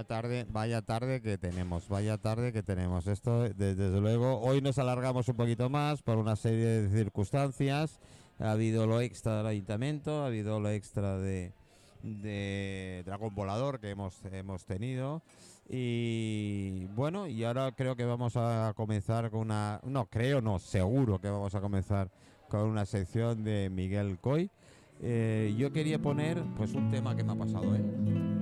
Vaya 0.00 0.06
tarde, 0.06 0.46
vaya 0.50 0.82
tarde 0.82 1.20
que 1.20 1.36
tenemos, 1.36 1.88
vaya 1.88 2.16
tarde 2.16 2.52
que 2.52 2.62
tenemos. 2.62 3.06
Esto, 3.06 3.42
de- 3.42 3.74
desde 3.74 4.00
luego, 4.00 4.40
hoy 4.40 4.62
nos 4.62 4.78
alargamos 4.78 5.28
un 5.28 5.36
poquito 5.36 5.68
más 5.68 6.00
por 6.02 6.16
una 6.16 6.36
serie 6.36 6.64
de 6.64 6.88
circunstancias. 6.88 8.00
Ha 8.38 8.52
habido 8.52 8.86
lo 8.86 9.00
extra 9.02 9.36
del 9.38 9.46
ayuntamiento, 9.46 10.22
ha 10.22 10.26
habido 10.26 10.58
lo 10.58 10.70
extra 10.70 11.18
de, 11.18 11.52
de 12.02 13.02
Dragón 13.04 13.34
Volador 13.34 13.78
que 13.78 13.90
hemos, 13.90 14.14
hemos 14.32 14.64
tenido. 14.64 15.22
Y 15.68 16.86
bueno, 16.96 17.26
y 17.26 17.44
ahora 17.44 17.70
creo 17.72 17.94
que 17.94 18.06
vamos 18.06 18.36
a 18.36 18.72
comenzar 18.74 19.30
con 19.30 19.40
una... 19.40 19.80
No, 19.84 20.06
creo, 20.06 20.40
no, 20.40 20.58
seguro 20.58 21.20
que 21.20 21.28
vamos 21.28 21.54
a 21.54 21.60
comenzar 21.60 22.10
con 22.48 22.62
una 22.62 22.86
sección 22.86 23.44
de 23.44 23.68
Miguel 23.70 24.18
Coy. 24.18 24.50
Eh, 25.02 25.54
yo 25.58 25.70
quería 25.72 25.98
poner 25.98 26.42
pues 26.56 26.72
un 26.72 26.90
tema 26.90 27.14
que 27.14 27.22
me 27.22 27.32
ha 27.32 27.36
pasado, 27.36 27.74
¿eh? 27.76 28.39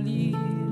Con 0.00 0.67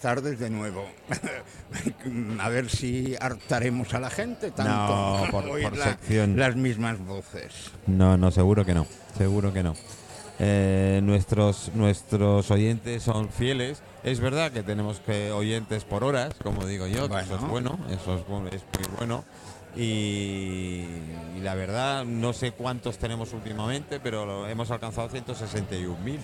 Buenas 0.00 0.16
tardes 0.22 0.38
de 0.38 0.48
nuevo. 0.50 0.84
A 2.40 2.48
ver 2.48 2.70
si 2.70 3.16
hartaremos 3.20 3.92
a 3.94 3.98
la 3.98 4.10
gente 4.10 4.52
tanto. 4.52 4.72
No, 4.72 5.26
por- 5.32 5.76
la- 5.76 5.84
sección. 5.84 6.36
Las 6.38 6.54
mismas 6.54 6.98
voces. 7.04 7.72
No, 7.88 8.16
no, 8.16 8.30
seguro 8.30 8.64
que 8.64 8.74
no, 8.74 8.86
seguro 9.16 9.52
que 9.52 9.64
no. 9.64 9.74
Eh, 10.38 11.00
nuestros, 11.02 11.72
nuestros 11.74 12.48
oyentes 12.52 13.02
son 13.02 13.28
fieles. 13.30 13.82
Es 14.04 14.20
verdad 14.20 14.52
que 14.52 14.62
tenemos 14.62 15.00
que 15.00 15.32
oyentes 15.32 15.82
por 15.84 16.04
horas, 16.04 16.32
como 16.44 16.64
digo 16.64 16.86
yo, 16.86 17.08
que 17.08 17.18
eso 17.18 17.34
es 17.34 17.40
Bueno. 17.48 17.76
eso 17.90 18.14
es, 18.14 18.54
es 18.54 18.62
muy 18.78 18.96
bueno. 18.98 19.24
Y, 19.76 20.86
y 21.36 21.40
la 21.42 21.54
verdad, 21.56 22.04
no 22.04 22.32
sé 22.32 22.52
cuántos 22.52 22.98
tenemos 22.98 23.32
últimamente, 23.32 23.98
pero 23.98 24.46
hemos 24.46 24.70
alcanzado 24.70 25.08
161.000. 25.10 26.18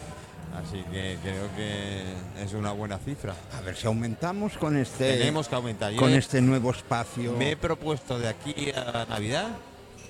Así 0.54 0.82
que 0.92 1.18
creo 1.22 1.48
que 1.56 2.02
es 2.42 2.52
una 2.54 2.72
buena 2.72 2.98
cifra. 2.98 3.34
A 3.56 3.60
ver 3.62 3.76
si 3.76 3.86
aumentamos 3.86 4.56
con 4.56 4.76
este, 4.76 5.18
Tenemos 5.18 5.48
que 5.48 5.54
aumentar. 5.54 5.92
Yo 5.92 5.98
con 5.98 6.10
he- 6.12 6.16
este 6.18 6.40
nuevo 6.40 6.70
espacio. 6.70 7.32
Me 7.32 7.52
he 7.52 7.56
propuesto 7.56 8.18
de 8.18 8.28
aquí 8.28 8.70
a 8.74 9.04
Navidad 9.08 9.48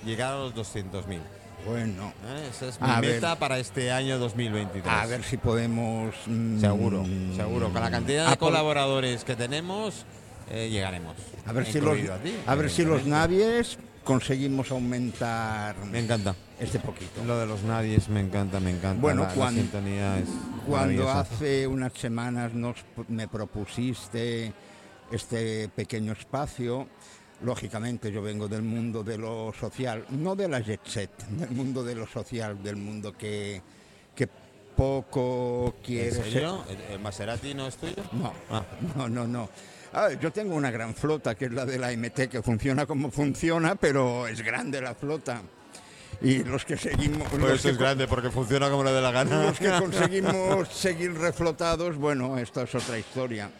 llegar 0.05 0.35
a 0.35 0.37
los 0.39 0.55
200.000. 0.55 1.21
Bueno, 1.67 2.13
¿eh? 2.29 2.49
Esa 2.51 2.67
es 2.69 2.79
mi 2.81 2.91
A 2.91 3.01
ver. 3.01 3.15
meta 3.15 3.39
para 3.39 3.59
este 3.59 3.91
año 3.91 4.19
2023. 4.19 4.87
a 4.93 5.07
ver 5.07 5.23
si 5.25 5.39
podemos. 5.39 6.15
mm, 6.27 6.61
Seguro, 6.61 7.05
seguro. 7.35 7.73
Con 7.73 7.81
la 7.83 7.91
cantidad 7.91 8.29
de 8.31 8.37
colaboradores 8.37 9.25
que 9.25 9.35
tenemos, 9.35 10.05
eh, 10.51 10.69
llegaremos. 10.71 11.15
A 11.47 11.53
ver 11.53 11.65
si 11.65 11.81
los, 11.81 11.99
a 12.11 12.19
ti, 12.19 12.37
a 12.47 12.55
ver 12.55 12.71
si 12.71 12.85
los 12.85 13.07
navies 13.07 13.79
conseguimos 14.05 14.71
aumentar 14.71 15.77
Me 15.87 16.01
encanta. 16.01 16.35
este 16.61 16.79
poquito. 16.79 17.25
Lo 17.25 17.39
de 17.39 17.47
los 17.47 17.63
nadies 17.63 18.09
me 18.09 18.21
encanta, 18.21 18.61
me 18.61 18.71
encanta. 18.71 19.01
Bueno, 19.01 19.23
la, 19.23 19.29
la 19.29 19.35
cuan- 19.35 19.55
sintonía 19.55 20.19
es 20.19 20.29
Cuando 20.67 21.11
hace 21.11 21.67
unas 21.67 21.93
semanas 21.95 22.53
nos, 22.55 22.77
me 23.09 23.27
propusiste 23.29 24.53
este 25.11 25.69
pequeño 25.69 26.13
espacio, 26.13 26.87
lógicamente 27.43 28.11
yo 28.13 28.23
vengo 28.23 28.49
del 28.49 28.63
mundo 28.63 29.03
de 29.03 29.19
lo 29.19 29.53
social, 29.59 30.05
no 30.11 30.35
de 30.37 30.49
la 30.49 30.61
jet 30.61 30.81
set, 30.87 31.11
del 31.31 31.51
mundo 31.51 31.83
de 31.83 31.95
lo 31.95 32.07
social, 32.07 32.63
del 32.63 32.77
mundo 32.77 33.13
que, 33.17 33.61
que 34.15 34.29
poco 34.77 35.75
¿En 35.79 35.83
quiere 35.85 36.11
ser. 36.13 36.45
¿El, 36.69 36.93
el 36.95 36.99
Maserati 37.01 37.55
no 37.55 37.67
es 37.67 37.77
tuyo? 37.77 38.03
No, 38.13 38.33
Ah. 38.51 38.65
no, 38.97 39.09
no, 39.09 39.27
no. 39.27 39.49
Yo 40.21 40.33
tengo 40.33 40.57
una 40.57 40.71
gran 40.71 40.95
flota, 40.95 41.35
que 41.35 41.47
es 41.47 41.53
la 41.53 41.65
de 41.65 41.79
la 41.79 41.93
MT, 41.93 42.29
que 42.29 42.43
funciona 42.43 42.85
como 42.85 43.11
funciona, 43.11 43.77
pero 43.77 44.27
es 44.27 44.43
grande 44.43 44.81
la 44.81 44.95
flota. 44.95 45.43
Y 46.21 46.43
los 46.43 46.65
que 46.65 46.77
seguimos... 46.77 47.29
Pues 47.29 47.45
eso 47.45 47.63
que 47.63 47.71
es 47.71 47.79
grande 47.79 48.09
porque 48.09 48.31
funciona 48.31 48.71
como 48.71 48.83
le 48.83 48.93
dé 48.93 49.01
la 49.01 49.13
gana. 49.13 49.43
los 49.47 49.59
que 49.59 49.71
conseguimos 49.79 50.69
seguir 50.69 51.15
reflotados, 51.15 51.97
bueno, 51.97 52.39
esta 52.39 52.63
es 52.63 52.75
otra 52.75 52.99
historia. 52.99 53.51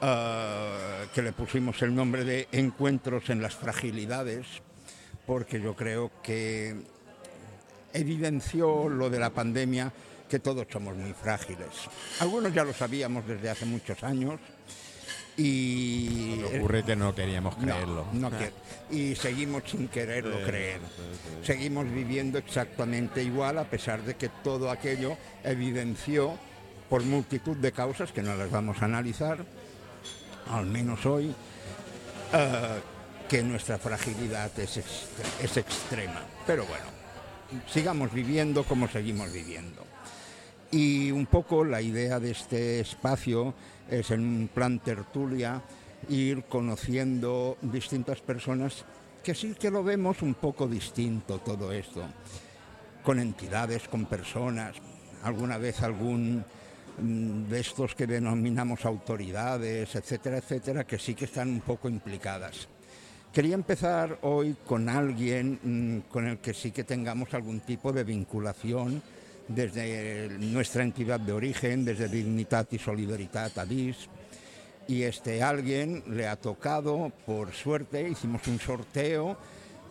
Ah, 0.00 1.06
que 1.14 1.22
le 1.22 1.32
pusimos 1.32 1.80
el 1.82 1.94
nombre 1.94 2.24
de 2.24 2.48
Encuentros 2.52 3.30
en 3.30 3.40
las 3.40 3.54
Fragilidades, 3.54 4.46
porque 5.26 5.60
yo 5.60 5.74
creo 5.74 6.10
que 6.22 6.76
evidenció 7.92 8.88
lo 8.88 9.08
de 9.08 9.18
la 9.18 9.30
pandemia 9.30 9.92
que 10.28 10.38
todos 10.40 10.66
somos 10.70 10.94
muy 10.96 11.14
frágiles. 11.14 11.68
Algunos 12.20 12.52
ya 12.52 12.64
lo 12.64 12.72
sabíamos 12.72 13.26
desde 13.26 13.50
hace 13.50 13.64
muchos 13.64 14.02
años, 14.02 14.40
Y 15.36 16.40
Ocurre 16.56 16.84
que 16.84 16.94
no 16.94 17.14
queríamos 17.14 17.56
creerlo. 17.56 18.06
no 18.12 18.30
y 18.90 19.14
seguimos 19.16 19.64
sin 19.66 19.88
quererlo 19.88 20.40
creer. 20.44 20.80
Seguimos 21.42 21.90
viviendo 21.90 22.38
exactamente 22.38 23.22
igual 23.22 23.58
a 23.58 23.64
pesar 23.64 24.02
de 24.02 24.14
que 24.14 24.28
todo 24.28 24.70
aquello 24.70 25.16
evidenció 25.42 26.38
por 26.88 27.02
multitud 27.02 27.56
de 27.56 27.72
causas 27.72 28.12
que 28.12 28.22
no 28.22 28.36
las 28.36 28.50
vamos 28.50 28.80
a 28.80 28.84
analizar, 28.84 29.44
al 30.50 30.66
menos 30.66 31.04
hoy, 31.06 31.34
eh, 32.32 32.80
que 33.28 33.42
nuestra 33.42 33.78
fragilidad 33.78 34.56
es, 34.60 34.76
extre- 34.76 35.42
es 35.44 35.56
extrema. 35.56 36.20
Pero 36.46 36.64
bueno, 36.66 36.84
sigamos 37.72 38.12
viviendo 38.12 38.62
como 38.64 38.86
seguimos 38.86 39.32
viviendo. 39.32 39.82
Y 40.70 41.10
un 41.10 41.26
poco 41.26 41.64
la 41.64 41.80
idea 41.80 42.20
de 42.20 42.30
este 42.32 42.80
espacio 42.80 43.54
es 43.90 44.10
en 44.10 44.20
un 44.20 44.48
plan 44.52 44.78
tertulia 44.78 45.62
ir 46.08 46.44
conociendo 46.44 47.56
distintas 47.62 48.20
personas 48.20 48.84
que 49.22 49.34
sí 49.34 49.54
que 49.58 49.70
lo 49.70 49.82
vemos 49.82 50.20
un 50.22 50.34
poco 50.34 50.68
distinto 50.68 51.38
todo 51.38 51.72
esto, 51.72 52.02
con 53.02 53.18
entidades, 53.18 53.88
con 53.88 54.04
personas, 54.04 54.76
alguna 55.22 55.56
vez 55.56 55.82
algún 55.82 56.44
mm, 56.98 57.48
de 57.48 57.60
estos 57.60 57.94
que 57.94 58.06
denominamos 58.06 58.84
autoridades, 58.84 59.94
etcétera, 59.94 60.38
etcétera, 60.38 60.84
que 60.84 60.98
sí 60.98 61.14
que 61.14 61.24
están 61.24 61.48
un 61.48 61.60
poco 61.60 61.88
implicadas. 61.88 62.68
Quería 63.32 63.54
empezar 63.54 64.18
hoy 64.22 64.54
con 64.66 64.88
alguien 64.88 65.58
mm, 65.62 66.10
con 66.10 66.26
el 66.26 66.38
que 66.38 66.52
sí 66.52 66.70
que 66.70 66.84
tengamos 66.84 67.32
algún 67.32 67.60
tipo 67.60 67.92
de 67.92 68.04
vinculación 68.04 69.02
desde 69.48 70.28
nuestra 70.38 70.82
entidad 70.82 71.20
de 71.20 71.32
origen, 71.32 71.84
desde 71.84 72.08
Dignitat 72.08 72.72
y 72.72 72.78
Solidaritat 72.78 73.58
Adis. 73.58 74.08
Y 74.86 75.02
este 75.02 75.42
alguien 75.42 76.02
le 76.08 76.28
ha 76.28 76.36
tocado, 76.36 77.10
por 77.26 77.52
suerte, 77.52 78.08
hicimos 78.08 78.46
un 78.48 78.58
sorteo 78.60 79.36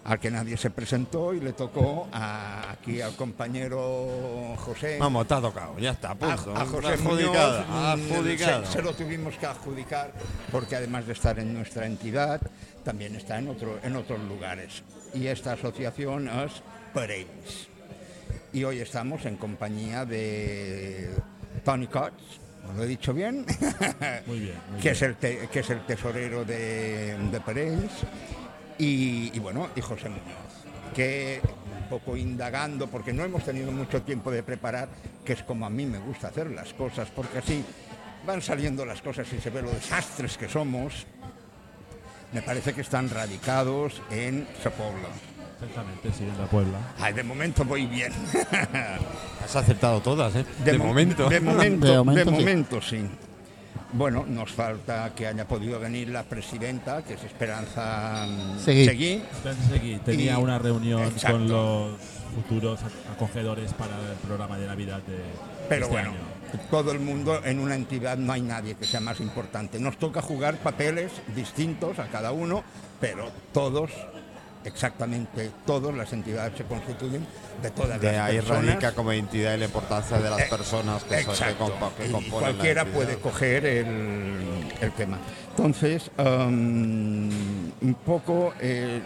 al 0.04 0.20
que 0.20 0.30
nadie 0.30 0.58
se 0.58 0.70
presentó 0.70 1.34
y 1.34 1.39
le 1.39 1.54
tocó 1.54 2.10
a- 2.12 2.72
aquí 2.74 2.99
al 3.01 3.16
compañero 3.16 4.54
José. 4.58 4.97
Vamos, 4.99 5.26
te 5.28 5.34
ha 5.34 5.41
tocado, 5.41 5.80
ya 5.80 5.91
está, 5.91 6.12
A, 6.12 6.16
punto. 6.16 6.54
a 6.56 6.66
José 6.66 6.88
adjudicada, 6.89 7.95
Muñoz. 7.95 8.68
Se, 8.68 8.74
se 8.74 8.82
lo 8.82 8.93
tuvimos 8.93 9.36
que 9.38 9.45
adjudicar 9.45 10.12
porque 10.51 10.76
además 10.76 11.08
de 11.08 11.14
estar 11.14 11.39
en 11.39 11.54
nuestra 11.54 11.86
entidad, 11.86 12.41
también 12.84 13.16
está 13.16 13.39
en, 13.39 13.47
otro, 13.47 13.80
en 13.82 13.95
otros 13.95 14.20
lugares. 14.24 14.84
Y 15.14 15.28
esta 15.28 15.54
asociación 15.54 16.28
es 16.28 16.51
Parells. 16.93 17.70
Y 18.54 18.64
hoy 18.64 18.80
estamos 18.80 19.26
en 19.26 19.36
compañía 19.38 20.06
de 20.06 21.10
Tony 21.66 21.88
Cox, 21.88 22.14
¿lo 22.76 22.84
he 22.84 22.88
dicho 22.88 23.14
bien? 23.14 23.45
Muy 24.28 24.39
bien. 24.41 24.56
muy 24.70 24.78
que, 24.82 24.82
bien. 24.84 24.93
es 24.93 25.01
el 25.01 25.16
te- 25.16 25.47
que 25.51 25.60
es 25.62 25.70
el 25.72 25.86
tesorero 25.86 26.45
de, 26.45 27.18
de 27.32 27.41
Parells. 27.41 27.91
Y, 28.78 29.32
y 29.34 29.39
bueno, 29.39 29.70
y 29.76 29.82
José 29.82 30.10
Muñoz, 30.10 30.24
que 30.93 31.41
un 31.82 31.89
poco 31.89 32.16
indagando, 32.16 32.88
porque 32.88 33.12
no 33.14 33.24
hemos 33.24 33.43
tenido 33.43 33.72
mucho 33.72 34.01
tiempo 34.04 34.30
de 34.32 34.43
preparar, 34.43 34.89
que 35.26 35.34
es 35.34 35.43
como 35.43 35.66
a 35.66 35.70
mí 35.70 35.86
me 35.86 35.99
gusta 35.99 36.28
hacer 36.28 36.51
las 36.51 36.74
cosas, 36.74 37.10
porque 37.10 37.39
así 37.39 37.64
van 38.26 38.41
saliendo 38.41 38.86
las 38.86 39.01
cosas 39.01 39.32
y 39.34 39.39
se 39.39 39.49
ve 39.49 39.62
lo 39.64 39.72
desastres 39.72 40.38
que 40.38 40.47
somos. 40.47 41.06
Me 42.32 42.41
parece 42.41 42.74
que 42.74 42.82
están 42.82 43.10
radicados 43.10 44.01
en 44.12 44.47
Sepobla. 44.62 45.10
Exactamente, 45.64 46.11
sí, 46.18 46.24
en 46.24 46.38
la 46.38 46.45
Puebla. 46.45 46.78
Ay, 46.99 47.14
de 47.14 47.24
momento 47.24 47.64
voy 47.66 47.86
bien. 47.86 48.11
Has 49.43 49.55
aceptado 49.55 49.99
todas, 50.01 50.36
¿eh? 50.36 50.45
De, 50.64 50.78
mo- 50.78 50.86
momento. 50.86 51.30
De 51.30 51.39
momento, 51.39 51.86
De 51.88 51.93
de 52.26 52.32
momento, 52.32 52.82
sí. 52.82 53.01
sí. 53.01 53.09
Bueno, 53.95 54.26
nos 54.28 54.51
falta 54.51 55.14
que 55.16 55.28
haya 55.28 55.47
podido 55.47 55.80
venir 55.80 56.09
la 56.09 56.24
presidenta, 56.24 57.03
que 57.03 57.14
es 57.14 57.24
Esperanza 57.24 58.26
mm, 58.28 58.59
Seguí. 58.59 59.22
Tenía 60.03 60.34
Y- 60.34 60.41
una 60.43 60.57
reunión 60.57 61.03
Exacto. 61.03 61.38
con 61.38 61.47
los 61.47 61.91
futuros 62.36 62.80
acogedores 63.14 63.72
para 63.74 63.95
el 63.95 64.18
programa 64.26 64.57
de 64.57 64.66
Navidad 64.66 64.97
de 65.03 65.20
Pero 65.70 65.84
este 65.86 65.93
bueno, 65.93 66.09
año. 66.09 66.20
todo 66.72 66.91
el 66.91 66.99
mundo 66.99 67.39
en 67.45 67.59
una 67.59 67.76
entidad 67.76 68.18
no 68.18 68.34
hay 68.34 68.41
nadie 68.41 68.74
que 68.74 68.86
sea 68.86 68.99
más 68.99 69.20
importante. 69.20 69.80
Nos 69.80 69.97
toca 69.97 70.24
jugar 70.24 70.57
papeles 70.57 71.11
distintos 71.36 71.99
a 71.99 72.07
cada 72.07 72.32
uno, 72.32 72.64
pero 72.99 73.30
todos, 73.53 73.91
exactamente 74.66 75.51
todas 75.66 75.93
las 75.95 76.11
entidades 76.14 76.57
se 76.57 76.64
constituyen 76.64 77.26
de 77.61 77.70
todas 77.72 77.99
De 77.99 78.11
las 78.11 78.22
ahí 78.30 78.36
personas. 78.38 78.66
radica 78.66 78.91
como 78.93 79.11
entidad 79.11 79.55
y 79.55 79.57
la 79.59 79.66
importancia 79.66 80.18
de 80.20 80.30
las 80.30 80.39
Eh, 80.39 80.47
personas 80.49 81.03
que, 81.03 81.24
son, 81.24 81.36
que, 81.36 81.51
Y 82.07 82.11
componen 82.11 82.30
cualquiera 82.30 82.86
puede 82.86 83.18
coger 83.18 83.66
el, 83.66 84.74
el 84.82 84.91
tema. 84.93 85.20
Entonces, 85.51 86.09
um, 86.18 87.30
un 87.82 87.95
poco 88.05 88.53
eh, 88.59 89.01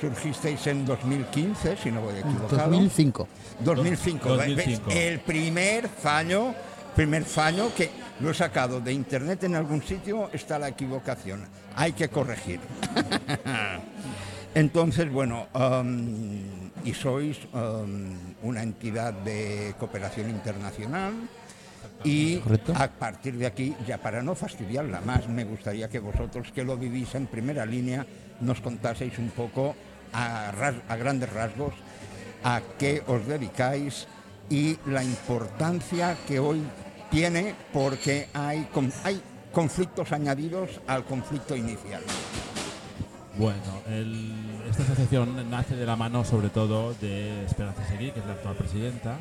surgisteis 0.00 0.66
en 0.66 0.84
2015, 0.84 1.76
si 1.76 1.90
no 1.90 2.00
voy 2.00 2.18
equivocado. 2.18 2.70
2005. 2.70 3.28
2005. 3.60 4.28
¿ves? 4.36 4.48
2005. 4.56 4.90
El 4.90 5.20
primer 5.20 5.88
fallo, 5.88 6.54
primer 6.96 7.24
fallo 7.24 7.72
que 7.74 7.90
lo 8.20 8.30
he 8.30 8.34
sacado 8.34 8.80
de 8.80 8.92
internet 8.92 9.44
en 9.44 9.54
algún 9.54 9.82
sitio 9.82 10.28
está 10.32 10.58
la 10.58 10.68
equivocación. 10.68 11.46
Hay 11.76 11.92
que 11.92 12.08
corregir. 12.08 12.60
Entonces, 14.54 15.10
bueno, 15.10 15.46
um, 15.54 16.70
y 16.84 16.92
sois 16.94 17.38
um, 17.52 18.12
una 18.42 18.62
entidad 18.62 19.12
de 19.12 19.74
cooperación 19.78 20.30
internacional. 20.30 21.12
Y 22.02 22.38
Correcto. 22.38 22.72
a 22.76 22.88
partir 22.88 23.36
de 23.36 23.46
aquí, 23.46 23.74
ya 23.86 23.98
para 23.98 24.22
no 24.22 24.34
fastidiarla 24.34 25.02
más, 25.02 25.28
me 25.28 25.44
gustaría 25.44 25.88
que 25.88 25.98
vosotros, 25.98 26.50
que 26.50 26.64
lo 26.64 26.78
vivís 26.78 27.14
en 27.14 27.26
primera 27.26 27.66
línea, 27.66 28.06
nos 28.40 28.60
contaseis 28.60 29.18
un 29.18 29.28
poco 29.30 29.76
a, 30.12 30.50
ras- 30.50 30.80
a 30.88 30.96
grandes 30.96 31.30
rasgos 31.30 31.74
a 32.42 32.62
qué 32.78 33.02
os 33.06 33.26
dedicáis 33.26 34.06
y 34.48 34.78
la 34.86 35.04
importancia 35.04 36.16
que 36.26 36.38
hoy 36.38 36.62
tiene 37.10 37.54
porque 37.70 38.28
hay, 38.32 38.66
hay 39.04 39.20
conflictos 39.52 40.12
añadidos 40.12 40.80
al 40.86 41.04
conflicto 41.04 41.56
inicial. 41.56 42.02
Bueno, 43.36 43.62
esta 44.68 44.82
asociación 44.82 45.50
nace 45.50 45.74
de 45.76 45.86
la 45.86 45.96
mano 45.96 46.24
sobre 46.24 46.50
todo 46.50 46.94
de 46.94 47.44
Esperanza 47.46 47.86
Seguí, 47.86 48.10
que 48.10 48.20
es 48.20 48.26
la 48.26 48.32
actual 48.32 48.56
presidenta, 48.56 49.16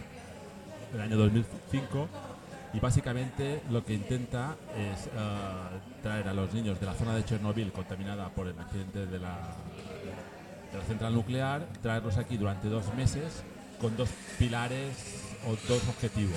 del 0.91 1.01
año 1.01 1.17
2005, 1.17 2.07
y 2.73 2.79
básicamente 2.79 3.61
lo 3.69 3.85
que 3.85 3.93
intenta 3.93 4.55
es 4.75 5.07
eh, 5.07 5.09
traer 6.03 6.27
a 6.27 6.33
los 6.33 6.53
niños 6.53 6.79
de 6.79 6.85
la 6.85 6.93
zona 6.93 7.15
de 7.15 7.23
Chernobyl 7.23 7.71
contaminada 7.71 8.29
por 8.29 8.47
el 8.47 8.59
accidente 8.59 9.05
de 9.05 9.19
la, 9.19 9.37
de 10.71 10.77
la 10.77 10.83
central 10.85 11.13
nuclear, 11.13 11.65
traerlos 11.81 12.17
aquí 12.17 12.37
durante 12.37 12.67
dos 12.67 12.93
meses 12.95 13.43
con 13.79 13.95
dos 13.95 14.09
pilares 14.37 14.95
o 15.47 15.51
dos 15.67 15.87
objetivos. 15.87 16.35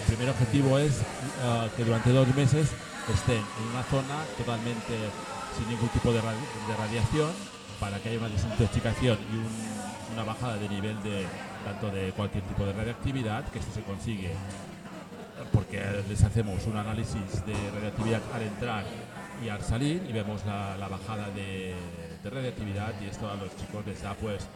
El 0.00 0.14
primer 0.14 0.30
objetivo 0.30 0.78
es 0.78 1.00
eh, 1.00 1.68
que 1.76 1.84
durante 1.84 2.10
dos 2.10 2.34
meses 2.34 2.70
estén 3.12 3.38
en 3.60 3.68
una 3.72 3.82
zona 3.84 4.24
totalmente 4.36 4.94
sin 5.56 5.68
ningún 5.68 5.88
tipo 5.88 6.12
de, 6.12 6.20
radi- 6.20 6.66
de 6.68 6.76
radiación 6.76 7.30
para 7.80 7.98
que 7.98 8.08
haya 8.10 8.18
una 8.18 8.28
desintoxicación 8.28 9.18
y 9.32 9.36
un- 9.36 10.14
una 10.14 10.24
bajada 10.24 10.56
de 10.56 10.68
nivel 10.68 11.02
de 11.02 11.26
tanto 11.64 11.90
de 11.90 12.12
cualquier 12.12 12.44
tipo 12.44 12.64
de 12.64 12.72
radioactividad, 12.72 13.44
que 13.50 13.58
esto 13.58 13.72
se 13.74 13.82
consigue 13.82 14.32
porque 15.52 15.82
les 16.08 16.22
hacemos 16.22 16.64
un 16.66 16.76
análisis 16.76 17.44
de 17.44 17.54
radioactividad 17.74 18.22
al 18.34 18.42
entrar 18.42 18.84
y 19.44 19.48
al 19.48 19.62
salir 19.62 20.04
y 20.08 20.12
vemos 20.12 20.44
la, 20.46 20.76
la 20.76 20.88
bajada 20.88 21.28
de, 21.30 21.74
de 22.22 22.30
radioactividad 22.30 22.94
y 23.02 23.06
esto 23.06 23.30
a 23.30 23.34
los 23.34 23.54
chicos 23.56 23.84
les 23.86 24.02
da 24.02 24.14
pues 24.14 24.46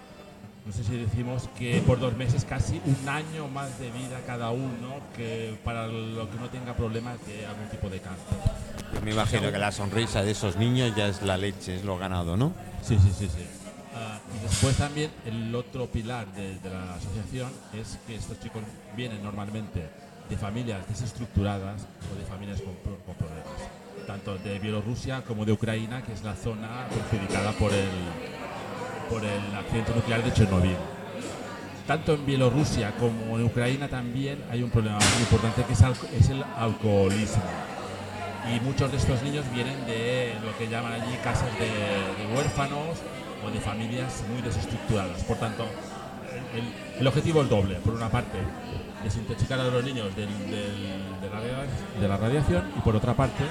no 0.66 0.72
sé 0.72 0.84
si 0.84 0.96
decimos 0.96 1.48
que 1.58 1.82
por 1.86 1.98
dos 1.98 2.16
meses 2.16 2.44
casi 2.44 2.80
un 2.84 3.08
año 3.08 3.48
más 3.48 3.78
de 3.78 3.90
vida 3.90 4.20
cada 4.26 4.50
uno 4.50 5.00
que 5.16 5.56
para 5.64 5.86
lo 5.86 6.30
que 6.30 6.38
no 6.38 6.48
tenga 6.48 6.74
problemas 6.74 7.18
de 7.26 7.46
algún 7.46 7.68
tipo 7.68 7.88
de 7.88 8.00
cáncer. 8.00 8.38
Yo 8.94 9.00
me 9.00 9.12
imagino 9.12 9.50
que 9.50 9.58
la 9.58 9.72
sonrisa 9.72 10.22
de 10.22 10.32
esos 10.32 10.56
niños 10.56 10.94
ya 10.94 11.08
es 11.08 11.22
la 11.22 11.36
leche, 11.36 11.76
es 11.76 11.84
lo 11.84 11.96
ganado, 11.98 12.36
¿no? 12.36 12.52
Sí, 12.82 12.98
sí, 12.98 13.10
sí, 13.16 13.26
sí. 13.26 13.46
Ah, 13.94 14.18
y 14.36 14.42
después 14.42 14.76
también 14.76 15.10
el 15.24 15.54
otro 15.54 15.86
pilar 15.86 16.26
de, 16.34 16.58
de 16.58 16.70
la 16.70 16.94
asociación 16.94 17.50
es 17.74 17.98
que 18.06 18.16
estos 18.16 18.38
chicos 18.40 18.62
vienen 18.96 19.22
normalmente 19.22 19.88
de 20.28 20.36
familias 20.36 20.86
desestructuradas 20.88 21.82
o 22.12 22.18
de 22.18 22.24
familias 22.24 22.60
con, 22.60 22.74
con 23.04 23.14
problemas, 23.16 23.48
tanto 24.06 24.38
de 24.38 24.58
Bielorrusia 24.58 25.22
como 25.24 25.44
de 25.44 25.52
Ucrania, 25.52 26.02
que 26.02 26.12
es 26.12 26.22
la 26.22 26.36
zona 26.36 26.86
perjudicada 26.88 27.50
por 27.52 27.72
el, 27.72 27.88
por 29.10 29.24
el 29.24 29.54
accidente 29.58 29.92
nuclear 29.94 30.22
de 30.22 30.32
Chernobyl. 30.32 30.76
Tanto 31.86 32.14
en 32.14 32.24
Bielorrusia 32.24 32.92
como 32.92 33.36
en 33.36 33.44
Ucrania 33.46 33.88
también 33.88 34.42
hay 34.50 34.62
un 34.62 34.70
problema 34.70 34.98
muy 34.98 35.22
importante 35.22 35.64
que 35.64 35.72
es, 35.72 36.28
el 36.30 36.44
alcoholismo. 36.56 37.42
Y 38.54 38.60
muchos 38.60 38.90
de 38.90 38.96
estos 38.96 39.20
niños 39.22 39.44
vienen 39.52 39.84
de 39.86 40.34
lo 40.44 40.56
que 40.56 40.68
llaman 40.68 40.92
allí 40.92 41.16
casas 41.22 41.48
de, 41.58 41.66
de 41.66 42.34
huérfanos 42.34 42.96
o 43.44 43.50
de 43.50 43.60
familias 43.60 44.22
muy 44.32 44.40
desestructuradas. 44.42 45.24
Por 45.24 45.36
tanto, 45.38 45.66
el, 46.54 47.00
el 47.00 47.06
objetivo 47.06 47.42
es 47.42 47.48
doble. 47.48 47.74
Por 47.76 47.94
una 47.94 48.08
parte, 48.08 48.38
desintoxicar 49.02 49.58
a 49.60 49.64
los 49.64 49.84
niños 49.84 50.14
del- 50.14 50.28
del- 50.50 51.20
de, 51.20 51.28
la, 51.30 52.00
de 52.00 52.08
la 52.08 52.16
radiación 52.16 52.70
y 52.76 52.80
por 52.80 52.94
otra 52.94 53.14
parte, 53.14 53.44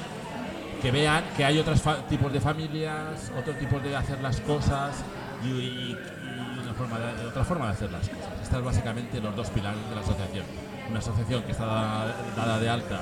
que 0.82 0.91
vean 0.91 1.24
que 1.36 1.43
hay 1.43 1.60
otros 1.60 1.82
tipos 2.07 2.32
de 2.32 2.39
familias, 2.39 3.32
otros 3.38 3.57
tipos 3.60 3.84
de 3.84 3.95
hacer 3.97 4.22
las 4.22 4.39
cosas 4.41 4.95
y, 5.43 5.47
y- 5.47 5.97
y 5.97 6.59
una 6.63 6.73
forma 6.73 6.99
de- 6.99 7.25
otra 7.27 7.43
forma 7.43 7.65
de 7.67 7.71
hacer 7.73 7.91
las 7.91 8.07
cosas. 8.09 8.29
Estas 8.43 8.63
básicamente 8.63 9.19
los 9.21 9.35
dos 9.35 9.49
pilares 9.49 9.79
de 9.89 9.95
la 9.95 10.01
asociación. 10.01 10.45
Una 10.89 10.99
asociación 10.99 11.43
que 11.43 11.51
está 11.51 11.65
dada, 11.65 12.15
dada 12.35 12.59
de 12.59 12.69
alta 12.69 13.01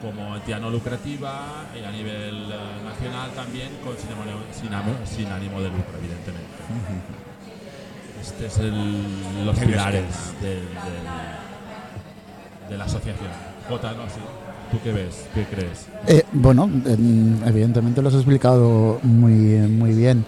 como 0.00 0.34
entidad 0.34 0.60
no 0.60 0.68
lucrativa 0.70 1.64
y 1.80 1.84
a 1.84 1.90
nivel 1.92 2.50
eh, 2.50 2.56
nacional 2.84 3.30
también 3.36 3.68
con 3.84 3.96
sin, 3.96 4.10
ánimo- 4.10 4.42
sin 4.52 4.74
amo- 4.74 5.06
sin 5.06 5.26
ánimo 5.28 5.60
de 5.60 5.68
lucro, 5.68 5.94
evidentemente. 5.98 6.48
Este 8.20 8.46
es 8.46 8.58
el- 8.58 9.46
los 9.46 9.58
El 9.58 9.68
pilares 9.68 10.32
del- 10.40 10.60
del- 10.60 11.08
de 12.70 12.78
la 12.78 12.84
asociación. 12.84 13.28
Jota, 13.68 13.92
no, 13.92 14.04
sí. 14.08 14.20
¿Tú 14.70 14.78
qué 14.82 14.92
ves? 14.92 15.26
¿Qué 15.34 15.44
crees? 15.44 15.86
Eh, 16.06 16.24
bueno, 16.32 16.64
em, 16.86 17.42
evidentemente 17.46 18.00
lo 18.00 18.08
has 18.08 18.14
explicado 18.14 18.98
muy, 19.02 19.34
muy 19.68 19.92
bien. 19.92 20.24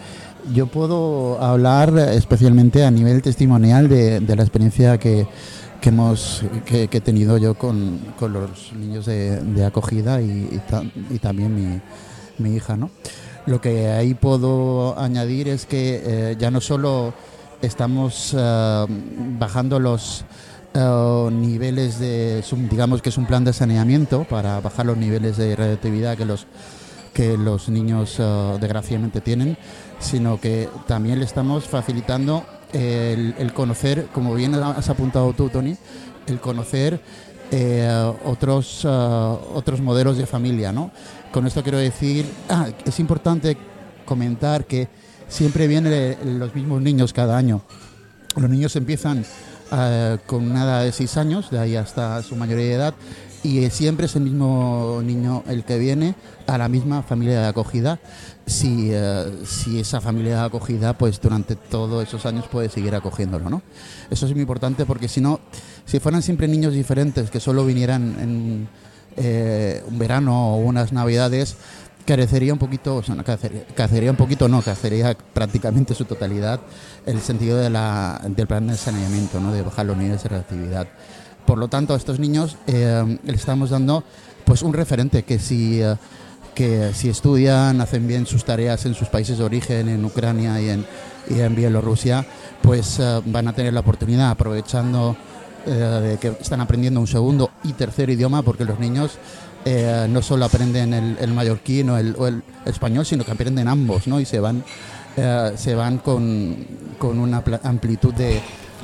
Yo 0.53 0.66
puedo 0.66 1.42
hablar 1.42 1.97
especialmente 1.99 2.84
a 2.84 2.90
nivel 2.90 3.22
testimonial 3.22 3.88
de, 3.88 4.20
la 4.20 4.42
experiencia 4.42 4.99
que, 4.99 5.26
hemos 5.82 6.42
que, 6.66 6.88
he 6.90 7.01
tenido 7.01 7.38
yo 7.38 7.55
con, 7.55 8.01
los 8.20 8.72
niños 8.74 9.07
de, 9.07 9.64
acogida 9.64 10.20
y, 10.20 10.49
y 10.53 10.61
ta- 10.68 10.84
y 11.11 11.18
también 11.18 11.80
mi, 12.38 12.55
hija, 12.55 12.76
¿no? 12.76 12.90
Lo 13.47 13.61
que 13.61 13.88
ahí 13.88 14.14
puedo 14.14 14.99
añadir 14.99 15.49
es 15.49 15.66
que 15.66 16.03
eh, 16.05 16.36
ya 16.38 16.51
no 16.51 16.61
solo 16.61 17.14
estamos 17.62 18.34
eh, 18.36 18.86
bajando 19.38 19.78
los 19.78 20.24
eh, 20.74 21.28
niveles 21.32 21.99
de, 22.01 22.42
digamos 22.70 23.01
que 23.03 23.09
es 23.11 23.18
un 23.18 23.26
plan 23.26 23.45
de 23.45 23.53
saneamiento 23.53 24.24
para 24.24 24.61
bajar 24.61 24.86
los 24.86 24.97
niveles 24.97 25.36
de 25.36 25.57
radioactividad 25.57 26.16
que 26.16 26.24
los 26.26 26.47
que 27.14 27.38
los 27.38 27.68
niños 27.68 28.20
desgraciadamente 28.61 29.20
tienen, 29.20 29.57
sino 30.05 30.40
que 30.40 30.68
también 30.86 31.18
le 31.18 31.24
estamos 31.24 31.64
facilitando 31.64 32.44
el, 32.72 33.52
conocer, 33.55 34.09
como 34.12 34.34
bien 34.34 34.55
has 34.55 34.88
apuntado 34.88 35.32
tú, 35.32 35.48
Tony, 35.48 35.76
el 36.26 36.40
conocer 36.40 37.00
eh, 37.50 38.12
otros, 38.24 38.84
eh, 38.84 38.88
otros 38.88 39.80
modelos 39.80 40.16
de 40.16 40.26
familia. 40.26 40.72
¿no? 40.72 40.90
Con 41.32 41.46
esto 41.46 41.62
quiero 41.62 41.78
decir, 41.78 42.26
ah, 42.48 42.68
es 42.84 42.98
importante 43.00 43.57
comentar 44.05 44.66
que 44.66 44.88
siempre 45.28 45.66
vienen 45.66 46.38
los 46.38 46.55
mismos 46.55 46.82
niños 46.82 47.12
cada 47.12 47.36
año. 47.36 47.62
Los 48.36 48.50
niños 48.50 48.74
empiezan 48.76 49.24
eh, 49.72 50.18
con 50.26 50.50
una 50.50 50.64
edad 50.64 50.82
de 50.82 50.92
6 50.92 51.16
años, 51.16 51.50
de 51.50 51.59
ahí 51.59 51.76
hasta 51.76 52.22
su 52.22 52.36
mayoría 52.36 52.66
de 52.66 52.74
edad, 52.74 52.94
y 53.42 53.68
siempre 53.70 54.07
es 54.07 54.16
el 54.16 54.22
mismo 54.22 55.00
niño 55.05 55.44
el 55.46 55.64
que 55.64 55.78
viene 55.78 56.14
a 56.46 56.59
la 56.59 56.68
misma 56.68 57.02
familia 57.02 57.40
de 57.40 57.46
acogida. 57.46 58.00
Si, 58.47 58.90
eh, 58.92 59.42
si 59.47 59.80
esa 59.80 60.03
familia 60.03 60.45
acogida, 60.45 60.92
pues 60.99 61.18
durante 61.20 61.57
todos 61.57 62.07
esos 62.07 62.26
años 62.26 62.47
puede 62.47 62.68
seguir 62.68 62.95
acogiéndolo, 62.95 63.49
¿no? 63.49 63.62
Eso 64.11 64.26
es 64.26 64.32
muy 64.32 64.42
importante 64.42 64.84
porque 64.84 65.09
si 65.09 65.22
no, 65.22 65.40
si 65.86 65.99
fueran 65.99 66.20
siempre 66.20 66.47
niños 66.47 66.74
diferentes 66.74 67.30
que 67.30 67.40
solo 67.40 67.64
vinieran 67.64 68.16
en 68.20 68.68
eh, 69.16 69.82
un 69.86 69.99
verano 69.99 70.55
o 70.55 70.59
unas 70.59 70.92
navidades, 70.92 71.57
carecería 72.05 72.53
un 72.53 72.59
poquito, 72.59 72.97
o 72.97 73.03
sea, 73.03 73.14
no, 73.14 73.24
carecería, 73.24 73.64
carecería 73.74 74.11
un 74.11 74.16
poquito, 74.16 74.49
no, 74.49 74.61
carecería 74.62 75.16
prácticamente 75.32 75.95
su 75.95 76.05
totalidad 76.05 76.61
el 77.07 77.20
sentido 77.20 77.59
de 77.59 77.70
la, 77.70 78.20
del 78.28 78.47
plan 78.47 78.66
de 78.66 78.76
saneamiento, 78.76 79.40
¿no? 79.40 79.53
de 79.53 79.62
bajar 79.62 79.86
los 79.86 79.97
niveles 79.97 80.22
de 80.22 80.28
reactividad. 80.28 80.86
Por 81.47 81.59
lo 81.59 81.68
tanto, 81.68 81.95
a 81.95 81.97
estos 81.97 82.18
niños 82.18 82.57
eh, 82.66 83.18
estamos 83.26 83.70
dando 83.70 84.05
pues 84.45 84.62
un 84.62 84.72
referente 84.72 85.22
que 85.22 85.38
si, 85.38 85.82
eh, 85.82 85.97
que 86.55 86.92
si 86.94 87.09
estudian, 87.09 87.80
hacen 87.80 88.07
bien 88.07 88.26
sus 88.26 88.44
tareas 88.44 88.86
en 88.86 88.94
sus 88.94 89.09
países 89.09 89.38
de 89.38 89.44
origen, 89.44 89.88
en 89.88 90.05
Ucrania 90.05 90.61
y 90.61 90.70
en, 90.70 90.86
y 91.28 91.40
en 91.40 91.55
Bielorrusia, 91.55 92.24
pues 92.62 92.98
eh, 93.00 93.20
van 93.26 93.48
a 93.48 93.52
tener 93.52 93.72
la 93.72 93.80
oportunidad, 93.80 94.30
aprovechando 94.30 95.16
eh, 95.66 95.70
de 95.70 96.16
que 96.18 96.28
están 96.40 96.61
aprendiendo 96.61 97.00
un 97.00 97.07
segundo 97.07 97.50
y 97.64 97.72
tercer 97.72 98.11
idioma, 98.11 98.42
porque 98.42 98.64
los 98.64 98.78
niños 98.78 99.18
eh, 99.64 100.07
no 100.09 100.20
solo 100.22 100.44
aprenden 100.44 100.92
el, 100.92 101.16
el 101.20 101.32
mallorquín 101.32 101.90
o 101.90 101.96
el, 101.98 102.14
o 102.18 102.26
el 102.26 102.42
español, 102.66 103.07
sino 103.07 103.24
que 103.24 103.32
aprenden 103.32 103.66
ambos, 103.68 104.07
¿no? 104.07 104.20
Y 104.20 104.24
se 104.24 104.38
van, 104.40 104.62
eh, 105.16 105.52
se 105.57 105.74
van 105.74 105.98
con, 105.98 106.57
con 106.98 107.18
una 107.18 107.42
amplitud 107.62 108.12
de, 108.14 108.40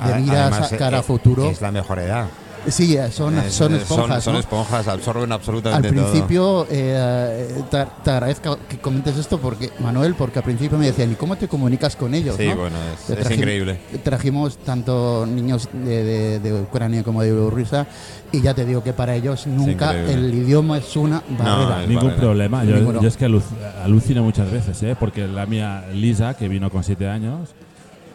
de 0.06 0.14
miras 0.20 0.72
a 0.72 0.76
cara 0.76 0.98
a 1.00 1.02
futuro. 1.02 1.50
Es 1.50 1.60
la 1.60 1.70
mejor 1.70 1.98
edad. 1.98 2.26
Sí, 2.68 2.96
eh, 2.96 3.11
son, 3.11 3.38
Eh, 3.38 3.50
son 3.50 3.74
esponjas. 3.74 4.22
Son, 4.22 4.34
¿no? 4.34 4.40
esponjas, 4.40 4.86
absorben 4.88 5.24
Al 5.24 5.32
absolutamente 5.32 5.92
todo. 5.92 6.11
principio, 6.11 6.66
eh, 6.70 7.62
te, 7.70 7.86
te 8.04 8.11
agradezco 8.11 8.58
que 8.68 8.78
comentes 8.78 9.16
esto, 9.16 9.38
porque 9.38 9.70
Manuel, 9.80 10.14
porque 10.14 10.38
al 10.40 10.44
principio 10.44 10.76
me 10.78 10.86
decían, 10.86 11.12
¿y 11.12 11.14
cómo 11.14 11.36
te 11.36 11.48
comunicas 11.48 11.96
con 11.96 12.14
ellos? 12.14 12.36
Sí, 12.36 12.46
no? 12.48 12.56
bueno, 12.56 12.76
es, 12.94 13.06
Te 13.06 13.20
es 13.20 13.26
trajim- 13.28 13.38
increíble. 13.38 13.80
Trajimos 14.04 14.58
tanto 14.58 15.26
niños 15.26 15.68
de, 15.72 16.04
de- 16.04 16.38
de 16.40 16.61
Ucrania 16.62 17.02
como 17.02 17.22
de 17.22 17.30
Bielorrusia 17.32 17.86
y 18.32 18.40
ya 18.42 18.52
te 18.54 18.64
digo 18.64 18.82
que 18.84 18.92
para 18.92 19.14
ellos 19.14 19.46
nunca 19.46 19.92
el 19.98 20.32
idioma 20.34 20.78
es 20.78 20.96
una 20.96 21.22
barrera. 21.38 21.82
es 21.82 21.88
Ningún 21.88 22.04
barrera. 22.04 22.20
problema. 22.22 22.64
Yo, 22.64 23.00
es 23.08 23.16
que 23.16 23.26
aluc- 23.26 23.42
alucino 23.82 24.22
muchas 24.22 24.50
veces, 24.50 24.82
¿eh? 24.82 24.96
porque 24.98 25.26
la 25.26 25.46
mía 25.46 25.84
Lisa, 25.94 26.34
que 26.34 26.46
vino 26.48 26.70
con 26.70 26.84
siete 26.84 27.08
años, 27.08 27.48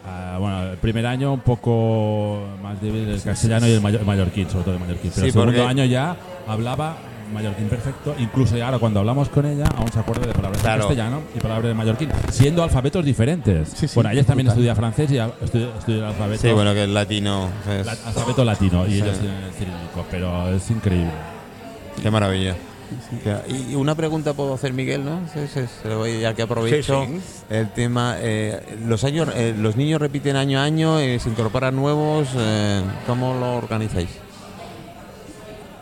ah, 0.06 0.36
bueno, 0.38 0.62
el 0.70 0.78
primer 0.78 1.06
año 1.06 1.32
un 1.32 1.40
poco 1.40 2.40
más 2.62 2.80
débil 2.80 3.08
el 3.08 3.22
castellano 3.22 3.66
y 3.66 3.72
el, 3.72 3.80
mayor- 3.80 4.00
el 4.00 4.06
mallorquín, 4.06 4.48
sobre 4.48 4.64
todo 4.64 4.74
el 4.74 4.80
mallorquín. 4.80 5.10
Pero 5.14 5.22
Sí, 5.22 5.26
el 5.28 5.32
segundo 5.32 5.52
porque- 5.52 5.68
año 5.68 5.84
ya 5.84 6.16
hablaba 6.46 6.96
mallorquín 7.32 7.68
perfecto, 7.68 8.14
incluso 8.20 8.54
ahora 8.64 8.78
cuando 8.78 9.00
hablamos 9.00 9.28
con 9.30 9.44
ella 9.46 9.64
aún 9.76 9.90
se 9.90 9.98
acuerda 9.98 10.26
de 10.28 10.32
palabras 10.32 10.62
Claro. 10.62 10.74
en 10.76 10.80
castellano 10.88 11.20
y 11.34 11.40
palabras 11.40 11.66
de 11.68 11.74
mallorquín, 11.74 12.08
siendo 12.30 12.62
alfabetos 12.62 13.04
diferentes. 13.04 13.68
Sí, 13.70 13.88
sí, 13.88 13.94
bueno, 13.96 14.10
ella 14.10 14.22
también 14.22 14.46
estudia 14.46 14.76
francés 14.76 15.10
y 15.10 15.18
a- 15.18 15.32
estudia, 15.42 15.70
estudia 15.76 15.98
el 15.98 16.04
alfabeto, 16.04 16.42
Sí, 16.42 16.52
bueno, 16.52 16.72
que 16.72 16.84
el 16.84 16.94
latino. 16.94 17.48
es- 17.68 17.84
la- 17.84 17.92
alfabeto 17.92 18.44
latino 18.44 18.86
y 18.86 18.90
Sí. 18.92 18.96
ellos 19.02 19.18
tienen 19.18 19.42
el 19.42 19.52
cirílico, 19.54 20.06
pero 20.08 20.50
es 20.50 20.70
increíble. 20.70 21.10
Qué 22.00 22.10
maravilla. 22.12 22.54
Y 23.48 23.74
una 23.74 23.94
pregunta 23.94 24.34
puedo 24.34 24.54
hacer, 24.54 24.72
Miguel, 24.72 25.04
¿no? 25.04 25.20
Sí, 25.32 25.40
sí, 25.52 25.60
se 25.82 25.88
lo 25.88 25.98
voy, 25.98 26.20
ya 26.20 26.34
que 26.34 26.42
aprovecho 26.42 27.04
Sí, 27.06 27.20
el 27.50 27.70
tema. 27.70 28.16
eh, 28.18 28.78
los 28.86 29.04
años, 29.04 29.28
eh, 29.34 29.54
los 29.58 29.76
niños 29.76 30.00
repiten 30.00 30.36
año 30.36 30.58
a 30.60 30.64
año, 30.64 30.98
eh, 31.00 31.18
se 31.18 31.28
incorporan 31.28 31.74
nuevos. 31.76 32.28
eh, 32.36 32.82
¿Cómo 33.06 33.34
lo 33.34 33.56
organizáis? 33.56 34.08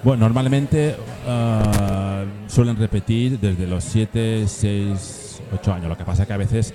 Bueno, 0.02 0.24
normalmente 0.26 0.96
ah, 1.26 2.24
suelen 2.46 2.76
repetir 2.76 3.38
desde 3.40 3.66
los 3.66 3.84
7, 3.84 4.44
6, 4.46 5.40
8 5.60 5.72
años. 5.72 5.88
Lo 5.88 5.96
que 5.96 6.04
pasa 6.04 6.26
que 6.26 6.32
a 6.34 6.36
veces 6.36 6.74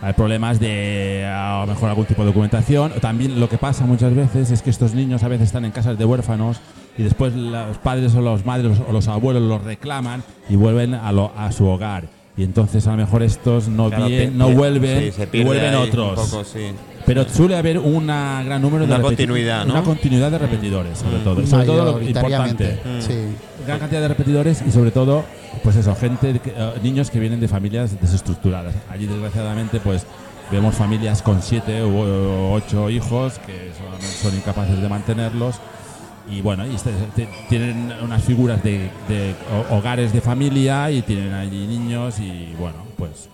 hay 0.00 0.12
problemas 0.12 0.60
de 0.60 1.26
a 1.26 1.64
lo 1.66 1.72
mejor 1.74 1.88
algún 1.90 2.06
tipo 2.06 2.22
de 2.22 2.28
documentación. 2.28 2.92
También 3.00 3.40
lo 3.40 3.48
que 3.48 3.58
pasa 3.58 3.84
muchas 3.86 4.14
veces 4.14 4.50
es 4.52 4.62
que 4.62 4.70
estos 4.70 4.94
niños 4.94 5.22
a 5.24 5.28
veces 5.28 5.48
están 5.48 5.64
en 5.64 5.72
casas 5.72 5.98
de 5.98 6.04
huérfanos 6.04 6.60
y 6.98 7.02
después 7.02 7.34
los 7.34 7.78
padres 7.78 8.14
o 8.14 8.20
los 8.20 8.44
madres 8.44 8.78
o 8.88 8.92
los 8.92 9.08
abuelos 9.08 9.42
los 9.42 9.62
reclaman 9.62 10.22
y 10.48 10.56
vuelven 10.56 10.94
a, 10.94 11.12
lo- 11.12 11.32
a 11.36 11.50
su 11.52 11.66
hogar. 11.66 12.04
Y 12.36 12.42
entonces 12.44 12.86
a 12.86 12.92
lo 12.92 12.96
mejor 12.98 13.22
estos 13.22 13.68
no, 13.68 13.88
Claro, 13.88 14.06
bien- 14.06 14.38
no 14.38 14.50
vuelven 14.50 15.12
sí, 15.12 15.22
y 15.32 15.44
vuelven 15.44 15.74
otros. 15.74 16.18
poco, 16.30 16.44
sí. 16.44 16.70
Pero 17.04 17.28
suele 17.28 17.56
haber 17.56 17.78
un 17.78 18.06
gran 18.06 18.62
número 18.62 18.84
Una 18.84 18.96
de 18.98 19.02
continuidad, 19.02 19.64
¿no? 19.66 19.72
Una 19.74 19.82
continuidad 19.82 20.30
de 20.30 20.38
repetidores, 20.38 20.98
sobre 20.98 21.18
Mm. 21.18 21.24
todo. 21.24 21.46
Sobre 21.46 21.66
todo 21.66 21.84
lo 21.98 22.02
importante 22.02 22.78
Mm. 22.84 23.00
sí. 23.00 23.14
gran 23.66 23.78
cantidad 23.78 24.00
de 24.00 24.08
repetidores 24.08 24.62
y 24.66 24.70
sobre 24.70 24.90
todo 24.90 25.24
pues 25.62 25.76
eso 25.76 25.94
gente 25.94 26.40
eh, 26.44 26.72
niños 26.82 27.10
que 27.10 27.18
vienen 27.20 27.40
de 27.40 27.48
familias 27.48 28.00
desestructuradas 28.00 28.74
allí 28.90 29.06
desgraciadamente 29.06 29.80
pues 29.80 30.06
vemos 30.50 30.74
familias 30.76 31.20
con 31.20 31.42
siete 31.42 31.84
u 31.84 31.98
o 31.98 32.52
ocho 32.54 32.88
hijos 32.88 33.38
que 33.46 33.70
son, 33.76 34.30
son 34.30 34.38
incapaces 34.38 34.80
de 34.80 34.88
mantenerlos 34.88 35.56
y 36.30 36.40
bueno 36.42 36.64
este- 36.64 36.92
te- 37.16 37.28
tienen 37.48 37.92
unas 38.02 38.22
figuras 38.22 38.62
de, 38.62 38.90
de 39.08 39.34
ho- 39.52 39.76
hogares 39.76 40.12
de 40.12 40.20
familia 40.20 40.90
y 40.90 41.02
tienen 41.02 41.32
allí 41.34 41.66
niños 41.66 42.18
y 42.20 42.54
bueno 42.58 42.78
pues 42.96 43.28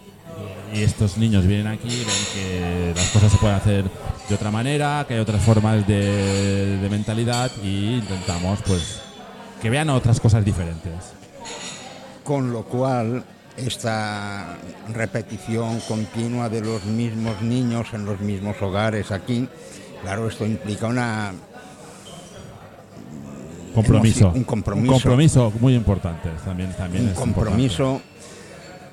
y 0.75 0.83
estos 0.83 1.17
niños 1.19 1.47
vienen 1.47 1.67
aquí 1.69 1.89
ven 1.89 2.25
que 2.35 2.93
las 2.97 3.09
cosas 3.11 3.31
se 3.33 3.39
pueden 3.39 3.57
hacer 3.57 3.85
de 4.29 4.35
otra 4.35 4.51
manera 4.51 5.05
que 5.07 5.15
hay 5.15 5.21
otras 5.21 5.43
formas 5.43 5.87
de 5.87 6.87
mentalidad 6.91 7.51
y 7.63 7.95
intentamos 7.99 8.61
pues 8.67 9.01
que 9.63 9.71
vean 9.71 9.89
otras 9.91 10.21
cosas 10.21 10.45
diferentes. 10.45 10.93
Con 12.25 12.53
lo 12.53 12.65
cual, 12.65 13.25
esta 13.57 14.59
repetición 14.93 15.81
continua 15.89 16.49
de 16.49 16.61
los 16.61 16.85
mismos 16.85 17.41
niños 17.41 17.87
en 17.95 18.05
los 18.05 18.21
mismos 18.21 18.61
hogares 18.61 19.13
aquí, 19.13 19.49
claro, 20.03 20.29
esto 20.29 20.45
implica 20.45 20.89
una 20.89 21.33
Compromiso. 23.77 24.33
Un 24.35 24.45
compromiso. 24.45 24.95
Un 24.95 25.01
compromiso 25.01 25.53
muy 25.61 25.75
importante. 25.75 26.31
También, 26.43 26.73
también 26.73 27.05
un 27.05 27.11
es 27.11 27.19
compromiso, 27.19 28.01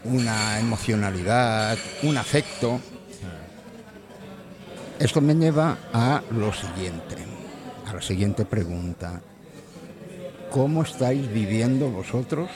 una 0.04 0.60
emocionalidad, 0.60 1.78
un 2.04 2.18
afecto. 2.18 2.82
Esto 5.00 5.22
me 5.22 5.36
lleva 5.36 5.78
a 5.94 6.22
lo 6.32 6.52
siguiente, 6.52 7.16
a 7.88 7.94
la 7.94 8.02
siguiente 8.02 8.44
pregunta. 8.44 9.22
¿Cómo 10.52 10.84
estáis 10.84 11.32
viviendo 11.32 11.90
vosotros 11.90 12.50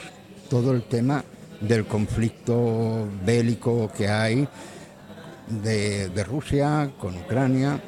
todo 0.50 0.72
el 0.72 0.82
tema 0.82 1.24
del 1.62 1.86
conflicto 1.86 3.08
bélico 3.24 3.90
que 3.96 4.06
hay 4.06 4.46
de, 5.48 6.10
de 6.10 6.24
Rusia 6.24 6.90
con 6.98 7.16
Ucrania 7.16 7.80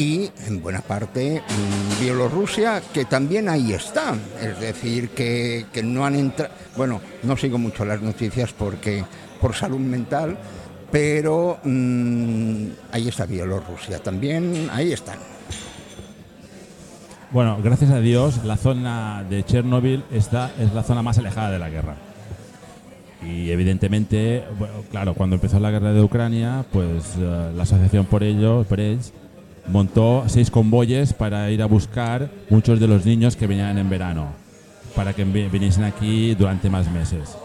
y 0.00 0.30
en 0.46 0.62
buena 0.62 0.80
parte 0.80 1.42
mm, 1.42 2.00
Bielorrusia, 2.00 2.80
que 2.92 3.04
también 3.04 3.50
ahí 3.50 3.74
está. 3.74 4.14
Es 4.40 4.58
decir, 4.58 5.10
que, 5.10 5.66
que 5.70 5.82
no 5.82 6.06
han 6.06 6.14
entrado. 6.14 6.54
Bueno, 6.74 7.02
no 7.22 7.36
sigo 7.36 7.58
mucho 7.58 7.84
las 7.84 8.00
noticias 8.00 8.50
porque 8.54 9.04
por 9.42 9.54
salud 9.54 9.78
mental, 9.78 10.38
pero 10.90 11.58
mm, 11.62 12.66
ahí 12.92 13.08
está 13.08 13.26
Bielorrusia 13.26 13.98
también, 13.98 14.70
ahí 14.72 14.90
están. 14.92 15.18
Bueno, 17.30 17.58
gracias 17.62 17.90
a 17.90 18.00
Dios, 18.00 18.42
la 18.42 18.56
zona 18.56 19.22
de 19.28 19.44
Chernóbil 19.44 20.02
esta 20.10 20.50
es 20.58 20.72
la 20.72 20.82
zona 20.82 21.02
más 21.02 21.18
alejada 21.18 21.50
de 21.50 21.58
la 21.58 21.68
guerra. 21.68 21.96
Y 23.22 23.50
evidentemente, 23.50 24.44
bueno, 24.58 24.76
claro, 24.90 25.12
cuando 25.12 25.36
empezó 25.36 25.60
la 25.60 25.70
guerra 25.70 25.92
de 25.92 26.02
Ucrania, 26.02 26.64
pues 26.72 27.16
eh, 27.18 27.52
la 27.54 27.64
asociación 27.64 28.06
por 28.06 28.22
ello, 28.22 28.64
por 28.64 28.80
ellos, 28.80 29.12
montó 29.68 30.24
seis 30.26 30.50
convoyes 30.50 31.12
para 31.12 31.50
ir 31.50 31.62
a 31.62 31.66
buscar 31.66 32.30
muchos 32.48 32.80
de 32.80 32.86
los 32.88 33.04
niños 33.06 33.36
que 33.36 33.46
venían 33.46 33.78
en 33.78 33.88
verano, 33.90 34.28
para 34.96 35.12
que 35.12 35.24
vi- 35.24 35.48
viniesen 35.48 35.84
aquí 35.84 36.34
durante 36.34 36.68
más 36.70 36.90
meses. 36.90 37.36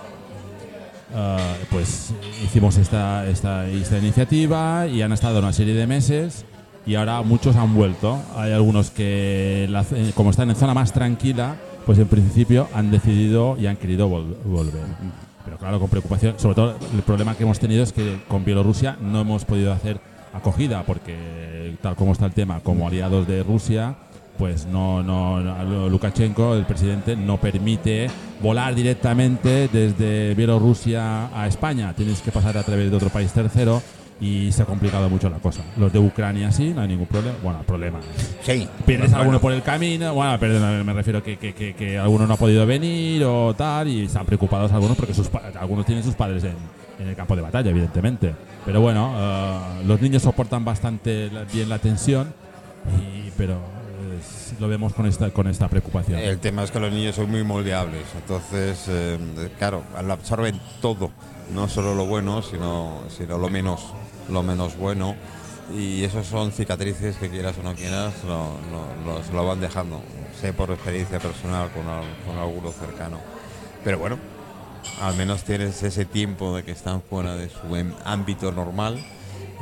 Ah, 1.13 1.37
pues 1.69 2.13
hicimos 2.43 2.77
esta, 2.77 3.25
esta, 3.27 3.67
esta 3.67 3.97
iniciativa 3.99 4.87
y 4.87 5.01
han 5.01 5.11
estado 5.13 5.39
una 5.39 5.53
serie 5.53 5.73
de 5.73 5.87
meses 5.87 6.45
y 6.85 6.95
ahora 6.95 7.21
muchos 7.21 7.55
han 7.55 7.73
vuelto. 7.73 8.19
Hay 8.35 8.51
algunos 8.51 8.89
que, 8.91 9.67
la- 9.69 9.85
como 10.13 10.31
están 10.31 10.49
en 10.49 10.55
zona 10.55 10.73
más 10.73 10.91
tranquila, 10.91 11.55
pues 11.85 11.99
en 11.99 12.07
principio 12.07 12.67
han 12.73 12.91
decidido 12.91 13.55
y 13.59 13.67
han 13.67 13.77
querido 13.77 14.09
vol- 14.09 14.35
volver. 14.43 14.83
Pero 15.45 15.57
claro, 15.57 15.79
con 15.79 15.89
preocupación, 15.89 16.33
sobre 16.39 16.55
todo 16.55 16.75
el 16.93 17.01
problema 17.03 17.35
que 17.35 17.43
hemos 17.43 17.59
tenido 17.59 17.83
es 17.83 17.93
que 17.93 18.19
con 18.27 18.43
Bielorrusia 18.43 18.97
no 18.99 19.21
hemos 19.21 19.45
podido 19.45 19.71
hacer 19.71 19.99
acogida 20.35 20.83
porque 20.83 21.75
tal 21.81 21.95
como 21.95 22.11
está 22.13 22.25
el 22.25 22.33
tema, 22.33 22.59
como 22.61 22.87
aliados 22.87 23.27
de 23.27 23.43
Rusia, 23.43 23.95
pues 24.37 24.65
no, 24.65 25.01
no, 25.01 25.39
no- 25.39 25.89
Lukashenko, 25.89 26.55
el 26.55 26.65
presidente, 26.65 27.15
no 27.15 27.37
permite 27.37 28.07
volar 28.41 28.75
directamente 28.75 29.69
desde 29.71 30.33
Bielorrusia 30.35 31.29
a 31.33 31.47
España. 31.47 31.93
Tienes 31.95 32.21
que 32.21 32.31
pasar 32.31 32.57
a 32.57 32.63
través 32.63 32.89
de 32.91 32.97
otro 32.97 33.09
país 33.09 33.31
tercero 33.31 33.81
y 34.19 34.51
se 34.51 34.61
ha 34.61 34.65
complicado 34.65 35.09
mucho 35.09 35.29
la 35.29 35.37
cosa. 35.39 35.61
Los 35.77 35.91
de 35.91 35.99
Ucrania 35.99 36.51
sí, 36.51 36.71
no 36.75 36.81
hay 36.81 36.87
ningún 36.89 37.05
problema. 37.07 37.37
Bueno, 37.43 37.59
problema. 37.63 37.99
Sí. 38.43 38.67
Pierdes 38.85 39.09
bueno, 39.11 39.21
alguno 39.21 39.39
por 39.41 39.51
el 39.53 39.61
camino, 39.61 40.13
bueno, 40.13 40.37
perdón, 40.39 40.85
me 40.85 40.93
refiero 40.93 41.21
que, 41.23 41.37
que, 41.37 41.53
que, 41.53 41.73
que 41.73 41.97
alguno 41.97 42.25
no 42.27 42.33
ha 42.33 42.37
podido 42.37 42.65
venir 42.65 43.23
o 43.25 43.53
tal, 43.53 43.87
y 43.87 44.05
están 44.05 44.25
preocupados 44.25 44.71
algunos 44.71 44.95
porque 44.97 45.13
sus 45.13 45.29
algunos 45.59 45.85
tienen 45.85 46.03
sus 46.03 46.15
padres 46.15 46.43
en, 46.45 46.55
en 46.99 47.07
el 47.07 47.15
campo 47.15 47.35
de 47.35 47.41
batalla, 47.41 47.69
evidentemente. 47.69 48.33
Pero 48.65 48.81
bueno, 48.81 49.13
eh, 49.17 49.83
los 49.85 50.01
niños 50.01 50.21
soportan 50.23 50.63
bastante 50.65 51.29
la- 51.31 51.43
bien 51.43 51.69
la 51.69 51.79
tensión, 51.79 52.33
y, 52.99 53.29
pero 53.37 53.57
lo 54.59 54.67
vemos 54.67 54.93
con 54.93 55.05
esta, 55.05 55.29
con 55.31 55.47
esta 55.47 55.67
preocupación. 55.67 56.19
El 56.19 56.39
tema 56.39 56.63
es 56.63 56.71
que 56.71 56.79
los 56.79 56.91
niños 56.91 57.15
son 57.15 57.29
muy 57.29 57.43
moldeables, 57.43 58.03
entonces, 58.15 58.85
eh, 58.87 59.17
claro, 59.57 59.83
absorben 60.09 60.59
todo, 60.81 61.11
no 61.53 61.67
solo 61.67 61.93
lo 61.95 62.05
bueno, 62.05 62.41
sino, 62.41 63.01
sino 63.09 63.37
lo 63.37 63.49
menos, 63.49 63.93
lo 64.29 64.41
menos 64.43 64.77
bueno. 64.77 65.15
Y 65.75 66.03
esos 66.03 66.27
son 66.27 66.51
cicatrices 66.51 67.17
que 67.17 67.27
quieras 67.29 67.55
o 67.59 67.63
no 67.63 67.73
quieras, 67.73 68.13
lo, 68.27 68.51
lo- 69.05 69.33
lo- 69.33 69.47
van 69.47 69.59
dejando. 69.59 69.99
Sé 70.39 70.53
por 70.53 70.69
experiencia 70.69 71.17
personal 71.19 71.69
con, 71.71 71.83
con 71.83 72.37
alguno 72.41 72.71
cercano. 72.71 73.17
Pero 73.83 73.97
bueno, 73.97 74.17
al 75.01 75.15
menos 75.15 75.43
tienes 75.43 75.81
ese 75.83 76.05
tiempo 76.05 76.55
de 76.55 76.63
que 76.63 76.71
están 76.71 77.01
fuera 77.01 77.35
de 77.35 77.49
su 77.49 77.75
em- 77.75 77.93
ámbito 78.05 78.51
normal 78.51 79.03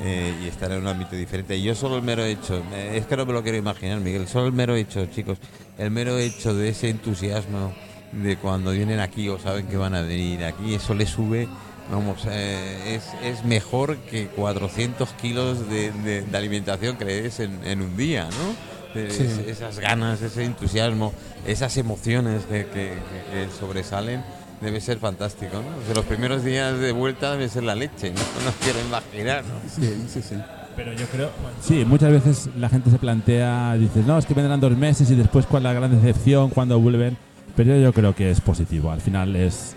eh, 0.01 0.33
y 0.43 0.47
estar 0.47 0.71
en 0.71 0.79
un 0.81 0.87
ámbito 0.87 1.15
diferente. 1.15 1.61
Yo 1.61 1.75
solo 1.75 1.97
el 1.97 2.01
mero 2.03 2.23
hecho, 2.25 2.63
eh, 2.73 2.97
es 2.97 3.05
que 3.05 3.15
no 3.17 3.25
me 3.25 3.33
lo 3.33 3.43
quiero 3.43 3.57
imaginar, 3.57 3.99
Miguel, 3.99 4.27
solo 4.27 4.47
el 4.47 4.53
mero 4.53 4.75
hecho, 4.75 5.05
chicos, 5.07 5.37
el 5.77 5.91
mero 5.91 6.17
hecho 6.17 6.53
de 6.53 6.69
ese 6.69 6.89
entusiasmo 6.89 7.73
de 8.11 8.37
cuando 8.37 8.71
vienen 8.71 8.99
aquí 8.99 9.27
o 9.29 9.39
saben 9.39 9.67
que 9.67 9.77
van 9.77 9.95
a 9.95 10.01
venir 10.01 10.43
aquí, 10.43 10.75
eso 10.75 10.93
le 10.93 11.05
sube, 11.07 11.47
vamos, 11.91 12.19
eh, 12.29 12.95
es, 12.95 13.03
es 13.23 13.43
mejor 13.45 13.97
que 13.97 14.27
400 14.27 15.09
kilos 15.13 15.67
de, 15.69 15.91
de- 15.91 16.21
de 16.21 16.37
alimentación 16.37 16.95
que 16.97 17.05
le 17.05 17.21
des 17.23 17.39
en, 17.39 17.59
en 17.65 17.81
un 17.81 17.95
día, 17.97 18.25
¿no? 18.25 18.73
Sí. 18.93 18.99
es- 19.23 19.39
esas 19.47 19.79
ganas, 19.79 20.21
ese 20.21 20.43
entusiasmo, 20.43 21.13
esas 21.47 21.75
emociones 21.77 22.43
que, 22.45 22.65
que- 22.67 22.69
que- 22.71 23.31
que 23.31 23.47
sobresalen, 23.59 24.23
debe 24.61 24.79
ser 24.81 24.97
fantástico, 24.99 25.53
¿no? 25.61 25.77
O 25.81 25.85
sea, 25.85 25.95
los 25.95 26.05
primeros 26.05 26.43
días 26.43 26.77
de 26.79 26.91
vuelta 26.91 27.31
debe 27.31 27.49
ser 27.49 27.63
la 27.63 27.75
leche, 27.75 28.11
no, 28.11 28.19
no 28.45 28.51
quiero 28.61 28.79
imaginar, 28.81 29.43
¿no? 29.45 29.55
Sí, 29.69 30.03
sí, 30.07 30.21
sí. 30.21 30.35
Pero 30.75 30.91
yo 30.93 31.05
creo, 31.07 31.29
sí, 31.61 31.85
muchas 31.85 32.11
veces 32.11 32.49
la 32.57 32.67
gente 32.67 32.89
se 32.89 32.97
plantea, 32.97 33.75
dices, 33.75 34.05
no, 34.07 34.17
es 34.17 34.25
que 34.25 34.33
vendrán 34.33 34.59
dos 34.59 34.75
meses 34.75 35.09
y 35.11 35.15
después 35.15 35.45
cuál 35.45 35.63
la 35.63 35.73
gran 35.73 35.91
decepción 36.01 36.49
cuando 36.49 36.79
vuelven. 36.79 37.15
Pero 37.55 37.77
yo 37.77 37.93
creo 37.93 38.15
que 38.15 38.31
es 38.31 38.41
positivo, 38.41 38.89
al 38.89 38.99
final 39.01 39.35
es, 39.35 39.75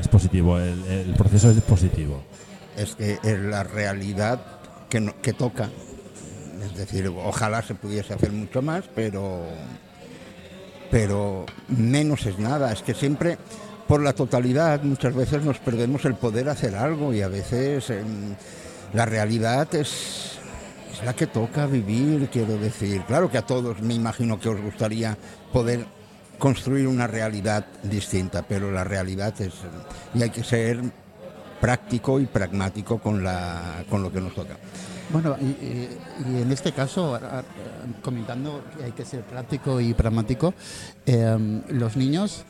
es 0.00 0.08
positivo, 0.08 0.58
el, 0.58 0.82
el 0.86 1.12
proceso 1.14 1.50
es 1.50 1.60
positivo. 1.60 2.22
es 2.78 2.94
que 2.94 3.18
es 3.22 3.38
la 3.40 3.62
realidad 3.64 4.40
que, 4.88 5.00
no- 5.00 5.20
que 5.20 5.34
toca. 5.34 5.68
Es 6.64 6.74
decir, 6.78 7.12
ojalá 7.22 7.60
se 7.60 7.74
pudiese 7.74 8.14
hacer 8.14 8.32
mucho 8.32 8.62
más, 8.62 8.84
pero, 8.94 9.42
pero 10.90 11.44
menos 11.68 12.26
es 12.26 12.38
nada. 12.38 12.72
Es 12.72 12.82
que 12.82 12.94
siempre, 12.94 13.36
por 13.86 14.02
la 14.02 14.12
totalidad, 14.12 14.82
muchas 14.82 15.14
veces 15.14 15.42
nos 15.44 15.58
perdemos 15.58 16.04
el 16.04 16.14
poder 16.14 16.48
hacer 16.48 16.74
algo 16.74 17.12
y 17.12 17.22
a 17.22 17.28
veces 17.28 17.90
em, 17.90 18.34
la 18.92 19.06
realidad 19.06 19.74
es, 19.74 20.38
es 20.92 21.04
la 21.04 21.14
que 21.14 21.26
toca 21.26 21.66
vivir, 21.66 22.28
quiero 22.30 22.56
decir. 22.58 23.02
Claro 23.02 23.30
que 23.30 23.38
a 23.38 23.46
todos 23.46 23.80
me 23.80 23.94
imagino 23.94 24.38
que 24.38 24.48
os 24.48 24.60
gustaría 24.60 25.16
poder 25.52 25.86
construir 26.38 26.88
una 26.88 27.06
realidad 27.06 27.66
distinta, 27.82 28.42
pero 28.42 28.70
la 28.70 28.84
realidad 28.84 29.32
es... 29.40 29.52
Y 30.14 30.22
hay 30.22 30.30
que 30.30 30.42
ser 30.42 30.80
práctico 31.60 32.18
y 32.18 32.26
pragmático 32.26 32.98
con, 32.98 33.22
la, 33.22 33.84
con 33.88 34.02
lo 34.02 34.12
que 34.12 34.20
nos 34.20 34.34
toca. 34.34 34.56
Bueno, 35.10 35.36
y, 35.40 35.88
en 36.26 36.50
este 36.50 36.72
caso, 36.72 37.18
comentando 38.02 38.64
que 38.76 38.84
hay 38.84 38.92
que 38.92 39.04
ser 39.04 39.20
práctico 39.22 39.80
y 39.80 39.94
pragmático, 39.94 40.54
eh, 41.06 41.62
los 41.68 41.96
niños 41.96 42.44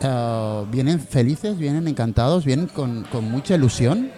eh, 0.00 0.64
vienen 0.70 1.00
felices, 1.00 1.56
vienen 1.58 1.88
encantados, 1.88 2.44
vienen 2.44 2.66
con, 2.66 3.04
con 3.04 3.30
mucha 3.30 3.54
ilusión. 3.54 4.10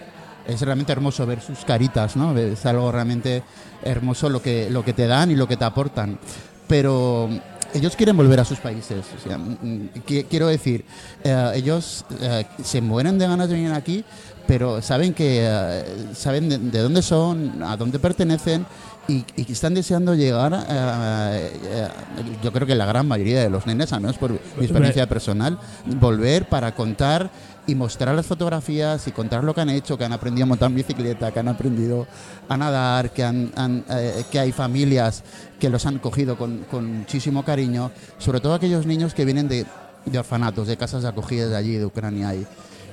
Es 0.47 0.59
realmente 0.61 0.91
hermoso 0.91 1.25
ver 1.25 1.39
sus 1.41 1.63
caritas, 1.63 2.15
¿no? 2.17 2.37
Es 2.37 2.65
algo 2.65 2.91
realmente 2.91 3.43
hermoso 3.81 4.29
lo 4.29 4.41
que, 4.41 4.69
lo 4.69 4.83
que 4.83 4.91
te 4.93 5.07
dan 5.07 5.31
y 5.31 5.35
lo 5.35 5.47
que 5.47 5.55
te 5.55 5.63
aportan. 5.63 6.19
Pero 6.67 7.29
ellos 7.73 7.95
quieren 7.95 8.17
volver 8.17 8.39
a 8.41 8.45
sus 8.45 8.59
países. 8.59 9.05
Mm, 9.25 9.67
mm, 9.67 9.89
qui- 10.05 10.25
quiero 10.29 10.47
decir, 10.47 10.83
eh, 11.23 11.51
ellos 11.55 12.03
eh, 12.19 12.45
se 12.61 12.81
mueren 12.81 13.17
de 13.17 13.27
ganas 13.27 13.47
de 13.47 13.55
venir 13.55 13.71
aquí, 13.71 14.03
pero 14.45 14.81
saben 14.81 15.13
que 15.13 15.39
eh, 15.47 15.83
saben 16.13 16.49
de, 16.49 16.57
de 16.57 16.79
dónde 16.79 17.01
son, 17.01 17.63
a 17.63 17.77
dónde 17.77 17.97
pertenecen 17.99 18.65
y, 19.07 19.21
que 19.21 19.51
están 19.53 19.73
deseando 19.73 20.15
llegar. 20.15 20.53
eh, 20.69 21.51
eh, 21.65 21.87
yo 22.43 22.51
creo 22.51 22.65
que 22.67 22.75
la 22.75 22.85
gran 22.85 23.07
mayoría 23.07 23.41
de 23.41 23.49
los 23.49 23.65
nenes, 23.65 23.91
al 23.93 24.01
menos 24.01 24.17
por 24.17 24.31
mi 24.31 24.37
experiencia 24.61 25.07
personal, 25.07 25.59
volver 25.99 26.47
para 26.47 26.73
contar 26.73 27.29
y 27.65 27.75
mostrar 27.75 28.13
las 28.15 28.25
fotografías 28.25 29.07
y 29.07 29.11
contar 29.11 29.43
lo 29.43 29.53
que 29.53 29.61
han 29.61 29.69
hecho, 29.69 29.97
que 29.97 30.03
han 30.05 30.11
aprendido 30.13 30.43
a 30.43 30.47
montar 30.47 30.69
bicicleta, 30.71 31.31
que 31.31 31.39
han 31.39 31.47
aprendido 31.47 32.07
a 32.49 32.57
nadar, 32.57 33.11
que, 33.11 33.23
han, 33.23 33.51
han, 33.55 33.85
eh, 33.89 34.23
que 34.31 34.39
hay 34.39 34.51
familias 34.51 35.23
que 35.59 35.69
los 35.69 35.85
han 35.85 35.99
cogido 35.99 36.37
con, 36.37 36.59
con 36.69 36.99
muchísimo 36.99 37.43
cariño, 37.43 37.91
sobre 38.17 38.39
todo 38.41 38.53
aquellos 38.53 38.85
niños 38.85 39.13
que 39.13 39.23
vienen 39.25 39.47
de, 39.47 39.65
de 40.05 40.19
orfanatos, 40.19 40.67
de 40.67 40.75
casas 40.75 41.03
de 41.03 41.09
acogida 41.09 41.47
de 41.47 41.55
allí, 41.55 41.75
de 41.75 41.85
Ucrania 41.85 42.35
y, 42.35 42.45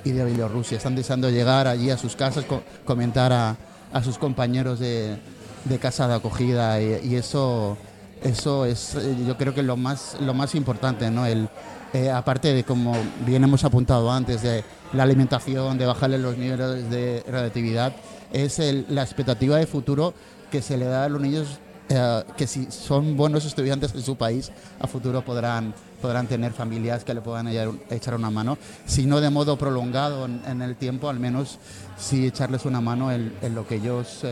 y 0.05 0.13
de 0.13 0.25
Bielorrusia. 0.25 0.77
Están 0.77 0.95
deseando 0.95 1.31
llegar 1.31 1.67
allí 1.67 1.91
a 1.91 1.99
sus 1.99 2.15
casas, 2.15 2.45
co- 2.45 2.63
comentar 2.85 3.33
a, 3.33 3.57
a 3.93 4.03
sus 4.05 4.19
compañeros 4.19 4.79
de, 4.79 5.17
de 5.65 5.79
casa 5.79 6.09
de 6.09 6.15
acogida 6.15 6.81
y, 6.81 7.15
eso, 7.15 7.77
eso 8.23 8.65
es 8.65 8.95
eh, 8.95 9.17
yo 9.27 9.37
creo 9.37 9.55
que 9.55 9.63
lo 9.63 9.77
más, 9.77 10.17
lo 10.21 10.35
más 10.35 10.55
importante, 10.55 11.11
¿no? 11.11 11.27
El, 11.27 11.49
eh, 11.93 12.11
aparte 12.11 12.53
de 12.55 12.65
como 12.65 12.95
bien 13.27 13.45
hemos 13.45 13.65
apuntado 13.65 14.11
antes, 14.11 14.43
de 14.43 14.65
la 14.93 15.03
alimentación, 15.03 15.77
de 15.79 15.87
bajarle 15.87 16.19
los 16.19 16.37
niveles 16.37 16.89
de 16.91 17.25
radioactividad, 17.29 17.93
es 18.33 18.59
el- 18.59 18.87
la 18.89 19.03
expectativa 19.03 19.57
de 19.57 19.67
futuro 19.67 20.15
que 20.51 20.63
se 20.63 20.77
le 20.77 20.87
da 20.87 21.05
a 21.05 21.09
los 21.09 21.21
niños 21.21 21.59
eh, 21.93 22.23
que 22.37 22.47
si 22.47 22.71
son 22.71 23.17
buenos 23.17 23.45
estudiantes 23.45 23.93
en 23.97 24.03
su 24.03 24.15
país, 24.15 24.53
a 24.79 24.87
futuro 24.87 25.23
podrán, 25.25 25.75
podrán 26.01 26.29
tener 26.29 26.53
familias 26.53 27.03
que 27.03 27.13
le 27.13 27.21
puedan 27.21 27.49
echar, 27.49 28.15
una 28.15 28.31
mano, 28.31 28.57
si 28.87 29.07
no 29.07 29.21
de 29.21 29.29
modo 29.29 29.59
prolongado 29.59 30.25
en, 30.27 30.63
el 30.63 30.77
tiempo, 30.77 31.09
al 31.09 31.19
menos 31.19 31.59
sí 31.99 32.29
echarles 32.29 32.65
una 32.65 32.81
mano 32.81 33.11
en, 33.11 33.33
lo 33.57 33.67
que 33.67 33.75
ellos 33.75 34.25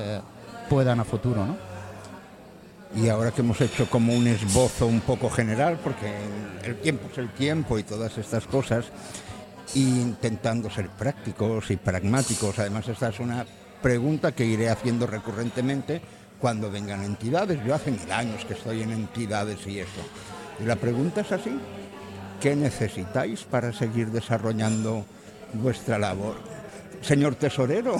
puedan 0.68 1.00
a 1.00 1.04
futuro. 1.04 1.46
¿no? 1.46 1.56
Y 2.96 3.08
ahora 3.08 3.30
que 3.30 3.42
hemos 3.42 3.60
hecho 3.60 3.88
como 3.90 4.14
un 4.14 4.26
esbozo 4.26 4.86
un 4.86 5.00
poco 5.00 5.28
general, 5.28 5.78
porque 5.82 6.12
el 6.64 6.76
tiempo 6.76 7.08
es 7.12 7.18
el 7.18 7.30
tiempo 7.30 7.78
y 7.78 7.82
todas 7.82 8.16
estas 8.16 8.46
cosas, 8.46 8.86
intentando 9.74 10.70
ser 10.70 10.88
prácticos 10.88 11.70
y 11.70 11.76
pragmáticos. 11.76 12.58
Además, 12.58 12.88
esta 12.88 13.08
es 13.08 13.20
una 13.20 13.44
pregunta 13.82 14.32
que 14.32 14.44
iré 14.44 14.70
haciendo 14.70 15.06
recurrentemente 15.06 16.00
cuando 16.40 16.70
vengan 16.70 17.04
entidades. 17.04 17.62
Yo 17.64 17.74
hace 17.74 17.90
mil 17.90 18.10
años 18.10 18.44
que 18.44 18.54
estoy 18.54 18.82
en 18.82 18.92
entidades 18.92 19.66
y 19.66 19.80
eso. 19.80 20.00
Y 20.60 20.64
la 20.64 20.76
pregunta 20.76 21.20
es 21.20 21.32
así, 21.32 21.58
¿qué 22.40 22.56
necesitáis 22.56 23.44
para 23.44 23.72
seguir 23.72 24.10
desarrollando 24.10 25.04
vuestra 25.52 25.98
labor? 25.98 26.36
Señor 27.00 27.34
tesorero. 27.36 27.96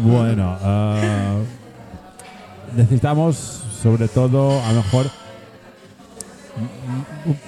Bueno, 0.00 0.58
ah, 0.60 1.36
necesitamos 2.76 3.36
sobre 3.82 4.08
todo 4.08 4.62
a 4.64 4.72
lo 4.72 4.82
mejor 4.82 5.06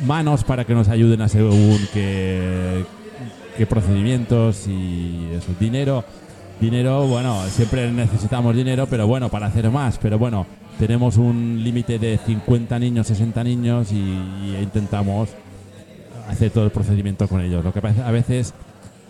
manos 0.04 0.44
para 0.44 0.64
que 0.64 0.74
nos 0.74 0.88
ayuden 0.88 1.22
a 1.22 1.28
según 1.28 1.78
qué, 1.92 2.84
qué 3.56 3.66
procedimientos 3.66 4.66
y 4.66 5.28
eso. 5.34 5.52
Dinero, 5.58 6.04
dinero, 6.60 7.06
bueno, 7.06 7.42
siempre 7.48 7.90
necesitamos 7.90 8.54
dinero, 8.56 8.86
pero 8.88 9.06
bueno, 9.06 9.28
para 9.28 9.46
hacer 9.46 9.70
más. 9.70 9.98
Pero 9.98 10.18
bueno, 10.18 10.46
tenemos 10.78 11.16
un 11.16 11.60
límite 11.62 11.98
de 11.98 12.18
50 12.18 12.78
niños, 12.78 13.06
60 13.06 13.44
niños 13.44 13.92
y, 13.92 13.96
y 13.96 14.58
intentamos 14.62 15.30
hacer 16.28 16.50
todo 16.50 16.64
el 16.64 16.70
procedimiento 16.70 17.28
con 17.28 17.40
ellos. 17.40 17.64
Lo 17.64 17.72
que 17.72 17.80
pasa 17.80 18.06
a 18.06 18.10
veces 18.10 18.52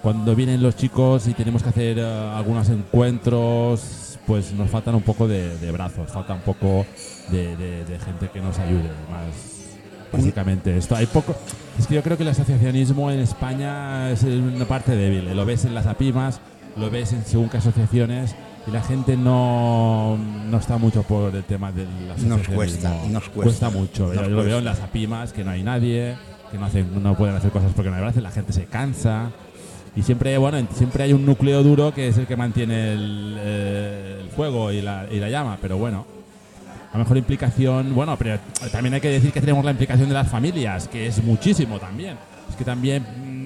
cuando 0.02 0.36
vienen 0.36 0.62
los 0.62 0.76
chicos 0.76 1.26
y 1.26 1.34
tenemos 1.34 1.62
que 1.62 1.70
hacer 1.70 1.98
eh, 1.98 2.04
algunos 2.04 2.68
encuentros, 2.68 3.80
pues 4.26 4.52
nos 4.52 4.70
faltan 4.70 4.94
un 4.94 5.02
poco 5.02 5.28
de, 5.28 5.56
de 5.58 5.70
brazos, 5.72 6.10
falta 6.10 6.34
un 6.34 6.40
poco 6.40 6.84
de, 7.30 7.56
de- 7.56 7.84
de 7.84 7.98
gente 7.98 8.28
que 8.32 8.40
nos 8.40 8.58
ayude. 8.58 8.90
Más 9.10 9.66
básicamente 10.12 10.76
esto. 10.76 10.96
Hay 10.96 11.06
poco. 11.06 11.34
Es 11.78 11.86
que 11.86 11.94
yo 11.94 12.02
creo 12.02 12.16
que 12.16 12.22
el 12.22 12.28
asociacionismo 12.30 13.10
en 13.10 13.20
España 13.20 14.10
es 14.10 14.22
una 14.22 14.64
parte 14.64 14.94
débil. 14.96 15.34
Lo 15.36 15.44
ves 15.44 15.64
en 15.64 15.74
las 15.74 15.86
APIMAS, 15.86 16.40
lo 16.76 16.90
ves 16.90 17.12
en 17.12 17.24
según 17.24 17.48
qué 17.48 17.58
asociaciones 17.58 18.34
y 18.66 18.70
la 18.70 18.82
gente 18.82 19.16
no, 19.16 20.16
no 20.16 20.58
está 20.58 20.78
mucho 20.78 21.02
por 21.02 21.34
el 21.34 21.44
tema 21.44 21.70
del 21.72 21.86
asociacionismo. 22.12 22.54
cuesta, 22.54 22.94
nos 23.10 23.28
cuesta. 23.28 23.70
mucho. 23.70 24.06
Nos 24.06 24.14
yo 24.14 24.22
lo 24.22 24.28
veo 24.28 24.36
cuesta. 24.36 24.58
en 24.58 24.64
las 24.64 24.80
APIMAS 24.80 25.32
que 25.32 25.44
no 25.44 25.50
hay 25.50 25.62
nadie, 25.62 26.16
que 26.50 26.58
no 26.58 26.66
hacen, 26.66 27.02
no 27.02 27.16
pueden 27.16 27.36
hacer 27.36 27.50
cosas 27.50 27.72
porque 27.74 27.90
no 27.90 27.96
hay 27.96 28.02
brazos, 28.02 28.22
la 28.22 28.30
gente 28.30 28.52
se 28.52 28.64
cansa. 28.66 29.30
Y 29.96 30.02
siempre, 30.02 30.36
bueno, 30.38 30.58
en- 30.58 30.68
siempre 30.74 31.04
hay 31.04 31.12
un 31.14 31.24
núcleo 31.24 31.62
duro 31.62 31.92
que 31.94 32.08
es 32.08 32.18
el 32.18 32.26
que 32.26 32.36
mantiene 32.36 32.92
el, 32.92 33.36
eh, 33.38 34.18
el 34.22 34.28
fuego 34.30 34.70
y 34.70 34.82
la, 34.82 35.06
y 35.10 35.18
la 35.18 35.28
llama, 35.30 35.58
pero 35.60 35.78
bueno. 35.78 36.04
A 36.92 36.98
mejor 36.98 37.16
implicación, 37.16 37.94
bueno, 37.94 38.16
pero 38.16 38.38
también 38.72 38.94
hay 38.94 39.00
que 39.00 39.08
decir 39.10 39.32
que 39.32 39.40
tenemos 39.40 39.64
la 39.64 39.70
implicación 39.72 40.08
de 40.08 40.14
las 40.14 40.28
familias, 40.28 40.88
que 40.88 41.06
es 41.06 41.22
muchísimo 41.24 41.78
también. 41.78 42.16
Es 42.48 42.56
que 42.56 42.64
también, 42.64 43.04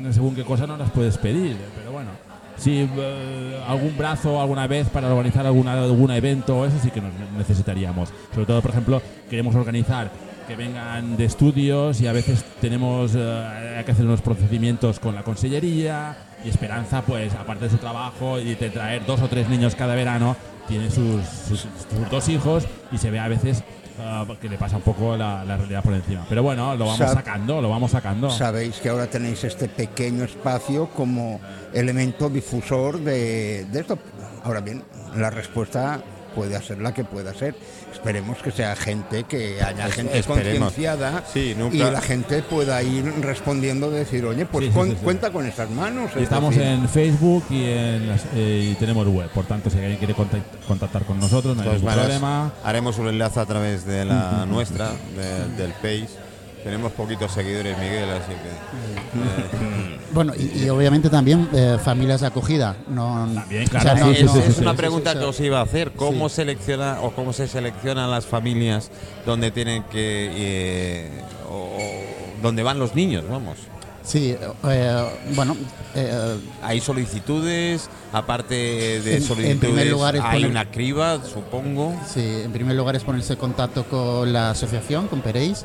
mm, 0.09 0.13
según 0.13 0.35
qué 0.35 0.45
cosa 0.45 0.67
no 0.67 0.77
las 0.77 0.91
puedes 0.91 1.17
pedir, 1.19 1.57
pero 1.77 1.93
bueno. 1.93 2.11
Si 2.57 2.87
eh, 2.97 3.61
algún 3.67 3.97
brazo 3.97 4.41
alguna 4.41 4.67
vez 4.67 4.89
para 4.89 5.09
organizar 5.09 5.47
alguna, 5.47 5.73
algún 5.73 6.11
evento, 6.11 6.67
eso 6.67 6.77
sí 6.83 6.91
que 6.91 7.01
nos 7.01 7.13
necesitaríamos. 7.39 8.11
Sobre 8.35 8.47
todo, 8.47 8.61
por 8.61 8.71
ejemplo, 8.73 9.01
queremos 9.31 9.55
organizar 9.55 10.11
que 10.47 10.57
vengan 10.57 11.17
de 11.17 11.25
estudios 11.25 12.01
y 12.03 12.07
a 12.07 12.13
veces 12.13 12.45
tenemos 12.61 13.13
eh, 13.17 13.75
hay 13.79 13.85
que 13.85 13.93
hacer 13.93 14.05
unos 14.05 14.21
procedimientos 14.21 14.99
con 15.01 15.15
la 15.15 15.23
consellería 15.23 16.17
y 16.45 16.49
Esperanza, 16.49 17.03
pues 17.03 17.35
aparte 17.35 17.65
de 17.65 17.71
su 17.71 17.77
trabajo 17.79 18.39
y 18.39 18.55
de 18.55 18.71
traer 18.71 19.05
dos 19.07 19.21
o 19.23 19.29
tres 19.29 19.49
niños 19.49 19.75
cada 19.75 19.95
verano, 19.95 20.37
tiene 20.69 20.91
sus, 20.91 21.25
sus- 21.27 21.61
sus 21.61 22.11
dos 22.11 22.29
hijos 22.29 22.65
y 22.93 22.99
se 22.99 23.11
ve 23.11 23.19
a 23.19 23.29
veces 23.29 23.63
ah, 24.01 24.25
que 24.41 24.49
le 24.49 24.57
pasa 24.57 24.77
un 24.77 24.83
poco 24.83 25.17
la, 25.17 25.45
la 25.45 25.57
realidad 25.57 25.83
por 25.83 25.93
encima. 25.95 26.25
Pero 26.29 26.43
bueno, 26.43 26.75
lo 26.77 26.87
vamos 26.87 27.01
Sab- 27.01 27.15
sacando, 27.15 27.61
lo 27.61 27.69
vamos 27.69 27.91
sacando. 27.91 28.31
Sabéis 28.31 28.77
que 28.79 28.89
ahora 28.89 29.07
tenéis 29.09 29.43
este 29.45 29.69
pequeño 29.69 30.25
espacio 30.25 30.89
como 30.91 31.41
elemento 31.75 32.29
difusor 32.31 33.01
de, 33.01 33.67
de 33.71 33.81
esto. 33.81 33.99
Ahora 34.45 34.61
bien, 34.61 34.83
la 35.17 35.29
respuesta 35.31 36.01
puede 36.35 36.61
ser 36.63 36.81
la 36.81 36.93
que 36.95 37.05
pueda 37.05 37.35
ser. 37.35 37.55
Esperemos 37.93 38.39
que 38.39 38.51
sea 38.51 38.75
gente, 38.77 39.25
que 39.25 39.63
haya 39.63 39.89
Es- 39.89 39.95
gente 39.95 40.19
esperemos. 40.19 40.69
concienciada 40.73 41.25
Sí, 41.33 41.55
nunca- 41.57 41.77
y 41.77 41.79
la 41.81 42.01
gente 42.01 42.43
pueda 42.43 42.83
ir 42.83 43.05
respondiendo, 43.21 43.91
decir, 43.91 44.25
oye, 44.25 44.47
pues 44.47 44.67
Sí, 44.67 44.73
sí, 44.73 44.97
cuenta 45.03 45.31
con 45.31 45.47
estas 45.47 45.71
manos. 45.71 46.11
Es 46.17 46.23
Estamos 46.23 46.55
decir, 46.55 46.69
en 46.71 46.89
Facebook 46.89 47.45
y, 47.51 47.65
en 47.65 48.09
las- 48.09 48.25
eh, 48.35 48.71
y 48.73 48.75
tenemos 48.77 49.07
web. 49.09 49.29
Por 49.31 49.45
tanto, 49.47 49.69
si 49.71 49.79
alguien 49.79 49.97
quiere 49.99 50.15
contact- 50.15 50.65
contactar 50.67 51.05
con 51.05 51.19
nosotros, 51.21 51.57
no 51.57 51.63
hay 51.63 51.69
ningún 51.77 51.93
problema. 51.93 52.53
haremos 52.65 52.99
un 52.99 53.09
enlace 53.09 53.41
a 53.41 53.47
través 53.47 53.85
de 53.85 54.05
la 54.05 54.47
nuestra, 54.47 54.91
de- 55.17 55.49
del 55.63 55.73
Face. 55.75 56.30
Tenemos 56.63 56.93
poquitos 56.93 57.33
seguidores, 57.33 57.77
Miguel, 57.79 58.11
así 58.11 58.33
que. 58.33 58.49
eh, 58.51 59.99
Bueno, 60.13 60.33
y, 60.37 60.65
y 60.65 60.69
obviamente 60.69 61.09
también 61.09 61.49
eh, 61.55 61.79
familias 61.83 62.21
de 62.21 62.27
acogida. 62.27 62.77
No, 62.89 63.29
También, 63.35 63.65
o 63.65 63.71
sea, 63.71 63.81
claro, 63.81 64.07
no- 64.07 64.13
sí, 64.13 64.19
sí, 64.19 64.25
no- 64.25 64.33
sí, 64.35 64.39
es 64.47 64.55
sí, 64.57 64.61
una 64.61 64.73
sí. 64.73 64.77
pregunta 64.77 65.13
sí, 65.13 65.19
que 65.19 65.25
os 65.25 65.41
iba 65.41 65.61
a 65.61 65.63
hacer. 65.63 65.93
¿Cómo 65.93 66.29
Sí. 66.29 66.37
selecciona 66.37 66.99
o 67.01 67.13
cómo 67.13 67.33
se 67.33 67.49
seleccionan 67.49 68.11
las 68.11 68.27
familias 68.27 68.91
donde 69.25 69.51
tienen 69.51 69.85
que 69.85 70.31
eh, 70.35 71.11
o, 71.49 71.55
o 71.55 72.43
donde 72.43 72.63
van 72.63 72.79
los 72.79 72.95
niños? 72.95 73.25
Vamos. 73.31 73.57
Sí, 74.03 74.35
eh, 74.65 75.05
bueno, 75.35 75.57
eh, 75.95 76.37
Hay 76.63 76.81
solicitudes, 76.81 77.89
aparte 78.13 78.55
de 78.55 78.97
En- 78.99 79.17
en 79.17 79.23
solicitudes, 79.23 79.59
primer 79.61 79.87
lugar 79.89 80.17
es 80.17 80.23
hay 80.23 80.41
poner- 80.43 80.51
una 80.51 80.71
criba, 80.71 81.21
supongo. 81.25 81.95
sí, 82.13 82.43
en 82.45 82.51
primer 82.53 82.77
lugar 82.77 82.97
es 82.97 83.05
ponerse 83.05 83.35
en 83.35 83.39
contacto 83.39 83.85
con 83.85 84.33
la 84.33 84.51
asociación, 84.51 85.07
con 85.09 85.21
Pereis, 85.21 85.65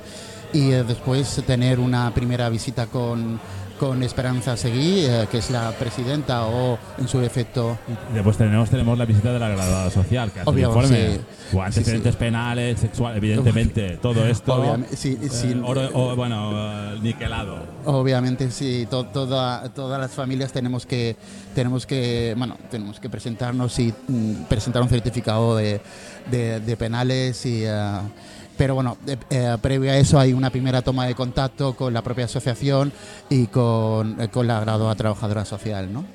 y 0.56 0.72
eh, 0.72 0.84
después 0.84 1.42
tener 1.46 1.80
una 1.80 2.14
primera 2.14 2.48
visita 2.50 2.88
con, 2.88 3.40
con 3.80 4.02
Esperanza 4.04 4.56
Seguí, 4.56 5.06
eh, 5.06 5.28
que 5.30 5.40
es 5.40 5.52
la 5.52 5.72
presidenta 5.72 6.46
o 6.46 6.78
en 6.98 7.08
su 7.10 7.20
defecto 7.20 7.78
Y 8.12 8.14
Después 8.14 8.38
tenemos, 8.38 8.70
tenemos 8.70 8.98
la 8.98 9.04
visita 9.06 9.34
de 9.34 9.40
la 9.40 9.50
graduada 9.50 9.90
social, 9.92 10.32
que 10.32 10.40
hace 10.40 10.50
Obvio, 10.50 10.70
el 10.70 10.76
informe. 10.76 11.12
sí. 11.16 11.22
O 11.58 11.62
antecedentes 11.62 12.14
Sí, 12.14 12.18
sí. 12.18 12.26
penales, 12.26 12.80
sexuales, 12.80 13.18
evidentemente. 13.18 13.98
todo 13.98 14.26
esto. 14.26 14.54
Obviamente, 14.56 14.96
sí, 14.96 15.18
eh, 15.22 15.62
oro- 15.64 15.90
o, 15.94 16.16
bueno, 16.16 16.52
eh, 16.54 17.00
niquelado. 17.02 17.58
Obviamente 17.86 18.50
sí, 18.50 18.88
to- 18.90 19.06
toda, 19.08 19.68
todas 19.74 20.00
las 20.00 20.12
familias 20.12 20.52
tenemos 20.54 20.86
que 20.86 21.18
tenemos 21.54 21.86
que 21.86 22.34
bueno 22.38 22.58
tenemos 22.72 23.00
que 23.00 23.10
presentarnos 23.10 23.78
y 23.80 23.94
mm, 24.08 24.44
presentar 24.50 24.82
un 24.82 24.90
certificado 24.90 25.56
de, 25.58 25.82
de- 26.32 26.60
de 26.62 26.78
penales 26.78 27.46
y 27.46 27.64
eh, 27.66 28.00
pero 28.58 28.76
bueno 28.76 28.98
eh, 29.08 29.18
eh, 29.30 29.58
previo 29.62 29.92
a 29.92 29.98
eso 29.98 30.20
hay 30.20 30.34
una 30.34 30.50
primera 30.50 30.82
toma 30.82 31.06
de 31.08 31.16
contacto 31.16 31.74
con 31.76 31.94
la 31.94 32.02
propia 32.02 32.26
asociación 32.26 32.92
y 33.30 33.48
con, 33.48 34.20
eh, 34.22 34.28
con 34.30 34.48
la 34.48 34.60
graduada 34.62 34.96
trabajadora 34.96 35.46
social, 35.46 35.92
¿no? 35.92 36.06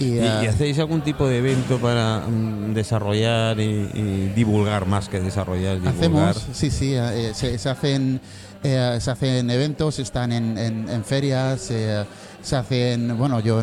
Y, 0.00 0.04
¿Y, 0.04 0.18
eh, 0.18 0.40
y 0.42 0.46
hacéis 0.46 0.78
algún 0.78 1.00
tipo 1.02 1.26
de 1.28 1.38
evento 1.38 1.78
para 1.78 2.20
mm, 2.26 2.74
desarrollar 2.74 3.58
y, 3.60 3.88
y 3.94 4.32
divulgar 4.34 4.86
más 4.86 5.08
que 5.08 5.20
desarrollar? 5.20 5.76
Divulgar. 5.80 6.30
Hacemos, 6.30 6.46
sí, 6.52 6.70
sí, 6.70 6.94
se, 7.34 7.58
se 7.58 7.68
hacen 7.68 8.20
se 8.62 9.10
hacen 9.10 9.48
eventos, 9.48 10.00
están 10.00 10.32
en, 10.32 10.58
en- 10.58 10.88
en 10.88 11.04
ferias, 11.04 11.70
se 12.42 12.56
hacen, 12.56 13.16
bueno, 13.16 13.38
yo 13.38 13.62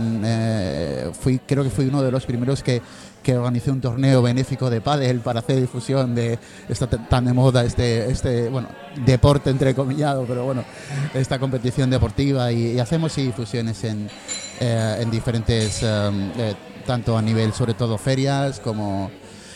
fui, 1.19 1.39
creo 1.39 1.63
que 1.63 1.69
fui 1.69 1.85
uno 1.87 2.01
de 2.01 2.09
los 2.11 2.25
primeros 2.25 2.63
que, 2.63 2.81
que 3.23 3.37
organicé 3.37 3.71
un 3.71 3.81
torneo 3.81 4.21
benéfico 4.21 4.69
de 4.69 4.81
pádel 4.81 5.21
para 5.21 5.39
hacer 5.39 5.59
difusión 5.59 6.13
de 6.13 6.37
está 6.69 6.87
t- 6.87 6.97
tan 7.09 7.25
de 7.25 7.33
moda 7.33 7.63
este, 7.63 8.11
este, 8.11 8.49
bueno, 8.49 8.67
deporte 9.05 9.49
entrecomillado, 9.49 10.25
pero 10.27 10.43
bueno, 10.45 10.63
esta 11.13 11.39
competición 11.39 11.89
deportiva 11.89 12.51
y, 12.51 12.77
hacemos 12.79 13.15
difusiones 13.15 13.83
en, 13.85 14.09
eh, 14.59 14.97
en 14.99 15.09
diferentes, 15.09 15.81
um, 15.81 16.31
eh, 16.37 16.53
tanto 16.85 17.17
a 17.17 17.21
nivel 17.21 17.53
sobre 17.53 17.73
todo 17.73 17.97
ferias 17.97 18.59
como 18.59 19.09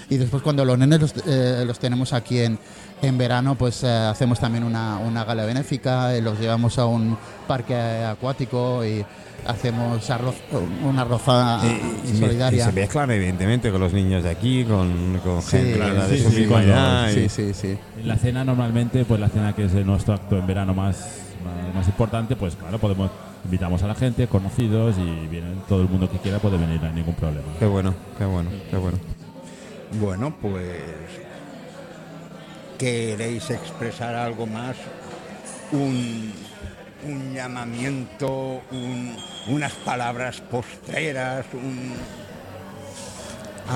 y 0.10 0.16
después 0.16 0.42
cuando 0.42 0.64
los 0.64 0.78
nenes 0.78 1.02
los, 1.02 1.14
eh, 1.28 1.64
los 1.68 1.78
tenemos 1.80 2.14
aquí 2.14 2.40
en, 2.40 2.58
en 3.02 3.18
verano, 3.18 3.56
pues 3.56 3.84
eh, 3.84 3.88
hacemos 3.90 4.40
también 4.40 4.64
una, 4.64 4.98
una 4.98 5.24
gala 5.24 5.46
benéfica, 5.46 6.16
eh, 6.16 6.22
los 6.22 6.40
llevamos 6.40 6.78
a 6.80 6.86
un 6.86 7.18
parque 7.48 7.76
acuático 7.76 8.84
y 8.86 9.06
hacemos 9.46 10.10
arroz, 10.10 10.36
una 10.84 11.04
arroza 11.04 11.62
Y- 11.64 12.10
y- 12.10 12.12
y 12.12 12.18
solidaria. 12.20 12.66
se 12.66 12.72
mezclan 12.72 13.12
evidentemente 13.12 13.72
con 13.72 13.80
los 13.80 13.94
niños 13.94 14.24
de 14.24 14.32
aquí, 14.32 14.66
con, 14.66 15.20
con 15.24 15.42
Sí, 15.42 15.58
gente 15.58 15.74
claro, 15.78 16.08
de 16.08 16.18
sí, 16.18 16.24
su 16.24 16.32
sí, 16.32 16.44
y- 16.44 17.14
Sí, 17.14 17.30
sí, 17.30 17.54
sí. 17.54 17.78
En 18.00 18.08
la 18.08 18.18
cena 18.18 18.44
normalmente, 18.44 19.06
pues 19.06 19.20
la 19.22 19.30
cena 19.30 19.54
que 19.56 19.66
es 19.66 19.74
de 19.74 19.84
nuestro 19.86 20.16
acto 20.16 20.38
en 20.38 20.48
verano 20.48 20.74
más, 20.74 20.98
más, 21.46 21.76
más 21.76 21.88
importante, 21.88 22.36
pues 22.36 22.56
claro, 22.56 22.80
podemos 22.80 23.12
invitamos 23.46 23.82
a 23.84 23.88
la 23.88 23.96
gente, 23.96 24.28
conocidos 24.28 24.96
y 24.98 25.28
vienen 25.28 25.62
todo 25.70 25.82
el 25.82 25.88
mundo 25.88 26.10
que 26.12 26.18
quiera 26.18 26.40
puede 26.40 26.58
venir, 26.58 26.82
no 26.82 26.88
hay 26.90 26.94
ningún 26.96 27.14
problema. 27.16 27.46
Qué 27.60 27.66
bueno, 27.66 27.94
qué 28.18 28.26
bueno, 28.26 28.50
qué 28.70 28.76
bueno. 28.76 28.98
Bueno, 30.02 30.36
pues 30.42 30.66
queréis 32.78 33.50
expresar 33.50 34.16
algo 34.16 34.46
más, 34.46 34.76
un, 35.72 36.32
un 37.08 37.34
llamamiento, 37.34 38.62
un- 38.72 39.16
unas 39.48 39.74
palabras 39.74 40.42
postreras, 40.42 41.46
un... 41.54 41.94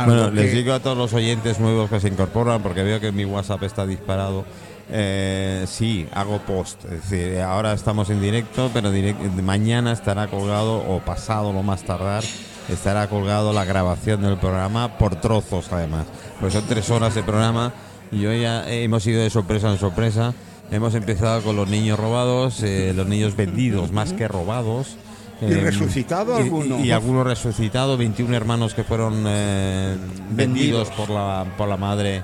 Bueno, 0.05 0.31
les 0.31 0.53
digo 0.53 0.73
a 0.73 0.79
todos 0.79 0.97
los 0.97 1.13
oyentes 1.13 1.59
nuevos 1.59 1.89
que 1.89 1.99
se 1.99 2.07
incorporan, 2.07 2.61
porque 2.63 2.81
veo 2.81 2.99
que 3.01 3.11
mi 3.11 3.25
WhatsApp 3.25 3.63
está 3.63 3.85
disparado. 3.85 4.45
eh, 4.89 5.65
sí, 5.67 6.07
hago 6.13 6.39
post. 6.39 6.83
Es 6.85 7.09
decir, 7.09 7.39
ahora 7.41 7.73
estamos 7.73 8.09
en 8.09 8.21
directo, 8.21 8.69
pero 8.73 8.91
direct- 8.93 9.19
mañana 9.41 9.91
estará 9.91 10.27
colgado, 10.27 10.77
o 10.77 10.99
pasado 10.99 11.51
lo 11.53 11.61
más 11.63 11.83
tardar, 11.83 12.23
estará 12.69 13.07
colgado 13.09 13.51
la 13.53 13.65
grabación 13.65 14.21
del 14.21 14.37
programa 14.37 14.97
por 14.97 15.15
trozos, 15.17 15.71
además. 15.73 16.05
Pues 16.39 16.53
son 16.53 16.63
tres 16.67 16.89
horas 16.89 17.13
de 17.15 17.23
programa 17.23 17.73
y 18.11 18.25
hoy 18.25 18.41
ya 18.41 18.69
hemos 18.71 19.05
ido 19.07 19.21
de 19.21 19.29
sorpresa 19.29 19.71
en 19.71 19.77
sorpresa. 19.77 20.33
Hemos 20.71 20.95
empezado 20.95 21.41
con 21.41 21.55
los 21.55 21.67
niños 21.67 21.99
robados, 21.99 22.61
eh, 22.63 22.93
los 22.95 23.07
niños 23.07 23.35
vendidos 23.35 23.91
más 23.91 24.13
que 24.13 24.27
robados. 24.27 24.95
¿Y 25.41 25.45
Eh, 25.45 25.57
resucitado 25.61 26.39
y- 26.39 26.43
alguno? 26.43 26.79
Y, 26.85 26.91
algunos 26.91 27.25
resucitados, 27.25 27.97
21 27.97 28.35
hermanos 28.35 28.73
que 28.73 28.83
fueron 28.83 29.23
eh, 29.27 29.95
vendidos 30.29 30.89
por 30.91 31.09
la, 31.09 31.45
por 31.57 31.67
la 31.67 31.77
madre 31.77 32.21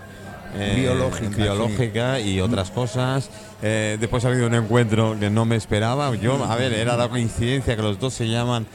eh, 0.56 0.74
Biológica, 0.78 1.36
biológica 1.36 2.20
y 2.20 2.40
otras 2.40 2.72
cosas. 2.72 3.30
Después 3.62 4.24
ha 4.24 4.28
habido 4.30 4.48
un 4.48 4.54
encuentro 4.54 5.18
que 5.20 5.30
no 5.30 5.44
me 5.46 5.56
esperaba. 5.56 6.16
Yo, 6.16 6.42
a 6.46 6.56
ver, 6.56 6.74
era 6.74 6.96
la 6.96 7.10
coincidencia 7.10 7.76
que 7.76 7.82
los 7.82 8.00
dos 8.00 8.14
se 8.14 8.30
llaman 8.30 8.66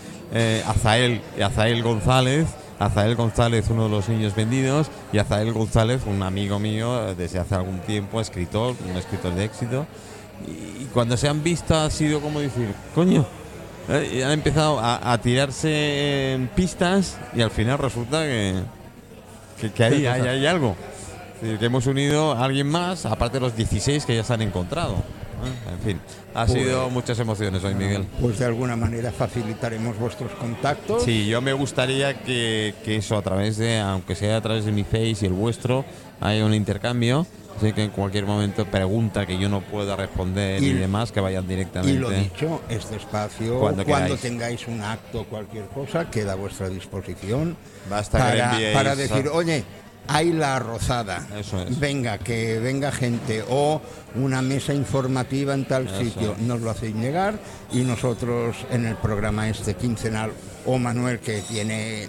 Azael, 0.66 1.20
Azael 1.42 1.82
González. 1.82 2.46
Azael 2.84 3.14
González, 3.14 3.66
uno 3.70 3.84
de 3.84 3.90
los 3.90 4.08
niños 4.08 4.34
vendidos, 4.34 4.88
y 5.12 5.18
Azael 5.18 5.52
González, 5.52 6.02
un 6.06 6.22
amigo 6.22 6.58
mío 6.58 7.08
eh, 7.08 7.14
desde 7.14 7.38
hace 7.38 7.54
algún 7.54 7.78
tiempo, 7.80 8.20
escritor, 8.20 8.74
un 8.88 8.96
escritor 8.96 9.34
de 9.34 9.44
éxito. 9.44 9.86
Y 10.46 10.84
cuando 10.86 11.16
se 11.16 11.28
han 11.28 11.42
visto 11.42 11.74
ha 11.74 11.88
sido 11.90 12.20
como 12.20 12.40
decir, 12.40 12.74
coño, 12.94 13.24
eh, 13.88 14.22
han 14.24 14.32
empezado 14.32 14.80
a, 14.80 15.12
a 15.12 15.18
tirarse 15.18 16.32
en 16.32 16.48
pistas 16.48 17.18
y 17.34 17.42
al 17.42 17.50
final 17.50 17.78
resulta 17.78 18.22
que, 18.22 18.62
que, 19.74 19.84
hay, 19.84 20.06
hay 20.06 20.46
algo. 20.46 20.76
Es 21.36 21.42
decir, 21.42 21.58
que 21.58 21.66
hemos 21.66 21.86
unido 21.86 22.32
a 22.32 22.44
alguien 22.44 22.68
más, 22.68 23.06
aparte 23.06 23.38
de 23.38 23.40
los 23.40 23.56
16 23.56 24.04
que 24.04 24.16
ya 24.16 24.24
se 24.24 24.34
han 24.34 24.42
encontrado. 24.42 24.96
En 25.42 25.78
fin, 25.84 26.00
ha 26.34 26.46
Pues- 26.46 26.58
sido 26.62 26.88
muchas 26.90 27.18
emociones 27.18 27.62
hoy, 27.64 27.74
Miguel. 27.74 28.06
Pues 28.20 28.38
de 28.38 28.44
alguna 28.46 28.76
manera 28.76 29.10
facilitaremos 29.10 29.98
vuestros 29.98 30.30
contactos. 30.32 31.02
Sí, 31.04 31.26
yo 31.26 31.40
me 31.40 31.52
gustaría 31.52 32.22
que, 32.22 32.74
que 32.84 32.96
eso 32.96 33.16
a 33.16 33.22
través 33.22 33.56
de, 33.56 33.78
aunque 33.80 34.14
sea 34.14 34.36
a 34.36 34.40
través 34.40 34.64
de 34.64 34.72
mi 34.72 34.84
face 34.84 35.16
y 35.22 35.26
el 35.26 35.32
vuestro, 35.32 35.84
haya 36.20 36.44
un 36.44 36.54
intercambio. 36.54 37.26
Así 37.54 37.72
que 37.74 37.84
en 37.84 37.90
cualquier 37.90 38.24
momento 38.24 38.64
pregunta 38.64 39.26
que 39.26 39.38
yo 39.38 39.48
no 39.50 39.60
pueda 39.60 39.94
responder 39.94 40.62
y, 40.62 40.68
Y- 40.68 40.72
demás, 40.72 41.12
que 41.12 41.20
vayan 41.20 41.44
Y 41.44 41.48
directamente. 41.48 42.00
lo 42.00 42.08
dicho, 42.10 42.62
este 42.70 42.96
espacio, 42.96 43.60
Cuando 43.60 43.84
cuando, 43.84 44.16
tengáis 44.16 44.66
un 44.68 44.80
acto 44.80 45.20
o 45.20 45.24
cualquier 45.24 45.66
cosa, 45.66 46.10
queda 46.10 46.32
a 46.32 46.36
vuestra 46.36 46.70
disposición 46.70 47.56
Basta 47.90 48.18
que 48.18 48.24
para, 48.38 48.52
enviéis 48.52 48.74
para 48.74 48.96
decir, 48.96 49.28
oye, 49.28 49.64
hay 50.08 50.32
la 50.32 50.56
arrozada, 50.56 51.26
Eso 51.38 51.62
es. 51.62 51.78
venga, 51.78 52.18
que 52.18 52.58
venga 52.58 52.90
gente, 52.92 53.44
o 53.48 53.80
una 54.16 54.42
mesa 54.42 54.74
informativa 54.74 55.54
en 55.54 55.64
tal 55.64 55.86
Eso 55.86 55.98
sitio, 56.00 56.32
es. 56.32 56.38
nos 56.38 56.60
lo 56.60 56.70
hacéis 56.70 56.94
llegar 56.96 57.38
y 57.72 57.80
nosotros 57.80 58.56
en 58.70 58.84
el 58.86 58.96
programa 58.96 59.48
este 59.48 59.74
quincenal, 59.74 60.32
o 60.66 60.78
Manuel 60.78 61.18
que 61.20 61.40
tiene 61.40 62.06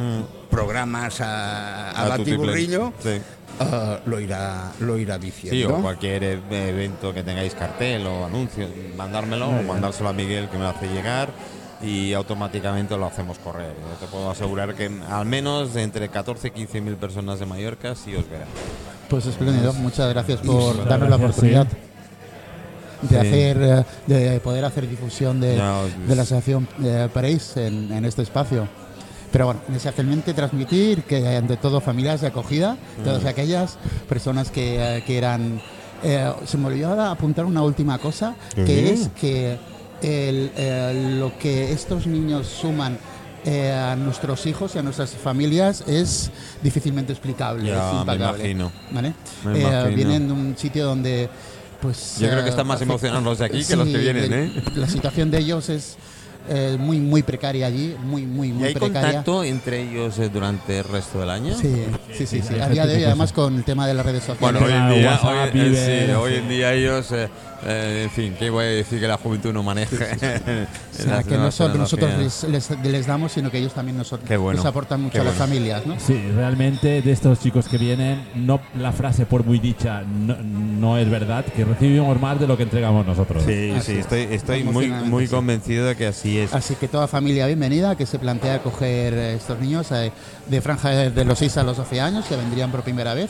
programas 0.49 1.21
a, 1.21 1.91
a, 1.91 1.93
Mm. 1.93 2.05
A 2.05 2.17
batiburrillo, 2.17 2.93
Sí. 3.01 3.21
ah, 3.59 3.99
lo, 4.05 4.19
irá, 4.19 4.71
lo 4.79 4.97
irá 4.97 5.15
Sí, 5.15 5.21
diciendo. 5.21 5.77
o 5.77 5.81
cualquier 5.81 6.23
e- 6.23 6.69
evento 6.69 7.13
que 7.13 7.23
tengáis 7.23 7.53
cartel 7.55 8.05
o 8.07 8.25
anuncio, 8.25 8.67
mandármelo 8.97 9.47
o 9.49 9.63
mandárselo 9.63 10.09
a 10.09 10.13
Miguel 10.13 10.49
que 10.49 10.57
me 10.57 10.63
lo 10.63 10.69
hace 10.69 10.87
llegar 10.87 11.29
y 11.83 12.13
automáticamente 12.13 12.97
lo 12.97 13.05
hacemos 13.05 13.37
correr. 13.39 13.73
Yo 13.77 14.05
te 14.05 14.11
puedo 14.11 14.29
asegurar 14.31 14.73
que 14.75 14.89
al 15.09 15.25
menos 15.25 15.73
de 15.73 15.83
entre 15.83 16.09
14 16.09 16.47
y 16.47 16.51
15 16.51 16.81
mil 16.81 16.95
personas 16.95 17.39
de 17.39 17.45
Mallorca 17.45 17.93
sí 17.95 18.15
os 18.15 18.29
verán. 18.29 18.47
Pues 19.09 19.25
espléndido, 19.25 19.73
muchas 19.73 20.09
gracias 20.09 20.39
por 20.41 20.55
muchas 20.75 20.85
darnos 20.87 21.09
la 21.09 21.17
gracias, 21.17 21.29
oportunidad 21.31 21.67
de 21.67 23.09
Sí. 23.09 23.15
hacer 23.17 23.57
eh, 23.61 23.83
de 24.07 24.39
poder 24.39 24.63
hacer 24.63 24.89
difusión 24.89 25.41
de, 25.41 25.57
No, 25.57 25.81
de 26.07 26.15
la 26.15 26.21
asociación 26.21 26.67
eh, 26.81 27.09
París 27.13 27.57
en, 27.57 27.91
en 27.91 28.05
este 28.05 28.21
espacio. 28.21 28.65
Pero 29.29 29.47
bueno, 29.47 29.59
esencialmente 29.75 30.33
transmitir 30.33 31.03
que 31.03 31.35
ante 31.35 31.57
todo 31.57 31.81
familias 31.81 32.21
de 32.21 32.27
acogida, 32.27 32.77
todas 33.03 33.25
aquellas 33.25 33.77
personas 34.07 34.51
que 34.51 34.77
eh, 34.97 35.03
quieran... 35.05 35.59
eh, 36.03 36.31
se 36.45 36.57
me 36.57 36.67
olvidó 36.67 37.01
apuntar 37.01 37.43
una 37.45 37.61
última 37.63 37.97
cosa, 37.97 38.35
que 38.55 38.65
Sí. 38.67 38.87
es 38.89 39.09
que 39.19 39.57
el, 40.01 40.51
eh, 40.57 41.15
lo 41.19 41.37
que 41.37 41.71
estos 41.71 42.07
niños 42.07 42.47
suman 42.47 42.97
eh, 43.45 43.71
a 43.71 43.95
nuestros 43.95 44.45
hijos 44.45 44.75
y 44.75 44.79
a 44.79 44.81
nuestras 44.83 45.11
familias 45.11 45.83
es 45.87 46.31
difícilmente 46.61 47.11
explicable. 47.13 47.69
Ya, 47.69 47.99
es 48.01 48.05
me 48.07 48.15
imagino. 48.15 48.71
¿vale? 48.91 49.13
Me 49.45 49.57
Eh, 49.57 49.61
imagino. 49.61 49.95
vienen 49.95 50.27
de 50.27 50.33
un 50.33 50.55
sitio 50.57 50.85
donde 50.85 51.29
pues 51.81 52.15
Yo 52.19 52.29
creo 52.29 52.39
que 52.39 52.45
eh, 52.47 52.49
están 52.49 52.65
más 52.67 52.77
afecta- 52.77 52.91
emocionados 52.93 53.23
los 53.25 53.39
de 53.39 53.45
aquí 53.45 53.65
que 53.65 53.75
los 53.75 53.87
que 53.89 53.97
vienen, 53.97 54.31
el- 54.31 54.33
¿eh? 54.33 54.63
La 54.75 54.87
situación 54.87 55.29
de 55.29 55.39
ellos 55.39 55.67
es 55.69 55.97
eh, 56.49 56.75
muy 56.79 56.99
muy 56.99 57.23
precaria 57.23 57.67
allí, 57.67 57.95
muy 58.03 58.25
muy 58.25 58.49
¿Y 58.49 58.53
muy 58.53 58.67
hay 58.67 58.73
precaria. 58.73 59.01
contacto 59.01 59.43
entre 59.45 59.81
ellos 59.81 60.17
eh, 60.19 60.29
durante 60.29 60.79
el 60.79 60.83
resto 60.85 61.19
del 61.19 61.29
año? 61.29 61.55
Sí, 61.57 61.73
sí, 62.13 62.25
sí, 62.25 62.41
sí. 62.41 62.59
A 62.59 62.67
día 62.69 62.85
de 62.85 62.95
hoy, 62.97 63.03
además, 63.03 63.31
con 63.33 63.55
el 63.55 63.63
tema 63.65 63.87
de 63.87 63.93
las 63.93 64.05
redes 64.05 64.23
sociales. 64.23 64.41
Bueno, 64.61 64.65
hoy 64.65 64.71
en 64.73 64.99
día, 65.01 65.11
WhatsApp, 65.11 65.53
hoy, 65.55 65.61
eh, 65.75 66.05
sí, 66.07 66.11
hoy 66.13 66.31
sí. 66.31 66.37
en 66.39 66.49
día 66.49 66.73
ellos, 66.73 67.11
eh, 67.65 68.01
en 68.05 68.09
fin, 68.11 68.35
¿qué 68.37 68.49
voy 68.49 68.63
a 68.65 68.67
decir 68.67 68.99
que 68.99 69.07
la 69.07 69.17
juventud 69.17 69.53
no 69.53 69.63
maneja? 69.63 69.95
o 69.95 71.03
sea, 71.03 71.23
que 71.23 71.37
no 71.37 71.51
solo 71.51 71.75
nosotros 71.75 72.11
les, 72.17 72.43
les- 72.43 72.69
les 72.83 73.07
damos, 73.07 73.31
sino 73.31 73.49
que 73.51 73.57
ellos 73.59 73.73
también 73.73 73.97
nos, 73.97 74.13
Qué 74.27 74.37
bueno, 74.37 74.57
nos 74.57 74.65
aportan 74.65 75.01
mucho 75.01 75.13
qué 75.13 75.19
a 75.19 75.23
las 75.23 75.35
familias, 75.35 75.85
¿no? 75.85 75.99
Sí, 75.99 76.21
realmente 76.35 77.01
de 77.01 77.11
estos 77.11 77.39
chicos 77.39 77.67
que 77.67 77.77
vienen, 77.77 78.23
no 78.35 78.59
la 78.79 78.91
frase 78.91 79.25
por 79.25 79.43
muy 79.45 79.59
dicha 79.59 80.01
no, 80.03 80.35
no 80.37 80.97
es 80.97 81.09
verdad, 81.09 81.45
que 81.45 81.65
recibimos 81.65 82.19
más 82.19 82.39
de 82.39 82.47
lo 82.47 82.57
que 82.57 82.63
entregamos 82.63 83.05
nosotros. 83.05 83.43
Sí, 83.45 83.71
Así 83.75 83.85
sí, 83.85 83.91
es. 83.93 83.99
estoy, 83.99 84.27
estoy 84.31 84.63
muy, 84.63 84.87
muy 84.89 85.27
sí. 85.27 85.33
convencido 85.33 85.85
de 85.87 85.95
que 85.95 86.07
así 86.07 86.37
es. 86.39 86.53
Así 86.53 86.75
que 86.75 86.87
toda 86.87 87.07
familia 87.07 87.47
bienvenida 87.47 87.95
que 87.95 88.05
se 88.05 88.19
plantea 88.19 88.55
acoger 88.55 89.13
eh, 89.13 89.33
estos 89.35 89.59
niños 89.59 89.91
eh, 89.91 90.11
de 90.47 90.61
franja 90.61 90.89
de 90.89 91.09
de 91.11 91.25
los 91.25 91.39
6 91.39 91.57
a 91.57 91.63
los 91.63 91.77
12 91.77 92.01
años 92.01 92.25
que 92.25 92.35
vendrían 92.35 92.71
por 92.71 92.81
primera 92.83 93.13
vez. 93.13 93.29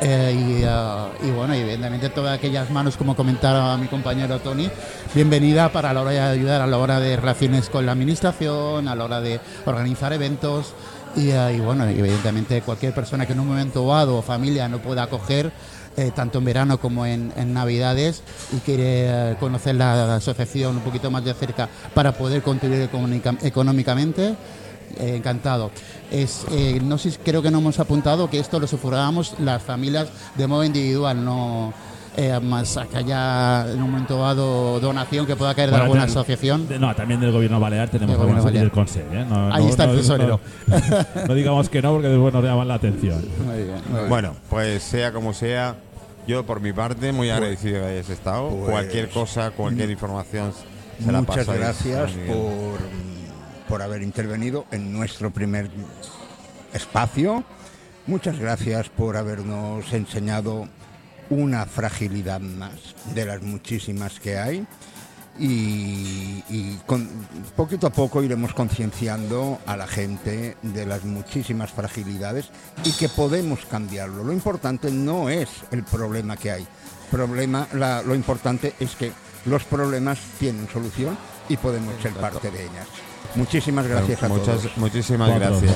Eh, 0.00 0.60
y, 0.60 0.64
ah, 0.66 1.08
y 1.22 1.30
bueno, 1.30 1.54
y 1.54 1.60
evidentemente 1.60 2.10
todas 2.10 2.36
aquellas 2.36 2.68
manos, 2.70 2.96
como 2.96 3.14
comentaba 3.16 3.76
mi 3.76 3.86
compañero 3.86 4.38
Tony, 4.40 4.68
bienvenida 5.14 5.70
para 5.70 5.92
la 5.92 6.02
hora 6.02 6.10
de 6.10 6.20
ayudar 6.20 6.60
a 6.60 6.66
la 6.66 6.78
hora 6.78 7.00
de 7.00 7.16
relaciones 7.16 7.70
con 7.70 7.86
la 7.86 7.92
administración, 7.92 8.88
a 8.88 8.94
la 8.94 9.04
hora 9.04 9.20
de 9.20 9.40
organizar 9.64 10.12
eventos. 10.12 10.74
Y, 11.16 11.30
y 11.30 11.60
bueno, 11.60 11.84
evidentemente 11.86 12.60
cualquier 12.62 12.92
persona 12.92 13.24
que 13.24 13.32
en 13.34 13.40
un 13.40 13.46
momento 13.46 13.86
dado 13.86 14.16
o 14.16 14.22
familia 14.22 14.68
no 14.68 14.78
pueda 14.78 15.04
acoger, 15.04 15.52
eh, 15.96 16.10
tanto 16.14 16.38
en 16.38 16.44
verano 16.44 16.80
como 16.80 17.06
en, 17.06 17.32
Navidades, 17.54 18.24
y 18.52 18.58
quiere 18.58 19.30
eh, 19.30 19.36
conocer 19.38 19.76
la 19.76 20.16
asociación 20.16 20.76
un 20.76 20.82
poquito 20.82 21.12
más 21.12 21.24
de 21.24 21.32
cerca 21.34 21.68
para 21.94 22.10
poder 22.12 22.42
contribuir 22.42 22.82
económica- 22.82 23.36
económicamente, 23.42 24.34
eh, 24.98 25.16
encantado. 25.16 25.70
Es, 26.10 26.44
eh, 26.50 26.80
no 26.82 26.98
sé, 26.98 27.12
creo 27.24 27.42
que 27.42 27.50
no 27.50 27.58
hemos 27.58 27.78
apuntado 27.78 28.28
que 28.30 28.38
esto 28.38 28.58
lo 28.60 28.66
sufragábamos 28.66 29.34
las 29.40 29.62
familias 29.62 30.08
de 30.36 30.46
modo 30.46 30.64
individual, 30.64 31.24
no 31.24 31.72
eh, 32.16 32.38
más 32.40 32.78
que 32.92 32.96
haya 32.98 33.66
en 33.72 33.82
un 33.82 33.90
momento 33.90 34.20
dado 34.20 34.78
donación 34.78 35.26
que 35.26 35.34
pueda 35.34 35.52
caer 35.54 35.70
de 35.70 35.72
Bueno, 35.72 35.84
alguna 35.86 36.04
asociación. 36.04 36.68
de- 36.68 36.78
no, 36.78 36.94
también 36.94 37.18
del 37.20 37.32
gobierno 37.32 37.58
balear 37.58 37.88
tenemos 37.88 38.16
Del 38.16 38.20
algunas 38.28 38.52
del. 38.52 38.70
Consell. 38.70 39.02
¿eh? 39.12 39.24
No, 39.28 39.52
Ahí 39.52 39.64
no- 39.64 39.70
está 39.70 39.84
el 39.84 39.90
no- 39.90 39.96
tesorero. 39.96 40.40
No, 40.68 41.24
no 41.26 41.34
digamos 41.34 41.68
que 41.68 41.82
no, 41.82 41.92
porque 41.92 42.08
después 42.08 42.32
nos 42.32 42.44
llaman 42.44 42.68
la 42.68 42.74
atención. 42.74 43.20
Muy 43.44 43.56
bien, 43.64 43.82
muy 43.88 43.96
bien. 43.98 44.08
Bueno, 44.08 44.34
pues 44.48 44.82
sea 44.84 45.10
como 45.12 45.32
sea, 45.34 45.74
yo 46.28 46.46
por 46.46 46.60
mi 46.60 46.72
parte 46.72 47.10
muy 47.12 47.30
agradecido 47.30 47.80
que 47.80 47.86
hayas 47.86 48.08
estado. 48.10 48.48
pues, 48.48 48.70
cualquier 48.70 49.08
cosa, 49.10 49.50
cualquier 49.50 49.90
información 49.90 50.52
se 51.04 51.10
la 51.10 51.18
Muchas 51.20 51.46
pasáis 51.46 51.58
gracias 51.60 52.12
por, 52.28 52.78
por 53.68 53.82
haber 53.82 54.02
intervenido 54.02 54.66
en 54.70 54.92
nuestro 54.92 55.30
primer 55.32 55.70
espacio. 56.72 57.44
Muchas 58.06 58.38
gracias 58.38 58.88
por 58.90 59.16
habernos 59.16 59.92
enseñado 59.92 60.68
una 61.30 61.64
fragilidad 61.66 62.40
más 62.40 62.72
de 63.14 63.24
las 63.24 63.42
muchísimas 63.42 64.20
que 64.20 64.38
hay. 64.38 64.66
Y, 65.36 66.44
y 66.48 66.78
con- 66.86 67.08
poquito 67.56 67.88
a 67.88 67.90
poco 67.90 68.22
iremos 68.22 68.54
concienciando 68.54 69.58
a 69.66 69.76
la 69.76 69.88
gente 69.88 70.56
de 70.62 70.86
las 70.86 71.02
muchísimas 71.02 71.72
fragilidades 71.72 72.50
y 72.84 72.92
que 72.92 73.08
podemos 73.08 73.64
cambiarlo. 73.66 74.22
Lo 74.22 74.32
importante 74.32 74.92
no 74.92 75.28
es 75.28 75.48
el 75.72 75.82
problema 75.82 76.36
que 76.36 76.52
hay. 76.52 76.66
Problema, 77.10 77.66
la- 77.72 78.02
lo 78.02 78.14
importante 78.14 78.74
es 78.78 78.94
que 78.94 79.10
los 79.46 79.64
problemas 79.64 80.20
tienen 80.38 80.68
solución 80.68 81.18
y 81.48 81.56
podemos 81.56 82.00
ser 82.00 82.12
parte 82.12 82.50
de 82.52 82.62
ellas. 82.62 82.86
Muchísimas 83.34 83.86
gracias 83.86 84.22
a 84.22 84.28
Muchas, 84.28 84.60
todos. 84.60 84.76
Muchísimas 84.76 85.28
gracias. 85.34 85.72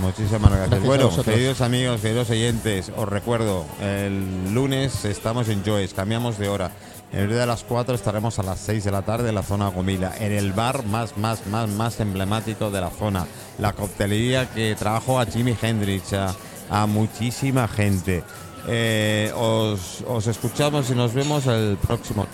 Muchísimas 0.00 0.50
gracias. 0.50 0.82
Bueno, 0.82 1.10
queridos 1.24 1.60
amigos, 1.60 2.00
queridos 2.00 2.30
oyentes, 2.30 2.92
os 2.96 3.08
recuerdo, 3.08 3.64
el 3.80 4.52
lunes 4.52 5.04
estamos 5.04 5.48
en 5.48 5.64
Joyce, 5.64 5.94
cambiamos 5.94 6.38
de 6.38 6.48
hora. 6.48 6.72
En 7.12 7.28
vez 7.28 7.38
de 7.38 7.46
las 7.46 7.62
4 7.62 7.94
estaremos 7.94 8.38
a 8.40 8.42
las 8.42 8.58
6 8.60 8.82
de 8.84 8.90
la 8.90 9.02
tarde 9.02 9.28
en 9.28 9.36
la 9.36 9.42
zona 9.42 9.68
Gomila, 9.68 10.12
en 10.18 10.32
el 10.32 10.52
bar 10.52 10.84
más, 10.84 11.16
más, 11.16 11.46
más, 11.46 11.68
más 11.68 12.00
emblemático 12.00 12.70
de 12.70 12.80
la 12.80 12.90
zona. 12.90 13.26
La 13.58 13.72
coctelería 13.72 14.50
que 14.50 14.74
trajo 14.74 15.20
a 15.20 15.26
Jimi 15.26 15.56
Hendrix, 15.60 16.12
a, 16.12 16.34
a 16.68 16.86
muchísima 16.86 17.68
gente. 17.68 18.24
Eh, 18.66 19.32
os, 19.36 20.02
os 20.08 20.26
escuchamos 20.26 20.90
y 20.90 20.94
nos 20.96 21.14
vemos 21.14 21.46
el 21.46 21.78
próximo 21.80 22.26